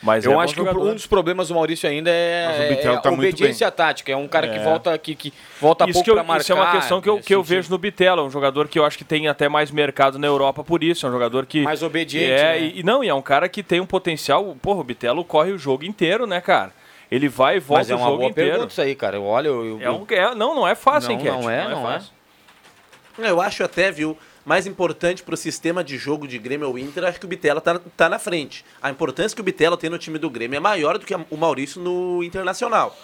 Mas 0.00 0.24
é 0.24 0.28
Eu 0.28 0.34
bom 0.34 0.40
acho 0.40 0.54
que 0.54 0.60
o- 0.60 0.64
jogador. 0.64 0.88
um 0.90 0.94
dos 0.94 1.06
problemas 1.08 1.48
do 1.48 1.54
Maurício 1.54 1.88
ainda 1.88 2.08
é, 2.08 2.68
o 2.84 2.88
é 2.92 2.96
tá 3.00 3.10
obediência 3.10 3.68
tática. 3.68 4.12
É 4.12 4.16
um 4.16 4.28
cara 4.28 4.46
que 4.46 4.56
É. 4.56 4.62
volta 4.62 4.96
que, 4.96 5.12
que 5.16 5.32
volta 5.60 5.84
isso, 5.86 5.94
pouco 5.94 6.04
que 6.04 6.10
eu- 6.10 6.14
pra 6.14 6.22
marcar. 6.22 6.40
isso 6.42 6.52
é 6.52 6.54
uma 6.54 6.70
questão 6.70 7.00
que 7.00 7.08
eu, 7.08 7.14
que 7.20 7.34
eu 7.34 7.40
sentido. 7.42 7.56
vejo 7.56 7.70
no 7.70 7.78
Bitelo. 7.78 8.20
É 8.20 8.24
um 8.24 8.30
jogador 8.30 8.68
que 8.68 8.78
eu 8.78 8.84
acho 8.84 8.96
que 8.96 9.02
tem 9.04 9.26
até 9.26 9.48
mais 9.48 9.72
mercado 9.72 10.16
na 10.16 10.26
Europa 10.28 10.62
por 10.62 10.84
isso. 10.84 11.04
É 11.04 11.08
um 11.08 11.12
jogador 11.12 11.46
que. 11.46 11.62
Mais 11.62 11.82
obediente, 11.82 12.30
É, 12.30 12.60
né? 12.60 12.72
e, 12.76 12.82
não, 12.84 13.02
e 13.02 13.08
é 13.08 13.14
um 13.14 13.20
cara 13.22 13.48
que 13.48 13.60
tem 13.60 13.80
um 13.80 13.86
potencial. 13.86 14.56
Porra, 14.62 14.80
o 14.80 14.84
Bitelo 14.84 15.24
corre 15.24 15.50
o 15.50 15.58
jogo 15.58 15.84
inteiro, 15.84 16.26
né, 16.28 16.40
cara? 16.40 16.72
Ele 17.10 17.28
vai 17.28 17.56
e 17.56 17.58
volta 17.60 17.80
Mas 17.80 17.90
é 17.90 17.94
o 17.94 17.98
uma 17.98 18.04
jogo 18.06 18.18
boa 18.18 18.30
inteiro. 18.30 18.50
pergunta 18.50 18.70
isso 18.72 18.80
aí, 18.82 18.94
cara. 18.94 19.20
Olha, 19.20 19.48
eu, 19.48 19.80
eu- 19.80 19.82
É 19.82 19.90
um, 19.90 20.06
é- 20.10 20.34
não, 20.36 20.54
não 20.54 20.68
é 20.68 20.74
fácil, 20.76 21.10
Não, 21.10 21.18
hein, 21.18 21.24
Cat? 21.26 21.42
não 21.42 21.50
é, 21.50 21.68
não 21.68 21.80
é. 21.90 21.92
fácil. 21.94 22.12
Eu 23.18 23.40
acho 23.40 23.64
até, 23.64 23.90
viu, 23.90 24.16
mais 24.48 24.66
importante 24.66 25.22
pro 25.22 25.36
sistema 25.36 25.84
de 25.84 25.98
jogo 25.98 26.26
de 26.26 26.38
Grêmio 26.38 26.66
ou 26.66 26.78
Inter, 26.78 27.04
acho 27.04 27.20
que 27.20 27.26
o 27.26 27.28
Bitelo 27.28 27.60
tá, 27.60 27.78
tá 27.94 28.08
na 28.08 28.18
frente. 28.18 28.64
A 28.80 28.88
importância 28.88 29.34
que 29.34 29.42
o 29.42 29.44
Bitelo 29.44 29.76
tem 29.76 29.90
no 29.90 29.98
time 29.98 30.18
do 30.18 30.30
Grêmio 30.30 30.56
é 30.56 30.60
maior 30.60 30.96
do 30.96 31.04
que 31.04 31.14
o 31.14 31.36
Maurício 31.36 31.78
no 31.82 32.24
Internacional. 32.24 32.96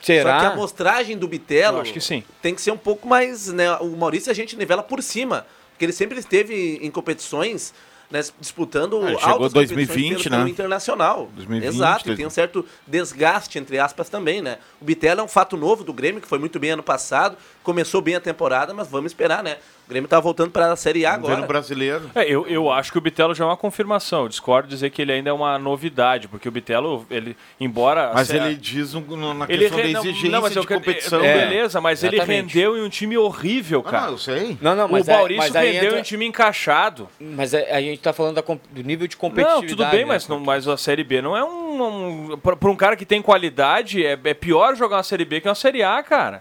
será? 0.00 0.34
Só 0.34 0.38
que 0.38 0.46
a 0.46 0.50
amostragem 0.50 1.18
do 1.18 1.26
Bitelo 1.26 1.82
que 1.82 2.00
sim. 2.00 2.22
tem 2.40 2.54
que 2.54 2.62
ser 2.62 2.70
um 2.70 2.78
pouco 2.78 3.08
mais, 3.08 3.48
né, 3.48 3.74
o 3.78 3.88
Maurício 3.96 4.30
a 4.30 4.34
gente 4.34 4.56
nivela 4.56 4.84
por 4.84 5.02
cima, 5.02 5.44
porque 5.72 5.84
ele 5.84 5.92
sempre 5.92 6.16
esteve 6.16 6.78
em 6.80 6.90
competições 6.92 7.74
né, 8.08 8.20
disputando 8.38 9.02
Ah, 9.02 9.18
chegou 9.18 9.28
altas 9.28 9.52
2020, 9.52 9.88
competições 9.88 10.22
pelo, 10.22 10.44
né? 10.44 10.50
internacional. 10.50 11.28
2020, 11.34 11.74
Exato, 11.74 12.12
e 12.12 12.16
tem 12.16 12.24
um 12.24 12.30
certo 12.30 12.64
desgaste, 12.86 13.58
entre 13.58 13.80
aspas, 13.80 14.08
também, 14.08 14.40
né? 14.40 14.58
O 14.80 14.84
Bitelo 14.84 15.20
é 15.20 15.24
um 15.24 15.28
fato 15.28 15.56
novo 15.56 15.82
do 15.82 15.92
Grêmio, 15.92 16.20
que 16.20 16.28
foi 16.28 16.38
muito 16.38 16.60
bem 16.60 16.70
ano 16.70 16.82
passado, 16.82 17.36
começou 17.64 18.00
bem 18.00 18.14
a 18.14 18.20
temporada, 18.20 18.72
mas 18.72 18.86
vamos 18.88 19.10
esperar, 19.10 19.42
né? 19.42 19.56
O 19.86 19.90
Grêmio 19.90 20.08
tá 20.08 20.18
voltando 20.18 20.50
para 20.50 20.72
a 20.72 20.76
Série 20.76 21.04
A 21.04 21.12
Vamos 21.12 21.26
agora. 21.26 21.40
no 21.42 21.46
brasileiro. 21.46 22.10
É, 22.14 22.24
eu, 22.24 22.46
eu 22.46 22.70
acho 22.72 22.90
que 22.90 22.96
o 22.96 23.00
Bitelo 23.02 23.34
já 23.34 23.44
é 23.44 23.46
uma 23.46 23.56
confirmação. 23.56 24.22
Eu 24.22 24.28
discordo 24.28 24.66
de 24.68 24.74
dizer 24.74 24.88
que 24.90 25.02
ele 25.02 25.12
ainda 25.12 25.28
é 25.28 25.32
uma 25.32 25.58
novidade, 25.58 26.26
porque 26.26 26.48
o 26.48 26.52
Bitelo, 26.52 27.04
ele, 27.10 27.36
embora. 27.60 28.10
Mas 28.14 28.28
se- 28.28 28.36
ele 28.36 28.54
diz 28.54 28.94
um- 28.94 29.34
na 29.34 29.44
ele 29.48 29.58
questão 29.68 29.78
re- 29.78 29.92
da 29.92 29.92
não, 29.92 30.00
exigência 30.00 30.30
não, 30.30 30.40
mas 30.40 30.56
eu 30.56 30.62
de 30.62 30.68
competição. 30.68 31.20
é, 31.22 31.22
né? 31.36 31.46
Beleza, 31.46 31.80
mas 31.82 32.02
ele 32.02 32.16
Exatamente. 32.16 32.54
rendeu 32.54 32.78
em 32.78 32.82
um 32.82 32.88
time 32.88 33.18
horrível, 33.18 33.82
Ah, 33.86 33.90
cara. 33.90 34.06
não, 34.06 34.12
eu 34.12 34.18
sei. 34.18 34.56
Não, 34.60 34.74
não, 34.74 34.88
mas 34.88 35.06
o 35.06 35.10
é- 35.10 35.14
Maurício 35.16 35.52
rendeu 35.52 35.74
entra- 35.84 35.96
em 35.98 36.00
um 36.00 36.02
time 36.02 36.24
encaixado. 36.26 37.08
Mas 37.20 37.54
a, 37.54 37.58
a 37.58 37.80
gente 37.82 38.00
tá 38.00 38.12
falando 38.14 38.36
da 38.36 38.42
do 38.42 38.82
nível 38.82 39.06
de 39.06 39.16
Não, 39.16 39.20
competitividade. 39.20 39.68
tudo 39.68 39.84
bem, 39.90 40.00
né? 40.00 40.06
mas, 40.06 40.28
não, 40.28 40.40
mas 40.40 40.66
a 40.66 40.78
Série 40.78 41.04
B 41.04 41.20
não 41.20 41.36
é 41.36 41.44
um. 41.44 42.30
um 42.32 42.38
para 42.38 42.70
um 42.70 42.76
cara 42.76 42.96
que 42.96 43.04
tem 43.04 43.20
qualidade, 43.20 44.04
é, 44.04 44.18
é 44.24 44.32
pior 44.34 44.74
jogar 44.76 44.96
uma 44.96 45.02
Série 45.02 45.24
B 45.26 45.40
que 45.42 45.48
uma 45.48 45.54
Série 45.54 45.82
A, 45.82 46.02
cara. 46.02 46.40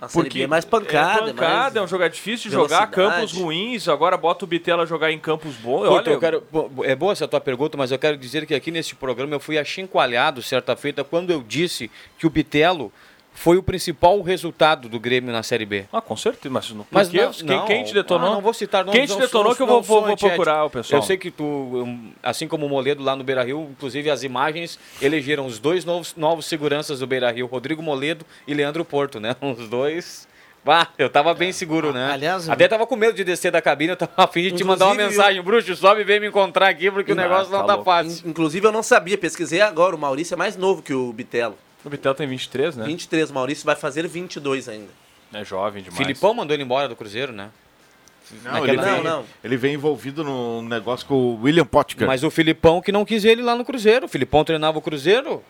A 0.00 0.08
Série 0.08 0.30
B 0.30 0.42
é 0.42 0.46
mais 0.46 0.64
pancada, 0.64 1.30
É 1.30 1.32
pancada, 1.32 1.78
é, 1.78 1.82
um 1.82 1.86
jogo 1.86 2.08
difícil 2.08 2.50
de 2.50 2.56
jogar, 2.56 2.86
campos 2.88 3.32
ruins, 3.32 3.88
agora 3.88 4.16
bota 4.16 4.44
o 4.44 4.48
Bitelo 4.48 4.82
a 4.82 4.86
jogar 4.86 5.12
em 5.12 5.18
campos 5.18 5.54
bons. 5.56 5.88
Olha, 5.88 6.10
eu 6.10 6.20
quero, 6.20 6.42
é 6.84 6.94
boa 6.94 7.12
essa 7.12 7.28
tua 7.28 7.40
pergunta, 7.40 7.76
mas 7.76 7.90
eu 7.90 7.98
quero 7.98 8.16
dizer 8.16 8.46
que 8.46 8.54
aqui 8.54 8.70
neste 8.70 8.94
programa 8.94 9.34
eu 9.34 9.40
fui 9.40 9.58
achincoalhado 9.58 10.42
certa 10.42 10.74
feita 10.76 11.04
quando 11.04 11.30
eu 11.30 11.42
disse 11.42 11.90
que 12.18 12.26
o 12.26 12.30
Bitelo 12.30 12.92
foi 13.36 13.56
o 13.58 13.62
principal 13.62 14.22
resultado 14.22 14.88
do 14.88 14.98
Grêmio 15.00 15.32
na 15.32 15.42
Série 15.42 15.66
B. 15.66 15.84
Ah, 15.92 16.00
com 16.00 16.16
certeza, 16.16 16.52
mas 16.52 16.70
não, 16.70 16.86
Mas 16.90 17.12
não, 17.12 17.32
quem, 17.32 17.44
não, 17.46 17.64
quem 17.66 17.84
te 17.84 17.92
detonou? 17.92 18.30
ah, 18.30 18.34
não 18.34 18.40
vou 18.40 18.54
citar 18.54 18.84
nomes. 18.84 18.98
Quem 18.98 19.06
te 19.08 19.20
detonou 19.20 19.48
sou- 19.48 19.56
que 19.56 19.62
eu 19.62 19.66
vou, 19.66 19.82
vou, 19.82 20.06
vou 20.06 20.16
procurar 20.16 20.64
o 20.64 20.70
pessoal. 20.70 21.02
Eu 21.02 21.06
sei 21.06 21.16
que 21.18 21.30
tu, 21.30 21.86
assim 22.22 22.46
como 22.48 22.64
o 22.64 22.68
Moledo 22.68 23.02
lá 23.02 23.14
no 23.16 23.24
Beira 23.24 23.42
Rio, 23.42 23.68
inclusive 23.72 24.08
as 24.08 24.22
imagens 24.22 24.78
elegeram 25.02 25.44
os 25.46 25.58
dois 25.58 25.84
novos, 25.84 26.14
novos 26.16 26.46
seguranças 26.46 27.00
do 27.00 27.06
Beira 27.06 27.30
Rio, 27.30 27.46
Rodrigo 27.46 27.82
Moledo 27.82 28.24
e 28.46 28.54
Leandro 28.54 28.84
Porto, 28.84 29.18
né? 29.20 29.34
Os 29.42 29.68
dois. 29.68 30.26
Bah, 30.64 30.88
eu 30.96 31.10
tava 31.10 31.34
bem 31.34 31.52
seguro, 31.52 31.92
né? 31.92 32.10
aliás, 32.12 32.48
Até 32.48 32.66
tava 32.66 32.86
com 32.86 32.96
medo 32.96 33.12
de 33.14 33.22
descer 33.22 33.52
da 33.52 33.60
cabine, 33.60 33.90
eu 33.90 33.96
tava 33.98 34.12
a 34.16 34.26
fim 34.26 34.44
de 34.44 34.52
te 34.52 34.64
mandar 34.64 34.86
uma 34.86 34.94
mensagem, 34.94 35.42
bruxo, 35.42 35.76
sobe 35.76 36.00
e 36.00 36.04
vem 36.04 36.18
me 36.18 36.28
encontrar 36.28 36.68
aqui, 36.68 36.90
porque 36.90 37.12
o 37.12 37.14
Não, 37.14 37.22
negócio 37.22 37.50
tá 37.50 37.58
não 37.58 37.66
tá 37.66 37.74
louco. 37.74 37.84
fácil. 37.84 38.26
In- 38.26 38.30
Inclusive, 38.30 38.66
eu 38.66 38.72
não 38.72 38.82
sabia, 38.82 39.18
pesquisei 39.18 39.60
agora. 39.60 39.94
O 39.94 39.98
Maurício 39.98 40.32
é 40.32 40.36
mais 40.38 40.56
novo 40.56 40.80
que 40.80 40.94
o 40.94 41.12
Bitelo. 41.12 41.54
O 41.84 41.90
Bitelo 41.90 42.14
tem 42.14 42.26
23, 42.26 42.76
né? 42.76 42.84
23, 42.86 43.30
o 43.30 43.34
Maurício 43.34 43.64
vai 43.64 43.76
fazer 43.76 44.06
22 44.08 44.68
ainda. 44.68 44.88
É 45.32 45.44
jovem 45.44 45.82
demais. 45.82 45.98
Filipão 45.98 46.32
mandou 46.32 46.54
ele 46.54 46.62
embora 46.62 46.88
do 46.88 46.96
Cruzeiro, 46.96 47.32
né? 47.32 47.50
Não, 48.42 48.52
Naquela- 48.52 48.68
ele, 48.72 48.80
vem, 48.82 49.02
Não, 49.02 49.18
não. 49.18 49.24
ele 49.42 49.56
vem 49.56 49.74
envolvido 49.74 50.24
no 50.24 50.62
negócio 50.62 51.06
com 51.06 51.14
o 51.14 51.42
William 51.42 51.66
Potker. 51.66 52.06
Mas 52.06 52.24
o 52.24 52.30
Filipão 52.30 52.80
que 52.80 52.90
não 52.90 53.04
quis 53.04 53.24
ele 53.24 53.42
lá 53.42 53.54
no 53.54 53.64
Cruzeiro. 53.66 54.06
O 54.06 54.08
Filipão 54.08 54.42
treinava 54.44 54.78
o 54.78 54.80
Cruzeiro. 54.80 55.42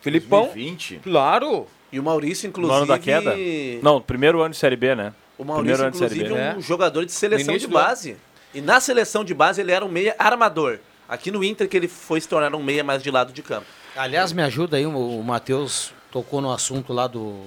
Filipão, 0.00 0.42
2020. 0.44 1.00
claro. 1.02 1.66
E 1.90 1.98
o 2.00 2.02
Maurício, 2.02 2.46
No 2.46 2.50
inclusive. 2.50 2.76
ano 2.78 2.86
da 2.86 2.98
queda? 2.98 3.34
Não, 3.82 4.00
primeiro 4.00 4.40
ano 4.42 4.50
de 4.50 4.56
Série 4.56 4.76
B, 4.76 4.94
né? 4.94 5.12
O 5.38 5.44
primeiro 5.44 5.64
Maurício, 5.78 5.82
ano 5.84 5.90
de 5.92 5.98
Série 5.98 6.14
inclusive, 6.24 6.50
B. 6.52 6.58
um 6.58 6.62
jogador 6.62 7.04
de 7.06 7.12
seleção 7.12 7.54
No 7.54 7.60
de 7.60 7.66
base. 7.66 8.16
E 8.54 8.60
na 8.60 8.80
seleção 8.80 9.24
de 9.24 9.32
base 9.34 9.60
ele 9.60 9.72
era 9.72 9.84
um 9.84 9.88
meia 9.88 10.14
armador. 10.18 10.78
Aqui 11.08 11.30
no 11.30 11.42
Inter 11.44 11.68
que 11.68 11.76
ele 11.76 11.88
foi 11.88 12.20
se 12.20 12.28
tornar 12.28 12.54
um 12.54 12.62
meia 12.62 12.82
mais 12.84 13.02
de 13.02 13.10
lado 13.10 13.32
de 13.32 13.42
campo. 13.42 13.66
Aliás, 13.94 14.32
me 14.32 14.42
ajuda 14.42 14.78
aí, 14.78 14.86
o, 14.86 15.22
Matheus 15.22 15.92
tocou 16.10 16.40
no 16.40 16.50
assunto 16.50 16.92
lá 16.92 17.06
do 17.06 17.42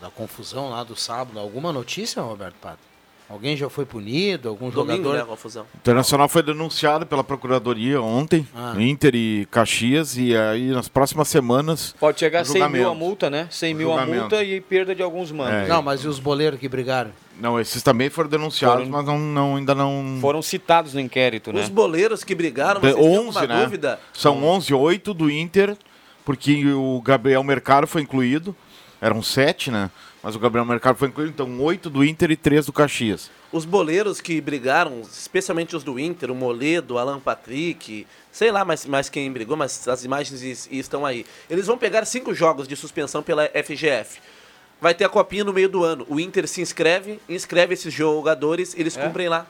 da 0.00 0.10
confusão 0.10 0.68
lá 0.68 0.84
do 0.84 0.94
sábado. 0.94 1.38
Alguma 1.38 1.72
notícia, 1.72 2.20
Roberto 2.20 2.56
Pato? 2.60 2.93
Alguém 3.28 3.56
já 3.56 3.70
foi 3.70 3.86
punido? 3.86 4.50
Algum 4.50 4.68
Domingo, 4.68 4.96
jogador? 5.04 5.16
né, 5.16 5.22
a 5.22 5.24
confusão. 5.24 5.62
O 5.74 5.76
Internacional 5.78 6.28
foi 6.28 6.42
denunciado 6.42 7.06
pela 7.06 7.24
Procuradoria 7.24 8.00
ontem, 8.00 8.46
Ah. 8.54 8.74
Inter 8.78 9.14
e 9.14 9.46
Caxias, 9.50 10.16
e 10.18 10.36
aí 10.36 10.68
nas 10.70 10.88
próximas 10.88 11.28
semanas. 11.28 11.94
Pode 11.98 12.20
chegar 12.20 12.40
a 12.40 12.44
100 12.44 12.68
mil 12.68 12.88
a 12.90 12.94
multa, 12.94 13.30
né? 13.30 13.48
100 13.50 13.74
mil 13.74 13.92
a 13.98 14.04
multa 14.04 14.44
e 14.44 14.60
perda 14.60 14.94
de 14.94 15.02
alguns 15.02 15.32
manos. 15.32 15.64
É. 15.64 15.66
Não, 15.68 15.80
mas 15.80 16.02
e 16.04 16.08
os 16.08 16.18
boleiros 16.18 16.60
que 16.60 16.68
brigaram? 16.68 17.10
Não, 17.40 17.58
esses 17.58 17.82
também 17.82 18.10
foram 18.10 18.28
denunciados, 18.28 18.86
Foram- 18.86 18.90
mas 18.90 19.06
não, 19.06 19.18
não- 19.18 19.56
ainda 19.56 19.74
não. 19.74 20.18
Foram 20.20 20.42
citados 20.42 20.92
no 20.94 21.00
inquérito, 21.00 21.52
né? 21.52 21.62
Os 21.62 21.68
boleiros 21.70 22.22
que 22.22 22.34
brigaram, 22.34 22.80
têm 22.80 22.94
11, 22.94 23.38
alguma 23.38 23.46
né? 23.46 23.64
dúvida? 23.64 23.98
São 24.12 24.44
11, 24.44 24.72
8 24.74 25.12
do 25.14 25.30
Inter, 25.30 25.76
porque 26.24 26.64
o 26.72 27.00
Gabriel 27.02 27.42
Mercado 27.42 27.86
foi 27.86 28.02
incluído. 28.02 28.54
Eram 29.00 29.22
7, 29.22 29.70
né? 29.70 29.90
Mas 30.24 30.34
o 30.34 30.38
Gabriel 30.38 30.64
Mercado 30.64 30.96
foi 30.96 31.08
incluído, 31.08 31.30
então 31.32 31.60
8 31.62 31.90
do 31.90 32.02
Inter 32.02 32.30
e 32.30 32.36
3 32.36 32.64
do 32.66 32.72
Caxias. 32.72 33.30
Os 33.52 33.66
boleiros 33.66 34.20
que 34.22 34.40
brigaram, 34.40 35.02
especialmente 35.02 35.76
os 35.76 35.84
do 35.84 35.98
Inter, 35.98 36.30
o 36.30 36.34
Moledo, 36.34 36.94
o 36.94 36.98
Alan 36.98 37.20
Patrick, 37.20 38.06
sei 38.32 38.50
lá 38.50 38.64
mais, 38.64 38.86
mais 38.86 39.10
quem 39.10 39.30
brigou, 39.30 39.54
mas 39.56 39.86
as 39.86 40.02
imagens 40.02 40.42
is- 40.42 40.68
estão 40.72 41.04
aí. 41.04 41.26
Eles 41.50 41.66
vão 41.66 41.76
pegar 41.76 42.04
cinco 42.06 42.32
jogos 42.34 42.66
de 42.66 42.74
suspensão 42.74 43.22
pela 43.22 43.44
FGF. 43.52 44.18
Vai 44.80 44.94
ter 44.94 45.04
a 45.04 45.08
copinha 45.10 45.44
no 45.44 45.52
meio 45.52 45.68
do 45.68 45.84
ano. 45.84 46.06
O 46.08 46.18
Inter 46.18 46.48
se 46.48 46.60
inscreve, 46.62 47.20
inscreve 47.28 47.74
esses 47.74 47.92
jogadores, 47.92 48.74
eles 48.78 48.96
cumprem 48.96 49.28
lá. 49.28 49.46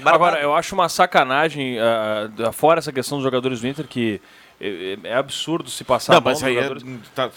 Barbado. 0.00 0.14
Agora, 0.16 0.42
eu 0.42 0.52
acho 0.54 0.74
uma 0.74 0.88
sacanagem, 0.88 1.78
ah, 1.78 2.50
fora 2.52 2.80
essa 2.80 2.92
questão 2.92 3.18
dos 3.18 3.24
jogadores 3.24 3.60
do 3.60 3.68
Inter, 3.68 3.86
que 3.86 4.20
é, 4.60 4.98
é 5.04 5.14
absurdo 5.14 5.70
se 5.70 5.84
passar 5.84 6.12
não, 6.12 6.18
a 6.18 6.20
mão 6.20 6.32
mas 6.32 6.42
aí 6.42 6.56
é, 6.56 6.62
jogadores. 6.62 6.84
tá, 7.14 7.30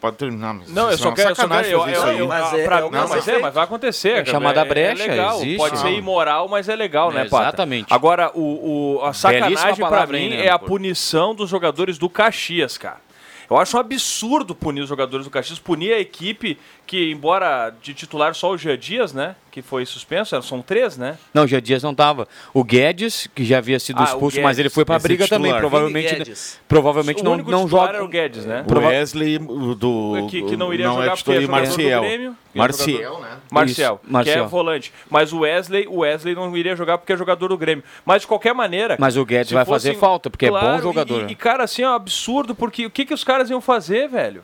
pode 0.00 0.16
terminar. 0.16 0.54
Mas 0.54 0.70
Não, 0.70 0.84
eu 0.84 0.90
é 0.90 0.96
só 0.96 1.12
quero, 1.12 1.34
só 1.34 1.46
quero 1.48 1.66
eu, 1.66 1.80
fazer 1.80 1.90
eu, 1.90 1.92
isso 1.92 2.06
aí. 2.06 2.18
eu, 2.18 2.28
Mas 2.28 2.52
é- 2.54 2.64
pra- 2.64 2.78
é 2.78 2.82
que 2.82 2.90
não, 2.90 3.00
mas 3.00 3.10
ser 3.10 3.18
é, 3.18 3.22
feito. 3.22 3.42
mas 3.42 3.54
vai 3.54 3.64
acontecer. 3.64 4.08
É 4.08 4.12
cara. 4.22 4.26
chamada 4.26 4.60
é, 4.60 4.64
brecha, 4.64 5.02
É 5.02 5.06
legal, 5.08 5.36
existe. 5.36 5.56
pode 5.56 5.78
ser 5.78 5.86
Ah. 5.86 5.90
imoral, 5.90 6.48
mas 6.48 6.68
é 6.68 6.76
legal, 6.76 7.10
né, 7.12 7.22
É, 7.22 7.28
Pata? 7.28 7.44
exatamente. 7.48 7.92
Agora, 7.92 8.30
o, 8.34 8.98
o- 9.00 9.04
a 9.04 9.12
sacanagem 9.12 9.76
pra 9.76 9.88
palavra, 9.88 10.16
mim 10.18 10.30
né, 10.30 10.46
é 10.46 10.50
a 10.50 10.58
punição 10.58 11.34
dos 11.34 11.48
jogadores 11.50 11.98
do 11.98 12.08
Caxias, 12.08 12.76
cara. 12.78 13.04
Eu 13.48 13.56
acho 13.56 13.76
um 13.76 13.80
absurdo 13.80 14.56
punir 14.56 14.80
os 14.80 14.88
jogadores 14.88 15.24
do 15.24 15.30
Caxias, 15.30 15.58
punir 15.60 15.92
a 15.92 16.00
equipe 16.00 16.58
que, 16.86 17.10
embora 17.10 17.72
de 17.82 17.92
titular 17.94 18.34
só 18.34 18.52
o 18.52 18.56
Jean 18.58 18.78
Dias, 18.78 19.12
né, 19.12 19.34
que 19.50 19.60
foi 19.62 19.84
suspenso, 19.86 20.40
são 20.42 20.60
três, 20.62 20.96
né? 20.98 21.16
Não, 21.32 21.44
o 21.44 21.46
Jean 21.46 21.60
Dias 21.62 21.82
não 21.82 21.94
tava. 21.94 22.28
O 22.54 22.62
Guedes, 22.62 23.26
que 23.34 23.44
já 23.44 23.58
havia 23.58 23.78
sido 23.80 24.00
Ah, 24.00 24.04
expulso, 24.04 24.40
mas 24.42 24.58
ele 24.58 24.68
foi 24.68 24.84
pra 24.84 24.96
Esse 24.96 25.06
é 25.06 25.08
briga 25.08 25.24
titular. 25.24 25.40
também. 25.42 25.58
Provavelmente, 25.60 26.14
Guedes. 26.14 26.60
provavelmente 26.68 27.20
o 27.22 27.24
não, 27.24 27.32
único 27.32 27.50
não 27.50 27.66
joga. 27.66 27.88
era 27.94 28.04
o 28.04 28.08
Guedes, 28.08 28.44
né? 28.44 28.64
O 28.68 28.78
Wesley 28.78 29.38
do. 29.38 30.26
Que, 30.30 30.42
que 30.42 30.56
não 30.56 30.72
iria 30.74 30.86
é 30.86 30.88
jogar 30.88 31.16
porque 31.16 31.30
é 31.32 31.36
e 31.38 31.40
jogador 31.42 31.62
Marcial. 31.66 32.02
do 32.02 32.06
Grêmio. 32.06 32.36
é 32.54 32.58
Marcial, 32.58 33.20
né? 33.20 33.28
Marcial, 33.50 34.00
Isso, 34.02 34.12
Marcial. 34.12 34.36
que 34.36 34.40
é 34.44 34.46
volante. 34.46 34.92
Mas 35.10 35.32
o 35.32 35.38
Wesley, 35.40 35.86
o 35.88 35.98
Wesley 35.98 36.34
não 36.34 36.54
iria 36.56 36.76
jogar 36.76 36.98
porque 36.98 37.12
é 37.12 37.16
jogador 37.16 37.48
do 37.48 37.56
Grêmio. 37.56 37.82
Mas 38.04 38.22
de 38.22 38.28
qualquer 38.28 38.54
maneira. 38.54 38.96
Mas 38.98 39.16
o 39.16 39.24
Guedes 39.24 39.52
vai 39.52 39.64
fosse- 39.64 39.88
fazer 39.88 39.98
falta, 39.98 40.28
porque 40.30 40.46
é 40.46 40.50
bom 40.50 40.58
Claro, 40.58 40.82
jogador. 40.82 41.28
E, 41.28 41.32
e, 41.32 41.34
cara, 41.34 41.64
assim, 41.64 41.82
é 41.82 41.88
um 41.88 41.94
absurdo, 41.94 42.54
porque 42.54 42.84
o 42.86 42.90
que, 42.90 43.04
que 43.06 43.14
os 43.14 43.24
caras 43.24 43.48
iam 43.50 43.60
fazer, 43.60 44.08
velho? 44.08 44.42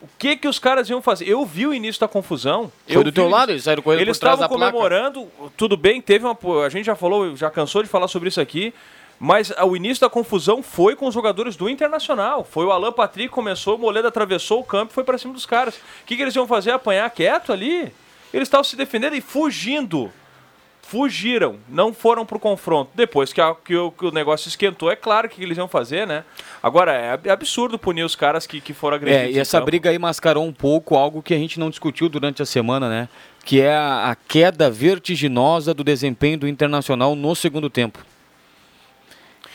O 0.00 0.08
que 0.18 0.36
que 0.36 0.46
os 0.46 0.58
caras 0.58 0.88
iam 0.90 1.00
fazer? 1.00 1.26
Eu 1.26 1.44
vi 1.46 1.66
o 1.66 1.72
início 1.72 2.00
da 2.00 2.08
confusão. 2.08 2.70
Foi 2.86 2.96
eu 2.96 3.04
do 3.04 3.10
teu 3.10 3.28
lado, 3.28 3.50
eles 3.50 3.64
saíram 3.64 3.82
correndo 3.82 4.00
Eles 4.02 4.16
estavam 4.16 4.46
comemorando, 4.46 5.26
tudo 5.56 5.76
bem, 5.76 6.00
teve 6.02 6.26
uma. 6.26 6.36
A 6.64 6.68
gente 6.68 6.84
já 6.84 6.94
falou, 6.94 7.34
já 7.34 7.50
cansou 7.50 7.82
de 7.82 7.88
falar 7.88 8.08
sobre 8.08 8.28
isso 8.28 8.40
aqui. 8.40 8.74
Mas 9.18 9.50
o 9.64 9.74
início 9.74 10.02
da 10.02 10.10
confusão 10.10 10.62
foi 10.62 10.94
com 10.94 11.06
os 11.06 11.14
jogadores 11.14 11.56
do 11.56 11.70
Internacional. 11.70 12.44
Foi 12.44 12.66
o 12.66 12.70
Alan 12.70 12.92
Patrick 12.92 13.30
começou, 13.30 13.76
o 13.76 13.78
Moledo 13.78 14.08
atravessou 14.08 14.60
o 14.60 14.64
campo 14.64 14.92
e 14.92 14.94
foi 14.94 15.04
pra 15.04 15.16
cima 15.16 15.32
dos 15.32 15.46
caras. 15.46 15.74
O 15.74 15.80
que, 16.04 16.16
que 16.16 16.22
eles 16.22 16.36
iam 16.36 16.46
fazer? 16.46 16.72
Apanhar 16.72 17.08
quieto 17.10 17.50
ali? 17.50 17.92
Eles 18.32 18.46
estavam 18.46 18.64
se 18.64 18.76
defendendo 18.76 19.14
e 19.14 19.22
fugindo. 19.22 20.12
Fugiram, 20.88 21.56
não 21.68 21.92
foram 21.92 22.24
pro 22.24 22.38
confronto. 22.38 22.90
Depois 22.94 23.32
que, 23.32 23.40
a- 23.40 23.56
que 23.56 23.74
o, 23.76 23.90
que 23.90 24.06
o 24.06 24.12
negócio 24.12 24.48
esquentou, 24.48 24.88
é 24.90 24.94
claro 24.94 25.28
que 25.28 25.42
eles 25.42 25.58
iam 25.58 25.66
fazer, 25.66 26.06
né? 26.06 26.22
Agora, 26.62 26.92
é 26.92 27.10
ab- 27.10 27.28
absurdo 27.28 27.76
punir 27.76 28.04
os 28.04 28.14
caras 28.14 28.46
que, 28.46 28.60
que 28.60 28.72
foram 28.72 28.96
agredidos. 28.96 29.24
É, 29.26 29.30
e 29.32 29.38
essa 29.38 29.60
briga 29.60 29.90
aí 29.90 29.98
mascarou 29.98 30.44
um 30.46 30.52
pouco 30.52 30.94
algo 30.94 31.20
que 31.22 31.34
a 31.34 31.38
gente 31.38 31.58
não 31.58 31.70
discutiu 31.70 32.08
durante 32.08 32.40
a 32.40 32.46
semana, 32.46 32.88
né? 32.88 33.08
Que 33.44 33.60
é 33.60 33.74
a, 33.74 34.10
a 34.10 34.14
queda 34.14 34.70
vertiginosa 34.70 35.74
do 35.74 35.82
desempenho 35.82 36.38
do 36.38 36.46
Internacional 36.48 37.16
no 37.16 37.34
segundo 37.34 37.68
tempo. 37.68 37.98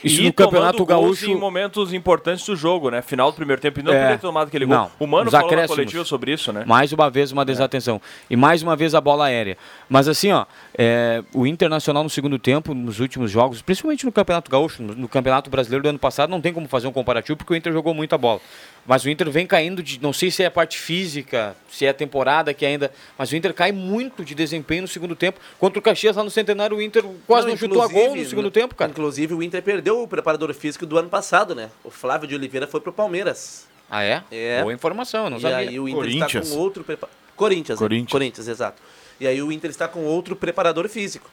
Isso 0.04 0.22
e 0.22 0.26
no 0.26 0.34
Campeonato 0.34 0.86
Gaúcho. 0.86 1.30
em 1.30 1.36
momentos 1.36 1.94
importantes 1.94 2.46
do 2.46 2.56
jogo, 2.56 2.90
né? 2.90 3.02
Final 3.02 3.32
do 3.32 3.36
primeiro 3.36 3.62
tempo 3.62 3.80
e 3.80 3.84
não 3.84 3.92
É. 3.92 3.96
poderia 3.96 4.18
ter 4.18 4.22
tomado 4.22 4.48
aquele 4.48 4.66
gol. 4.66 4.76
Não, 4.76 4.92
O 5.00 5.06
Mano 5.08 5.30
falou 5.30 5.56
na 5.56 5.68
coletiva 5.68 6.04
sobre 6.06 6.34
isso, 6.34 6.52
né? 6.52 6.64
Mais 6.66 6.92
uma 6.92 7.10
vez 7.10 7.32
uma 7.32 7.46
desatenção. 7.46 8.02
E 8.30 8.36
mais 8.36 8.64
uma 8.64 8.76
vez 8.76 8.96
a 8.96 9.02
bola 9.02 9.26
aérea. 9.26 9.58
Mas 9.90 10.08
assim, 10.08 10.32
ó, 10.32 10.46
é, 10.78 11.24
o 11.34 11.46
Internacional 11.46 12.04
no 12.04 12.10
segundo 12.10 12.40
tempo, 12.40 12.74
nos 12.74 13.00
últimos 13.00 13.30
jogos, 13.30 13.62
principalmente 13.62 14.06
no 14.06 14.12
Campeonato 14.12 14.50
Gaúcho, 14.50 14.82
no, 14.82 14.96
no 14.96 15.08
Campeonato 15.08 15.50
Brasileiro 15.50 15.84
do 15.84 15.90
ano 15.90 16.00
passado, 16.00 16.30
não 16.30 16.42
tem 16.42 16.54
como 16.54 16.68
fazer 16.68 16.88
um 16.88 16.92
comparativo 16.92 17.38
porque 17.38 17.54
o 17.54 17.56
Inter 17.56 17.72
jogou 17.72 17.94
muita 17.94 18.18
bola. 18.18 18.40
Mas 18.86 19.04
o 19.04 19.10
Inter 19.10 19.30
vem 19.30 19.46
caindo 19.46 19.84
de. 19.84 20.02
Não 20.02 20.12
sei 20.12 20.32
se 20.32 20.44
é 20.44 20.48
a 20.48 20.52
parte 20.52 20.78
física, 20.78 21.56
se 21.70 21.86
é 21.86 21.90
a 21.90 21.94
temporada 21.94 22.54
que 22.54 22.66
ainda. 22.66 22.92
Mas 23.18 23.32
o 23.32 23.36
Inter 23.36 23.54
cai 23.54 23.72
muito 23.72 24.26
de 24.26 24.34
desempenho 24.34 24.84
no 24.84 24.88
segundo 24.88 25.16
tempo. 25.16 25.40
Contra 25.60 25.80
o 25.80 25.82
Caxias 25.82 26.16
lá 26.16 26.24
no 26.24 26.32
Centenário, 26.32 26.78
o 26.78 26.82
Inter 26.82 27.04
quase 27.28 27.48
não, 27.48 27.56
chutou 27.56 27.82
a 27.82 27.88
gol 27.88 28.16
no 28.16 28.26
segundo 28.26 28.50
tempo, 28.50 28.74
cara. 28.76 28.92
Inclusive, 28.92 29.34
o 29.34 29.44
Inter 29.44 29.62
perdeu 29.62 30.02
o 30.02 30.08
preparador 30.08 30.54
físico 30.54 30.86
do 30.86 30.98
ano 30.98 31.10
passado, 31.10 31.54
né? 31.54 31.70
O 31.84 31.92
Flávio 31.92 32.28
de 32.28 32.36
Oliveira 32.36 32.66
foi 32.66 32.82
pro 32.82 32.92
Palmeiras. 32.92 33.68
Ah, 33.90 34.04
é? 34.04 34.24
É. 34.32 34.62
Boa 34.62 34.74
informação, 34.74 35.30
não 35.30 35.38
e 35.38 35.42
sabia. 35.42 35.58
aí 35.58 35.80
o 35.80 35.88
Inter 35.88 36.02
Corinthians. 36.02 36.46
está 36.46 36.56
com 36.56 36.62
outro 36.62 36.84
prepa... 36.84 37.10
Corinthians, 37.36 37.80
né? 37.80 37.84
Corinthians. 37.84 38.12
Corinthians, 38.12 38.48
exato. 38.48 38.82
E 39.20 39.28
aí 39.28 39.42
o 39.42 39.52
Inter 39.52 39.70
está 39.70 39.88
com 39.88 40.04
outro 40.06 40.36
preparador 40.36 40.88
físico. 40.88 41.30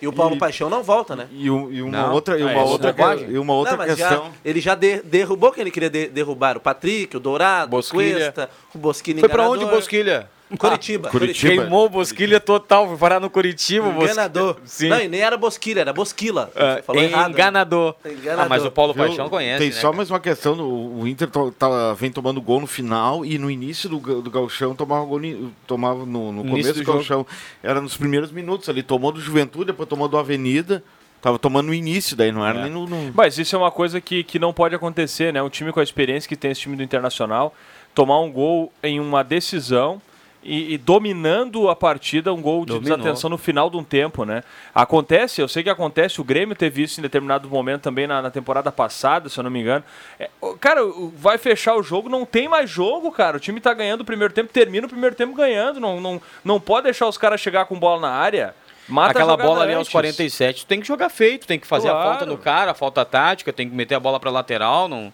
E 0.00 0.08
o 0.08 0.12
Paulo 0.12 0.34
E- 0.36 0.38
Paixão 0.38 0.70
não 0.70 0.82
volta, 0.82 1.14
né? 1.14 1.26
E, 1.30 1.50
um- 1.50 1.70
e 1.70 1.82
uma 1.82 1.90
Não. 2.06 2.12
outra, 2.14 2.38
e 2.38 2.42
Ah, 2.42 2.46
uma 2.46 2.52
é 2.52 2.62
outra, 2.62 2.94
e 3.28 3.38
uma 3.38 3.52
outra 3.54 3.76
não, 3.76 3.84
questão. 3.84 4.24
já, 4.24 4.30
ele 4.44 4.60
já 4.60 4.74
de- 4.74 5.02
derrubou 5.02 5.52
quem 5.52 5.60
ele 5.60 5.70
queria 5.70 5.90
de- 5.90 6.08
derrubar. 6.08 6.56
O 6.56 6.60
Patrick, 6.60 7.16
o 7.16 7.20
Dourado, 7.20 7.70
Bosquilha. 7.70 8.08
o 8.08 8.18
Cuesta, 8.18 8.50
o 8.74 8.78
Bosquilha 8.78 9.20
Foi 9.20 9.28
pra 9.28 9.48
onde 9.48 9.64
o. 9.64 9.68
Bosquilha? 9.68 10.28
Curitiba. 10.58 11.08
Curitiba. 11.10 11.54
Queimou 11.62 11.86
o 11.86 11.88
Bosquilha 11.88 12.40
total, 12.40 12.88
foi 12.88 12.96
parar 12.96 13.20
no 13.20 13.30
Curitiba. 13.30 13.86
Bosquilha. 13.90 14.12
Enganador. 14.12 14.56
Sim. 14.64 14.88
Não, 14.88 15.00
e 15.00 15.08
nem 15.08 15.20
era 15.20 15.36
Bosquilha, 15.36 15.80
era 15.80 15.92
Bosquila. 15.92 16.50
Você 16.54 16.82
falou 16.82 17.02
errado. 17.02 17.28
né? 17.28 17.34
enganador. 17.34 17.94
Enganador. 18.04 18.44
Ah, 18.44 18.48
mas 18.48 18.64
o 18.64 18.70
Paulo 18.70 18.92
Viu? 18.92 19.04
Paixão 19.06 19.28
conhece, 19.28 19.58
Tem 19.58 19.68
né, 19.68 19.74
só 19.74 19.82
cara? 19.82 19.96
mais 19.96 20.10
uma 20.10 20.20
questão: 20.20 20.58
o 20.60 21.06
Inter 21.06 21.28
to- 21.30 21.52
tá- 21.52 21.92
vem 21.94 22.10
tomando 22.10 22.40
gol 22.40 22.60
no 22.60 22.66
final 22.66 23.24
e 23.24 23.38
no 23.38 23.50
início 23.50 23.88
do, 23.88 24.20
do 24.22 24.30
gauchão 24.30 24.74
tomava 24.74 25.04
gol 25.04 25.20
tomava 25.66 26.04
no, 26.04 26.32
no 26.32 26.44
começo 26.44 26.72
do 26.72 26.78
do 26.80 26.84
jogo. 26.84 26.98
gauchão. 26.98 27.26
Era 27.62 27.80
nos 27.80 27.96
primeiros 27.96 28.32
minutos 28.32 28.68
ali. 28.68 28.82
Tomou 28.82 29.12
do 29.12 29.20
Juventude, 29.20 29.66
depois 29.66 29.88
tomou 29.88 30.08
do 30.08 30.16
Avenida. 30.18 30.82
Tava 31.22 31.38
tomando 31.38 31.66
no 31.66 31.74
início, 31.74 32.16
daí 32.16 32.32
não 32.32 32.44
era 32.46 32.60
É. 32.60 32.62
nem 32.62 32.72
no. 32.72 32.86
no- 32.86 33.12
Mas 33.14 33.36
isso 33.38 33.54
é 33.54 33.58
uma 33.58 33.70
coisa 33.70 34.00
que, 34.00 34.24
que 34.24 34.38
não 34.38 34.54
pode 34.54 34.74
acontecer, 34.74 35.32
né? 35.34 35.42
Um 35.42 35.50
time 35.50 35.70
com 35.70 35.78
a 35.78 35.82
experiência 35.82 36.26
que 36.26 36.34
tem 36.34 36.50
esse 36.50 36.62
time 36.62 36.74
do 36.76 36.82
Internacional, 36.82 37.54
tomar 37.94 38.18
um 38.20 38.32
gol 38.32 38.72
em 38.82 38.98
uma 38.98 39.22
decisão 39.22 40.00
e, 40.42 40.74
e 40.74 40.78
dominando 40.78 41.68
a 41.68 41.76
partida, 41.76 42.32
um 42.32 42.40
gol 42.40 42.64
de 42.64 42.72
Dominou. 42.72 42.96
desatenção 42.98 43.28
no 43.28 43.36
final 43.36 43.68
de 43.68 43.76
um 43.76 43.84
tempo, 43.84 44.24
né? 44.24 44.42
Acontece, 44.74 45.40
eu 45.40 45.48
sei 45.48 45.62
que 45.62 45.68
acontece, 45.70 46.20
o 46.20 46.24
Grêmio 46.24 46.56
teve 46.56 46.82
isso 46.82 46.98
em 47.00 47.02
determinado 47.02 47.48
momento 47.48 47.82
também 47.82 48.06
na, 48.06 48.22
na 48.22 48.30
temporada 48.30 48.72
passada, 48.72 49.28
se 49.28 49.38
eu 49.38 49.44
não 49.44 49.50
me 49.50 49.60
engano. 49.60 49.84
É, 50.18 50.30
cara, 50.60 50.80
vai 51.14 51.36
fechar 51.38 51.74
o 51.76 51.82
jogo, 51.82 52.08
não 52.08 52.24
tem 52.24 52.48
mais 52.48 52.70
jogo, 52.70 53.12
cara. 53.12 53.36
O 53.36 53.40
time 53.40 53.60
tá 53.60 53.74
ganhando 53.74 54.00
o 54.00 54.04
primeiro 54.04 54.32
tempo, 54.32 54.52
termina 54.52 54.86
o 54.86 54.90
primeiro 54.90 55.14
tempo 55.14 55.34
ganhando. 55.34 55.78
Não, 55.78 56.00
não, 56.00 56.20
não 56.44 56.58
pode 56.60 56.84
deixar 56.84 57.06
os 57.06 57.18
caras 57.18 57.40
chegar 57.40 57.66
com 57.66 57.78
bola 57.78 58.00
na 58.00 58.10
área. 58.10 58.54
Mata 58.88 59.08
a 59.08 59.10
Aquela 59.22 59.36
bola 59.36 59.62
ali 59.62 59.72
aos 59.74 59.82
antes. 59.82 59.92
47, 59.92 60.64
tu 60.64 60.68
tem 60.68 60.80
que 60.80 60.86
jogar 60.88 61.08
feito, 61.10 61.46
tem 61.46 61.60
que 61.60 61.66
fazer 61.66 61.88
a 61.88 61.92
Claro. 61.92 62.08
falta 62.08 62.26
no 62.26 62.36
cara, 62.36 62.70
a 62.72 62.74
falta 62.74 63.04
tática, 63.04 63.52
tem 63.52 63.68
que 63.68 63.74
meter 63.76 63.94
a 63.94 64.00
bola 64.00 64.18
pra 64.18 64.30
lateral, 64.32 64.88
não, 64.88 65.12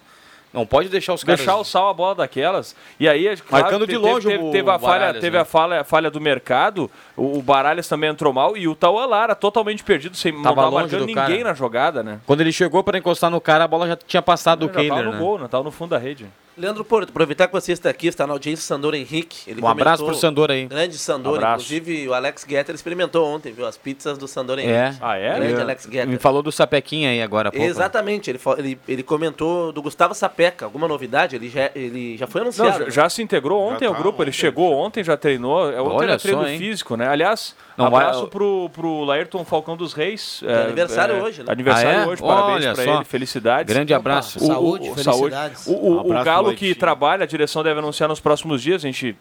não 0.56 0.64
pode 0.64 0.88
deixar 0.88 1.12
os 1.12 1.22
caras... 1.22 1.40
deixar 1.40 1.56
o 1.56 1.64
sal 1.64 1.90
a 1.90 1.92
bola 1.92 2.14
daquelas. 2.14 2.74
E 2.98 3.06
aí, 3.06 3.28
é 3.28 3.36
claro, 3.36 3.64
Marcando 3.64 3.86
de 3.86 3.96
longe 3.98 4.26
teve, 4.26 4.42
o 4.42 4.50
teve 4.50 4.70
a 4.70 4.78
falha, 4.78 4.98
Baralhas, 5.00 5.20
teve 5.20 5.36
né? 5.36 5.42
a 5.42 5.44
falha, 5.44 5.84
falha 5.84 6.10
do 6.10 6.18
mercado, 6.18 6.90
O, 7.16 7.38
o 7.38 7.42
Baralhas 7.42 7.88
também 7.88 8.10
entrou 8.10 8.32
mal 8.32 8.56
e 8.56 8.68
o 8.68 8.74
Tauan 8.74 9.06
Lara 9.06 9.34
totalmente 9.34 9.82
perdido, 9.82 10.16
sem 10.16 10.32
não 10.32 10.42
Tava 10.42 10.56
tava 10.56 10.68
longe 10.68 10.82
marcando 10.82 11.06
ninguém 11.06 11.14
cara. 11.38 11.44
na 11.44 11.54
jogada, 11.54 12.02
né? 12.02 12.20
Quando 12.26 12.40
ele 12.42 12.52
chegou 12.52 12.82
para 12.84 12.98
encostar 12.98 13.30
no 13.30 13.40
cara, 13.40 13.64
a 13.64 13.68
bola 13.68 13.86
já 13.88 13.96
tinha 13.96 14.22
passado 14.22 14.60
do 14.60 14.66
Já 14.66 14.72
tava 14.74 14.84
Kehler, 14.88 15.04
no 15.06 15.12
né? 15.12 15.18
gol, 15.18 15.38
né? 15.38 15.48
Tava 15.48 15.64
no 15.64 15.70
fundo 15.70 15.90
da 15.90 15.98
rede. 15.98 16.26
Leandro 16.58 16.82
Porto, 16.86 17.10
aproveitar 17.10 17.48
que 17.48 17.52
você 17.52 17.72
está 17.72 17.90
aqui, 17.90 18.06
está 18.06 18.26
na 18.26 18.32
audiência, 18.32 18.64
Sandor 18.64 18.94
Henrique. 18.94 19.40
Ele 19.50 19.60
Um 19.60 19.68
abraço 19.68 19.98
comentou- 19.98 20.06
pro 20.06 20.14
Sandor 20.18 20.50
aí. 20.50 20.64
Grande 20.64 20.96
Sandor, 20.96 21.34
Abraço. 21.36 21.66
inclusive 21.74 22.08
o 22.08 22.14
Alex 22.14 22.46
Getter 22.48 22.74
experimentou 22.74 23.26
ontem, 23.26 23.52
viu? 23.52 23.66
As 23.66 23.76
pizzas 23.76 24.16
do 24.16 24.26
Sandor 24.26 24.58
Henrique. 24.58 24.72
É. 24.74 24.94
Ah, 25.02 25.18
é? 25.18 25.34
Grande 25.34 25.52
Ele- 25.52 25.60
Alex 25.60 25.82
Getter. 25.84 26.08
Me 26.08 26.16
falou 26.16 26.42
do 26.42 26.50
Sapequinha 26.50 27.10
aí 27.10 27.20
agora 27.20 27.50
pouco. 27.50 27.62
né? 27.62 27.70
Exatamente, 27.70 28.30
ele, 28.30 28.40
ele, 28.56 28.80
ele 28.88 29.02
comentou 29.02 29.70
do 29.70 29.82
Gustavo 29.82 30.14
Sapeca. 30.14 30.64
Alguma 30.64 30.88
novidade? 30.88 31.36
Ele 31.36 31.50
já, 31.50 31.70
ele 31.74 32.16
já 32.16 32.26
foi 32.26 32.40
Não, 32.40 32.46
anunciado. 32.46 32.70
já, 32.78 32.84
né? 32.86 32.90
já 32.90 33.08
se 33.10 33.22
integrou 33.22 33.60
ontem 33.62 33.84
Já 33.84 33.88
ao 33.90 33.94
tá 33.94 34.00
grupo, 34.00 34.22
ele 34.22 34.30
ontem, 34.30 34.38
chegou 34.38 34.72
ontem, 34.72 35.04
já 35.04 35.14
treinou. 35.14 35.70
É 35.70 35.78
Olha 35.82 36.04
era 36.12 36.18
treino 36.18 36.40
só, 36.40 36.48
hein? 36.48 36.58
físico, 36.58 36.96
né? 36.96 37.05
Aliás, 37.06 37.54
Não 37.76 37.90
vai- 37.90 38.04
abraço 38.04 38.26
pro, 38.28 38.68
pro 38.72 39.04
Laerton 39.04 39.44
Falcão 39.44 39.76
dos 39.76 39.92
Reis. 39.92 40.42
É 40.46 40.64
aniversário 40.64 41.22
hoje, 41.22 41.42
né? 41.42 41.52
Aniversário 41.52 41.88
Ah, 42.00 42.02
é? 42.02 42.06
hoje, 42.06 42.22
parabéns 42.22 42.64
Olha 42.66 42.74
pra 42.74 42.84
só. 42.84 42.94
ele, 42.96 43.04
felicidades. 43.04 43.74
Grande 43.74 43.94
abraço. 43.94 44.38
O- 44.42 44.46
Saúde, 44.46 44.90
o, 44.90 44.94
felicidades. 44.94 45.66
O, 45.66 45.72
o- 45.72 45.94
o 45.96 46.00
Abraço, 46.00 46.24
Galo 46.24 46.54
que 46.54 46.74
trabalha, 46.74 47.24
a 47.24 47.26
direção 47.26 47.62
deve 47.62 47.78
anunciar 47.78 48.08
nos 48.08 48.20
próximos 48.20 48.62
dias. 48.62 48.82
A 48.82 48.86
gente 48.86 49.16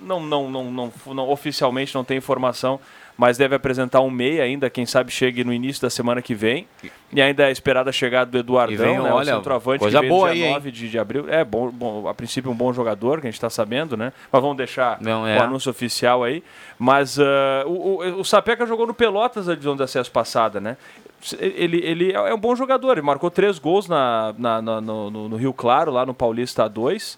não, 0.00 0.20
não, 0.20 0.50
não, 0.50 0.64
não, 0.70 0.92
não- 1.14 1.28
oficialmente 1.30 1.94
não 1.94 2.04
tem 2.04 2.18
informação, 2.18 2.78
mas 3.16 3.36
deve 3.38 3.54
apresentar 3.54 4.00
um 4.00 4.10
meia 4.10 4.42
ainda, 4.42 4.68
quem 4.68 4.84
sabe 4.84 5.12
chegue 5.12 5.44
no 5.44 5.52
início 5.52 5.80
da 5.82 5.88
semana 5.88 6.20
que 6.20 6.34
vem. 6.34 6.66
E 7.12 7.22
ainda 7.22 7.48
é 7.48 7.52
esperada 7.52 7.90
a 7.90 7.92
chegada 7.92 8.28
do 8.30 8.38
Eduardão, 8.38 8.76
vem, 8.76 8.98
né, 9.00 9.12
olha, 9.12 9.34
o 9.34 9.36
centroavante 9.36 9.78
coisa 9.78 10.00
que 10.00 10.08
boa 10.08 10.28
aí, 10.30 10.34
dia 10.38 10.46
hein? 10.46 10.52
9 10.54 10.70
de, 10.72 10.88
de 10.90 10.98
abril. 10.98 11.26
É, 11.28 11.44
bom, 11.44 11.70
bom, 11.70 12.08
a 12.08 12.14
princípio 12.14 12.50
um 12.50 12.54
bom 12.54 12.72
jogador, 12.72 13.20
que 13.20 13.26
a 13.26 13.30
gente 13.30 13.36
está 13.36 13.48
sabendo, 13.48 13.96
né? 13.96 14.12
Mas 14.32 14.42
vamos 14.42 14.56
deixar 14.56 15.00
Não, 15.00 15.24
é. 15.26 15.38
o 15.38 15.42
anúncio 15.42 15.70
oficial 15.70 16.24
aí. 16.24 16.42
Mas 16.78 17.18
ah, 17.20 17.62
o, 17.66 18.02
o, 18.02 18.20
o 18.20 18.24
Sapeca 18.24 18.66
jogou 18.66 18.86
no 18.86 18.92
Pelotas 18.94 19.48
a 19.48 19.52
divisão 19.52 19.76
de 19.76 19.82
acesso 19.84 20.10
passada, 20.10 20.60
né? 20.60 20.76
Ele, 21.38 21.78
ele 21.84 22.12
é 22.12 22.34
um 22.34 22.38
bom 22.38 22.54
jogador, 22.56 22.92
ele 22.92 23.02
marcou 23.02 23.30
três 23.30 23.58
gols 23.58 23.88
na, 23.88 24.34
na- 24.36 24.60
na- 24.60 24.80
no, 24.80 25.10
no- 25.10 25.36
Rio 25.36 25.54
Claro, 25.54 25.90
lá 25.92 26.04
no 26.04 26.12
Paulista 26.12 26.68
2. 26.68 27.16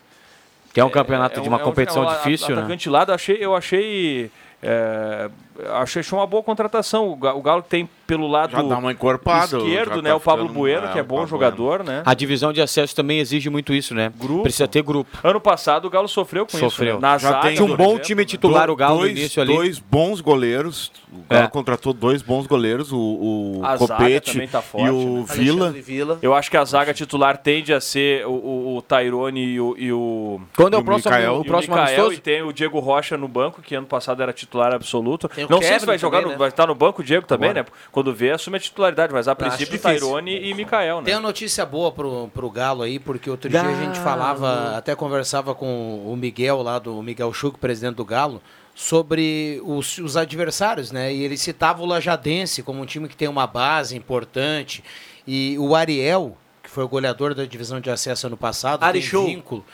Que 0.73 0.79
é 0.81 0.85
um 0.85 0.91
campeonato 0.91 1.41
É 1.41 1.43
de 1.43 1.49
um- 1.49 1.53
uma 1.53 1.59
é 1.59 1.63
um- 1.63 1.65
competição 1.65 2.05
é 2.05 2.07
um 2.07 2.13
difícil, 2.19 2.51
né? 2.55 2.61
atacante 2.61 2.89
eu 2.91 3.15
achei, 3.15 3.37
eu 3.41 3.57
achei, 3.57 4.31
é, 4.63 5.29
achei 5.75 6.03
uma 6.13 6.27
boa 6.27 6.43
contratação. 6.43 7.09
O 7.09 7.17
Ga- 7.17 7.35
o 7.35 7.43
Galo 7.43 7.63
tem 7.63 7.89
pelo 8.07 8.29
lado 8.29 8.53
Já 8.53 8.63
dá 8.63 8.79
uma 8.79 8.93
encorpada. 8.93 9.57
esquerdo, 9.59 9.97
já 9.97 10.03
né, 10.03 10.11
tá 10.11 10.17
o 10.17 10.21
Pablo 10.21 10.49
Bueno, 10.49 10.89
que 10.93 10.99
é 10.99 11.03
o 11.03 11.05
bom 11.05 11.27
jogador, 11.27 11.83
né? 11.83 12.03
A 12.07 12.15
divisão 12.15 12.53
de 12.53 12.61
acesso 12.63 12.95
também 12.95 13.19
exige 13.19 13.51
muito 13.51 13.73
isso, 13.75 13.95
né? 13.95 14.13
Grupo. 14.17 14.43
Precisa 14.45 14.69
ter 14.69 14.83
grupo. 14.83 15.11
Ano 15.25 15.41
passado 15.41 15.87
o 15.87 15.91
Galo 15.91 16.07
sofreu 16.07 16.47
com 16.47 16.57
Sofreu. 16.57 16.95
isso. 16.95 17.01
Né? 17.01 17.01
Na 17.09 17.19
Já 17.19 17.31
zaga, 17.31 17.43
tem 17.49 17.57
Tinha 17.57 17.65
um 17.65 17.77
bom 17.77 17.85
exemplo, 17.85 17.99
time 18.05 18.23
né? 18.23 18.27
titular, 18.27 18.71
o 18.71 18.77
Galo, 18.77 18.95
no 18.95 19.01
dois, 19.01 19.19
início 19.19 19.43
ali. 19.43 19.55
dois 19.55 19.79
bons 19.81 20.21
goleiros. 20.21 20.93
O 21.13 21.23
Galo 21.29 21.45
É. 21.47 21.49
contratou 21.49 21.93
dois 21.93 22.23
bons 22.23 22.47
goleiros, 22.47 22.93
o, 22.93 22.99
o 22.99 23.63
Copete 23.79 24.33
também 24.35 24.49
tá 24.49 24.63
forte, 24.63 24.87
e 24.87 24.91
o 24.91 25.17
né? 25.21 25.25
Vila. 25.35 25.71
Vila. 25.73 26.19
Eu 26.23 26.33
acho 26.35 26.49
que 26.51 26.57
a 26.57 26.65
zaga 26.65 26.95
titular 26.95 27.37
tende 27.39 27.73
a 27.73 27.81
ser 27.81 28.25
o, 28.27 28.31
o, 28.31 28.77
o 28.77 28.83
Tyrone 28.83 29.41
e 29.45 29.61
o, 29.61 29.75
e 29.79 29.93
o, 29.93 30.41
Quando 30.57 30.75
é 30.75 30.77
E 30.77 30.79
o 30.79 30.83
o 30.83 30.85
próximo, 30.85 31.11
Mikael? 31.13 31.33
o 31.35 31.37
e 31.39 31.41
o 31.41 31.45
próximo 31.45 31.75
Mikael, 31.75 31.95
amistoso? 31.97 32.13
e 32.15 32.19
tem 32.19 32.43
o 32.43 32.53
Diego 32.53 32.79
Rocha 32.79 33.17
no 33.17 33.27
banco, 33.27 33.61
que 33.63 33.75
ano 33.75 33.87
passado 33.87 34.23
era 34.23 34.33
titular 34.33 34.73
absoluto. 34.75 35.29
Tem 35.29 35.46
o 35.47 35.51
Não 35.51 35.63
sei 35.63 35.79
se 35.81 35.87
vai 35.87 35.99
jogar, 35.99 36.19
também, 36.19 36.27
no- 36.27 36.33
né? 36.33 36.39
vai 36.39 36.49
estar 36.49 36.67
no 36.67 36.75
banco 36.75 37.01
o 37.01 37.05
Diego 37.05 37.27
também, 37.27 37.51
Agora. 37.51 37.65
né? 37.65 37.79
Quando 37.91 38.15
vê, 38.15 38.31
assume 38.33 38.57
a 38.57 38.61
titularidade, 38.61 39.13
mas 39.13 39.27
a 39.29 39.35
princípio. 39.35 39.79
Tyrone 39.79 40.49
e 40.49 40.55
Mikael, 40.55 40.99
né? 40.99 41.05
Tem 41.07 41.15
uma 41.15 41.21
notícia 41.21 41.65
boa 41.65 41.91
pro, 41.93 42.29
pro 42.35 42.51
Galo 42.51 42.83
aí, 42.83 42.99
porque 42.99 43.31
outro 43.31 43.49
dia 43.49 43.63
a 43.63 43.75
gente 43.85 43.99
falava, 44.01 44.77
até 44.77 44.95
conversava 44.95 45.55
com 45.55 46.03
o 46.07 46.17
Miguel 46.17 46.63
lá, 46.63 46.79
do 46.79 46.99
o 46.99 47.03
Miguel 47.03 47.33
Chuc, 47.33 47.59
presidente 47.59 47.95
do 47.97 48.05
Galo, 48.05 48.43
sobre 48.75 49.61
os, 49.65 49.97
os 49.99 50.17
adversários, 50.17 50.93
né? 50.93 51.13
E 51.13 51.23
ele 51.23 51.37
citava 51.37 51.83
o 51.83 51.87
Lajadense 51.87 52.63
como 52.63 52.81
um 52.83 52.87
time 52.87 53.09
que 53.09 53.17
tem 53.17 53.27
uma 53.29 53.47
base 53.47 53.97
importante. 53.97 54.85
E 55.27 55.57
o 55.59 55.75
Ariel, 55.75 56.37
que 56.63 56.69
foi 56.71 56.85
o 56.85 56.89
goleador 56.89 57.35
da 57.35 57.45
divisão 57.47 57.81
de 57.81 57.91
acesso 57.91 58.27
ano 58.27 58.37
passado, 58.37 58.83
Ari 58.85 59.01
tem 59.01 59.09
Show. 59.09 59.27
vínculo. 59.27 59.65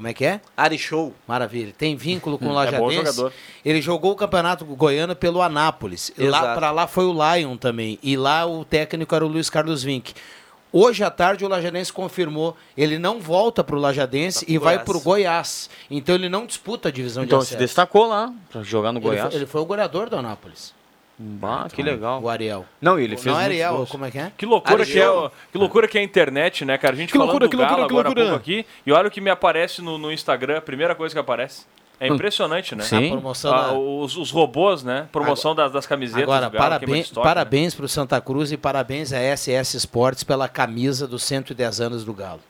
Como 0.00 0.08
é 0.08 0.14
que 0.14 0.24
é? 0.24 0.40
Ari 0.56 0.78
Show. 0.78 1.12
Maravilha. 1.28 1.74
Tem 1.76 1.94
vínculo 1.94 2.38
com 2.38 2.46
o 2.46 2.48
É 2.64 2.72
bom 2.72 2.86
Lajadense. 2.86 2.96
jogador. 2.96 3.32
Ele 3.62 3.82
jogou 3.82 4.12
o 4.12 4.16
Campeonato 4.16 4.64
Goiano 4.64 5.14
pelo 5.14 5.42
Anápolis. 5.42 6.10
Lá 6.16 6.24
Exato. 6.38 6.58
para 6.58 6.70
lá 6.70 6.86
foi 6.86 7.04
o 7.04 7.12
Lion 7.12 7.58
também. 7.58 7.98
E 8.02 8.16
lá 8.16 8.46
o 8.46 8.64
técnico 8.64 9.14
era 9.14 9.26
o 9.26 9.28
Luiz 9.28 9.50
Carlos 9.50 9.82
Vinck. 9.82 10.14
Hoje 10.72 11.04
à 11.04 11.10
tarde 11.10 11.44
o 11.44 11.48
Lajadense 11.48 11.92
confirmou, 11.92 12.56
ele 12.74 12.98
não 12.98 13.20
volta 13.20 13.62
para 13.62 13.76
o 13.76 13.78
Lajadense 13.78 14.46
Vai 14.46 14.54
e 14.54 14.58
vai 14.58 14.74
Goiás. 14.76 14.84
para 14.88 14.96
o 14.96 15.00
Goiás. 15.02 15.70
Então 15.90 16.14
ele 16.14 16.30
não 16.30 16.46
disputa 16.46 16.88
a 16.88 16.92
divisão 16.92 17.22
Então 17.24 17.40
de 17.40 17.44
se 17.44 17.48
acesso. 17.54 17.58
destacou 17.66 18.06
lá 18.06 18.32
pra 18.50 18.62
jogar 18.62 18.92
no 18.92 19.00
Ele 19.00 19.06
Goiás. 19.06 19.28
foi, 19.28 19.36
ele 19.36 19.46
foi 19.46 19.60
o 19.60 19.64
goleador 19.66 20.08
do 20.08 20.16
Anápolis, 20.16 20.72
Ah, 21.42 21.66
que 21.72 21.82
legal. 21.82 22.22
o 22.22 22.28
Ariel. 22.28 22.64
Não, 22.80 22.98
ele 22.98 23.16
fez 23.16 23.26
não 23.26 23.34
muitos 23.34 23.50
Ariel, 23.50 23.76
gols. 23.76 23.90
como 23.90 24.04
é 24.06 24.10
que 24.10 24.18
é? 24.18 24.32
Que 24.36 24.46
loucura 24.46 24.86
que, 24.86 24.98
é, 25.00 25.30
que 25.52 25.58
loucura 25.58 25.86
que 25.88 25.98
é 25.98 26.00
a 26.00 26.04
internet, 26.04 26.64
né, 26.64 26.78
cara? 26.78 26.94
A 26.94 26.96
gente 26.96 27.12
Que 27.12 27.18
falando 27.18 27.32
loucura, 27.32 27.46
do 27.46 27.50
que 27.50 27.56
Galo 27.56 27.76
loucura, 27.78 27.84
agora 28.00 28.08
loucura. 28.08 28.24
pouco 28.30 28.36
aqui, 28.40 28.66
e 28.86 28.92
olha 28.92 29.08
o 29.08 29.10
que 29.10 29.20
me 29.20 29.28
aparece 29.30 29.82
no, 29.82 29.98
no 29.98 30.10
Instagram, 30.12 30.58
a 30.58 30.62
primeira 30.62 30.94
coisa 30.94 31.14
que 31.14 31.18
aparece. 31.18 31.64
É 32.02 32.08
impressionante, 32.08 32.74
né? 32.74 32.82
Sim. 32.82 33.08
A 33.08 33.12
promoção 33.12 33.52
Ah, 33.52 33.62
da- 33.66 33.72
os, 33.74 34.16
os 34.16 34.30
robôs, 34.30 34.82
né? 34.82 35.06
Promoção 35.12 35.54
das, 35.54 35.70
das 35.70 35.86
camisetas 35.86 36.22
Agora, 36.22 36.46
do 36.46 36.52
Galo, 36.52 36.64
parabéns, 36.70 37.12
né? 37.12 37.22
parabéns 37.22 37.74
para 37.74 37.84
o 37.84 37.88
Santa 37.88 38.18
Cruz 38.22 38.50
e 38.52 38.56
parabéns 38.56 39.12
à 39.12 39.18
SS 39.20 39.76
Sports 39.76 40.24
pela 40.24 40.48
camisa 40.48 41.06
dos 41.06 41.22
110 41.22 41.80
anos 41.82 42.02
do 42.02 42.14
Galo. 42.14 42.40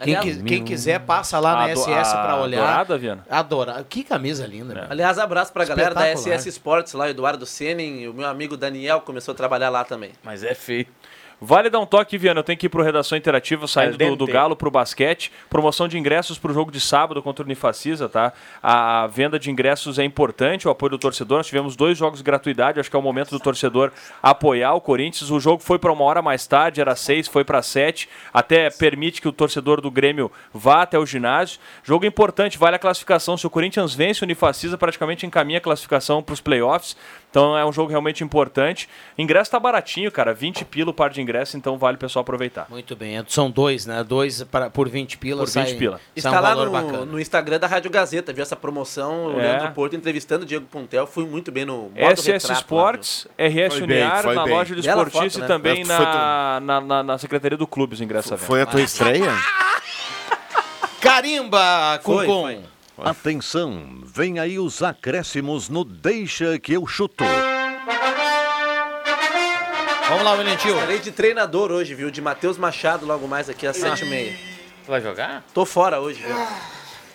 Quem, 0.00 0.16
Aliás, 0.16 0.42
quem 0.42 0.64
quiser, 0.64 1.00
passa 1.00 1.40
lá 1.40 1.54
na 1.56 1.64
A 1.64 1.74
do- 1.74 1.80
SS 1.80 2.12
para 2.12 2.32
a 2.32 2.40
olhar. 2.40 2.58
dourada, 2.60 2.96
Viana? 2.98 3.26
Adora. 3.28 3.84
Que 3.88 4.04
camisa 4.04 4.46
linda. 4.46 4.72
meu. 4.74 4.84
Aliás, 4.88 5.18
abraço 5.18 5.52
pra 5.52 5.64
galera 5.64 5.92
da. 5.94 6.06
SS 6.16 6.48
Sports 6.50 6.92
lá, 6.92 7.10
Eduardo 7.10 7.44
Senin, 7.44 8.06
o 8.06 8.14
meu 8.14 8.28
amigo 8.28 8.56
Daniel 8.56 9.00
começou 9.00 9.32
a 9.32 9.36
trabalhar 9.36 9.70
lá 9.70 9.82
também. 9.84 10.12
Mas 10.22 10.44
é 10.44 10.54
feio. 10.54 10.86
Vale 11.40 11.70
dar 11.70 11.78
um 11.78 11.86
toque, 11.86 12.18
Viana. 12.18 12.40
Eu 12.40 12.44
tenho 12.44 12.58
que 12.58 12.66
ir 12.66 12.68
pro 12.68 12.82
Redação 12.82 13.16
Interativa, 13.16 13.68
saindo 13.68 13.96
do, 13.96 14.16
do. 14.16 14.26
Galo 14.26 14.56
pro 14.56 14.70
basquete. 14.70 15.30
Promoção 15.48 15.86
de 15.86 15.96
ingressos 15.96 16.36
pro 16.36 16.52
jogo 16.52 16.72
de 16.72 16.80
sábado 16.80 17.22
contra 17.22 17.44
o 17.44 17.46
Unifacisa, 17.46 18.08
tá? 18.08 18.32
A 18.60 19.06
venda 19.06 19.38
de 19.38 19.50
ingressos 19.50 19.98
é 19.98 20.04
importante, 20.04 20.66
o 20.66 20.70
apoio 20.70 20.90
do 20.90 20.98
torcedor. 20.98 21.38
Nós 21.38 21.46
tivemos 21.46 21.76
dois 21.76 21.96
jogos 21.96 22.18
de 22.18 22.24
gratuidade, 22.24 22.80
acho 22.80 22.90
que 22.90 22.96
é 22.96 22.98
o 22.98 23.02
momento 23.02 23.30
do 23.30 23.38
torcedor 23.38 23.92
apoiar 24.20 24.74
o 24.74 24.80
Corinthians. 24.80 25.30
O 25.30 25.38
jogo 25.38 25.62
foi 25.62 25.78
para 25.78 25.92
uma 25.92 26.04
hora 26.04 26.20
mais 26.20 26.46
tarde, 26.46 26.80
era 26.80 26.96
seis, 26.96 27.28
foi 27.28 27.44
para 27.44 27.62
sete. 27.62 28.08
Até 28.34 28.68
permite 28.70 29.20
que 29.20 29.28
o 29.28 29.32
torcedor 29.32 29.80
do 29.80 29.90
Grêmio 29.90 30.32
vá 30.52 30.82
até 30.82 30.98
o 30.98 31.06
ginásio. 31.06 31.60
Jogo 31.84 32.04
importante, 32.04 32.58
vale 32.58 32.74
a 32.74 32.78
classificação. 32.80 33.36
Se 33.36 33.46
o 33.46 33.50
Corinthians 33.50 33.94
vence 33.94 34.22
o 34.22 34.24
Unifacisa, 34.24 34.76
praticamente 34.76 35.24
encaminha 35.24 35.58
a 35.58 35.62
classificação 35.62 36.20
para 36.20 36.32
os 36.32 36.40
playoffs. 36.40 36.96
Então 37.30 37.56
é 37.58 37.64
um 37.64 37.70
jogo 37.72 37.90
realmente 37.90 38.24
importante. 38.24 38.88
Ingresso 39.18 39.50
tá 39.50 39.60
baratinho, 39.60 40.10
cara. 40.10 40.32
20 40.32 40.64
pila 40.64 40.90
o 40.90 40.94
par 40.94 41.10
de 41.10 41.20
ingresso, 41.20 41.58
então 41.58 41.76
vale 41.76 41.96
o 41.96 42.00
pessoal 42.00 42.22
aproveitar. 42.22 42.66
Muito 42.70 42.96
bem. 42.96 43.22
São 43.28 43.50
dois, 43.50 43.84
né? 43.84 44.02
Dois 44.02 44.42
para, 44.44 44.70
por 44.70 44.88
20 44.88 45.18
pila. 45.18 45.40
Por 45.44 45.46
20 45.46 45.52
sai- 45.68 45.74
pila. 45.74 45.96
sai 45.98 46.06
Está 46.16 46.30
um 46.30 46.34
lá 46.34 46.40
valor 46.40 46.66
no, 46.66 46.72
bacana. 46.72 47.04
no 47.04 47.20
Instagram 47.20 47.58
da 47.58 47.66
Rádio 47.66 47.90
Gazeta, 47.90 48.32
viu 48.32 48.42
essa 48.42 48.56
promoção, 48.56 49.26
o 49.26 49.40
É. 49.40 49.42
Leandro 49.42 49.72
Porto 49.72 49.94
entrevistando 49.94 50.44
o 50.44 50.46
Diego 50.46 50.64
Puntel, 50.66 51.06
fui 51.06 51.26
muito 51.26 51.52
bem 51.52 51.66
no 51.66 51.92
SS 51.94 52.26
retrato 52.28 52.48
lá, 52.48 52.54
Sports, 52.60 53.26
RS 53.38 53.76
Foi 53.76 53.86
bem, 53.86 53.96
Uniar, 54.02 54.22
foi 54.22 54.34
na 54.34 54.44
bem. 54.44 54.54
loja 54.54 54.74
do 54.74 54.82
Bela 54.82 55.02
Esportista 55.02 55.38
foto, 55.38 55.38
e 55.38 55.40
né? 55.42 55.46
também 55.48 55.84
Foi 55.84 55.94
na, 55.94 56.60
na, 56.60 56.80
na, 56.80 57.02
na 57.02 57.18
Secretaria 57.18 57.58
do 57.58 57.66
Clube 57.66 57.92
os 57.94 58.00
ingressos 58.00 58.30
venda. 58.30 58.42
Foi 58.42 58.62
a 58.62 58.66
tua 58.66 58.80
estreia? 58.80 59.30
Carimba, 61.00 62.00
Foi, 62.02 62.26
foi. 62.26 62.60
Atenção, 63.02 64.00
vem 64.04 64.38
aí 64.38 64.58
os 64.58 64.82
acréscimos 64.82 65.68
no 65.68 65.84
Deixa 65.84 66.58
que 66.58 66.72
eu 66.72 66.86
chuto. 66.86 67.24
Vamos 70.08 70.24
lá, 70.24 70.32
William 70.32 70.56
Tio. 70.56 70.74
Estarei 70.74 70.98
de 70.98 71.12
treinador 71.12 71.70
hoje, 71.70 71.94
viu? 71.94 72.10
De 72.10 72.20
Matheus 72.20 72.56
Machado, 72.58 73.06
logo 73.06 73.28
mais 73.28 73.48
aqui 73.48 73.66
às 73.66 73.76
7h30. 73.78 74.32
Tu 74.84 74.90
vai 74.90 75.00
jogar? 75.00 75.44
Tô 75.54 75.64
fora 75.64 76.00
hoje, 76.00 76.22
viu? 76.22 76.36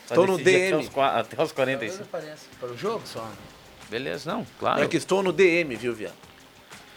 Estou 0.06 0.28
no 0.28 0.38
DM. 0.38 0.88
Até 1.16 1.42
os 1.42 1.52
45. 1.52 2.06
Para 2.60 2.70
o 2.70 2.78
jogo 2.78 3.02
só. 3.06 3.28
Beleza, 3.90 4.32
não, 4.32 4.46
claro. 4.60 4.84
É 4.84 4.88
que 4.88 4.96
estou 4.98 5.22
no 5.24 5.32
DM, 5.34 5.76
viu, 5.76 5.94
Viado? 5.94 6.14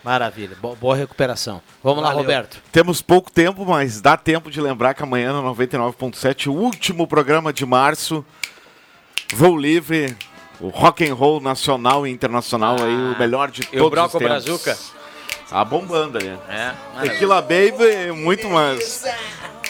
Maravilha. 0.04 0.56
Bo- 0.60 0.76
boa 0.76 0.94
recuperação. 0.94 1.60
Vamos 1.82 2.02
lá, 2.02 2.10
Valeu. 2.10 2.22
Roberto. 2.22 2.62
Temos 2.70 3.02
pouco 3.02 3.30
tempo, 3.32 3.64
mas 3.64 4.00
dá 4.00 4.16
tempo 4.16 4.50
de 4.50 4.60
lembrar 4.60 4.94
que 4.94 5.02
amanhã 5.02 5.32
no 5.32 5.42
99.7, 5.54 6.46
o 6.48 6.52
último 6.52 7.06
programa 7.08 7.52
de 7.52 7.66
março, 7.66 8.24
voo 9.34 9.56
livre, 9.56 10.16
o 10.60 10.68
rock 10.68 11.08
and 11.08 11.14
roll 11.14 11.40
nacional 11.40 12.06
e 12.06 12.10
internacional 12.10 12.76
aí, 12.82 12.94
o 12.94 13.18
melhor 13.18 13.50
de 13.50 13.62
E 13.72 13.76
o 13.76 13.78
todos 13.78 13.90
Broco 13.90 14.16
os 14.18 14.22
tempos. 14.22 14.44
Brazuca? 14.44 14.78
Tá 15.48 15.64
bombando 15.64 16.18
aí. 16.18 16.36
É. 16.48 16.72
Tequila 17.02 17.40
Baby, 17.40 18.12
muito 18.14 18.48
mais. 18.48 19.04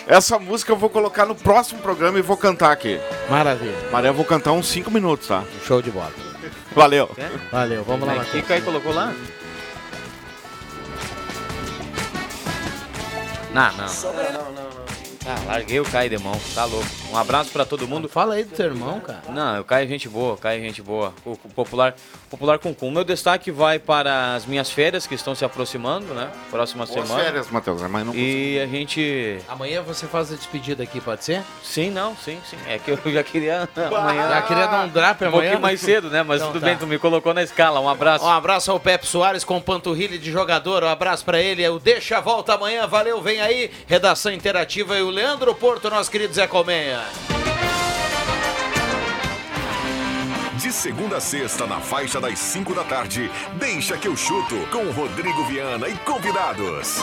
Essa 0.06 0.38
música 0.38 0.72
eu 0.72 0.76
vou 0.76 0.88
colocar 0.88 1.26
no 1.26 1.34
próximo 1.34 1.80
programa 1.82 2.18
e 2.18 2.22
vou 2.22 2.36
cantar 2.36 2.70
aqui. 2.70 2.98
Maravilha. 3.28 3.76
Maré, 3.90 4.08
eu 4.08 4.14
vou 4.14 4.24
cantar 4.24 4.52
uns 4.52 4.68
5 4.68 4.90
minutos, 4.90 5.26
tá? 5.28 5.42
Show 5.66 5.82
de 5.82 5.90
bola. 5.90 6.12
Valeu. 6.74 7.10
Valeu. 7.50 7.82
Vamos 7.84 8.06
lá, 8.06 8.14
O 8.14 8.16
Matheus. 8.18 8.46
que 8.46 8.52
aí 8.52 8.60
colocou 8.62 8.94
lá? 8.94 9.12
Não, 13.52 13.72
não. 13.72 13.88
Ah, 15.28 15.42
larguei 15.46 15.80
o 15.80 15.84
Caio 15.84 16.08
de 16.08 16.18
mão, 16.18 16.38
tá 16.54 16.64
louco. 16.64 16.86
Um 17.12 17.16
abraço 17.16 17.50
pra 17.50 17.64
todo 17.64 17.86
mundo. 17.88 18.08
Fala 18.08 18.34
aí 18.34 18.44
do 18.44 18.54
teu 18.54 18.66
irmão, 18.66 19.00
cara. 19.00 19.22
Não, 19.28 19.60
o 19.60 19.64
Caio 19.64 19.84
é 19.84 19.88
gente 19.88 20.08
boa, 20.08 20.34
o 20.34 20.36
Caio 20.36 20.60
é 20.60 20.64
gente 20.64 20.80
boa. 20.80 21.12
O, 21.24 21.32
o 21.32 21.36
popular, 21.36 21.96
popular 22.30 22.58
com 22.60 22.72
com. 22.72 22.90
Meu 22.92 23.02
destaque 23.02 23.50
vai 23.50 23.78
para 23.80 24.36
as 24.36 24.46
minhas 24.46 24.70
férias 24.70 25.04
que 25.04 25.14
estão 25.16 25.34
se 25.34 25.44
aproximando, 25.44 26.14
né? 26.14 26.30
Próxima 26.50 26.86
Boas 26.86 27.06
semana. 27.08 27.24
férias, 27.24 27.50
Matheus. 27.50 27.82
Mas 27.82 28.06
não 28.06 28.14
E 28.14 28.60
a 28.60 28.66
gente. 28.66 29.38
Amanhã 29.48 29.82
você 29.82 30.06
faz 30.06 30.32
a 30.32 30.36
despedida 30.36 30.84
aqui, 30.84 31.00
pode 31.00 31.24
ser? 31.24 31.42
Sim, 31.60 31.90
não, 31.90 32.16
sim, 32.16 32.38
sim. 32.48 32.56
É 32.68 32.78
que 32.78 32.92
eu 32.92 32.98
já 33.12 33.24
queria 33.24 33.68
amanhã. 33.76 34.28
Já 34.28 34.42
queria 34.42 34.66
dar 34.66 34.84
um 34.84 34.88
drap 34.88 35.22
Um 35.22 35.24
amanhã? 35.26 35.40
pouquinho 35.42 35.60
mais 35.60 35.80
cedo, 35.80 36.08
né? 36.08 36.22
Mas 36.22 36.36
Então 36.40 36.52
tudo 36.52 36.60
tá. 36.60 36.66
bem, 36.68 36.76
tu 36.76 36.86
me 36.86 37.00
colocou 37.00 37.34
na 37.34 37.42
escala. 37.42 37.80
Um 37.80 37.88
abraço. 37.88 38.24
Um 38.24 38.28
abraço 38.30 38.70
ao 38.70 38.78
Pepe 38.78 39.06
Soares 39.06 39.42
com 39.42 39.60
panturrilha 39.60 40.18
de 40.18 40.30
jogador. 40.30 40.84
Um 40.84 40.88
abraço 40.88 41.24
pra 41.24 41.40
ele. 41.40 41.64
É 41.64 41.70
o 41.70 41.80
Deixa 41.80 42.18
a 42.18 42.20
Volta 42.20 42.54
amanhã. 42.54 42.86
Valeu, 42.86 43.20
vem 43.20 43.40
aí. 43.40 43.72
Redação 43.88 44.30
interativa 44.32 44.96
e 44.96 45.02
o 45.02 45.15
Leandro 45.16 45.54
Porto, 45.54 45.88
nosso 45.88 46.10
querido 46.10 46.34
Zé 46.34 46.46
Colmeia. 46.46 47.00
De 50.58 50.70
segunda 50.70 51.16
a 51.16 51.20
sexta, 51.22 51.66
na 51.66 51.80
faixa 51.80 52.20
das 52.20 52.38
5 52.38 52.74
da 52.74 52.84
tarde, 52.84 53.30
deixa 53.54 53.96
que 53.96 54.08
eu 54.08 54.14
chuto 54.14 54.54
com 54.70 54.90
Rodrigo 54.90 55.42
Viana 55.46 55.88
e 55.88 55.96
convidados. 56.00 56.98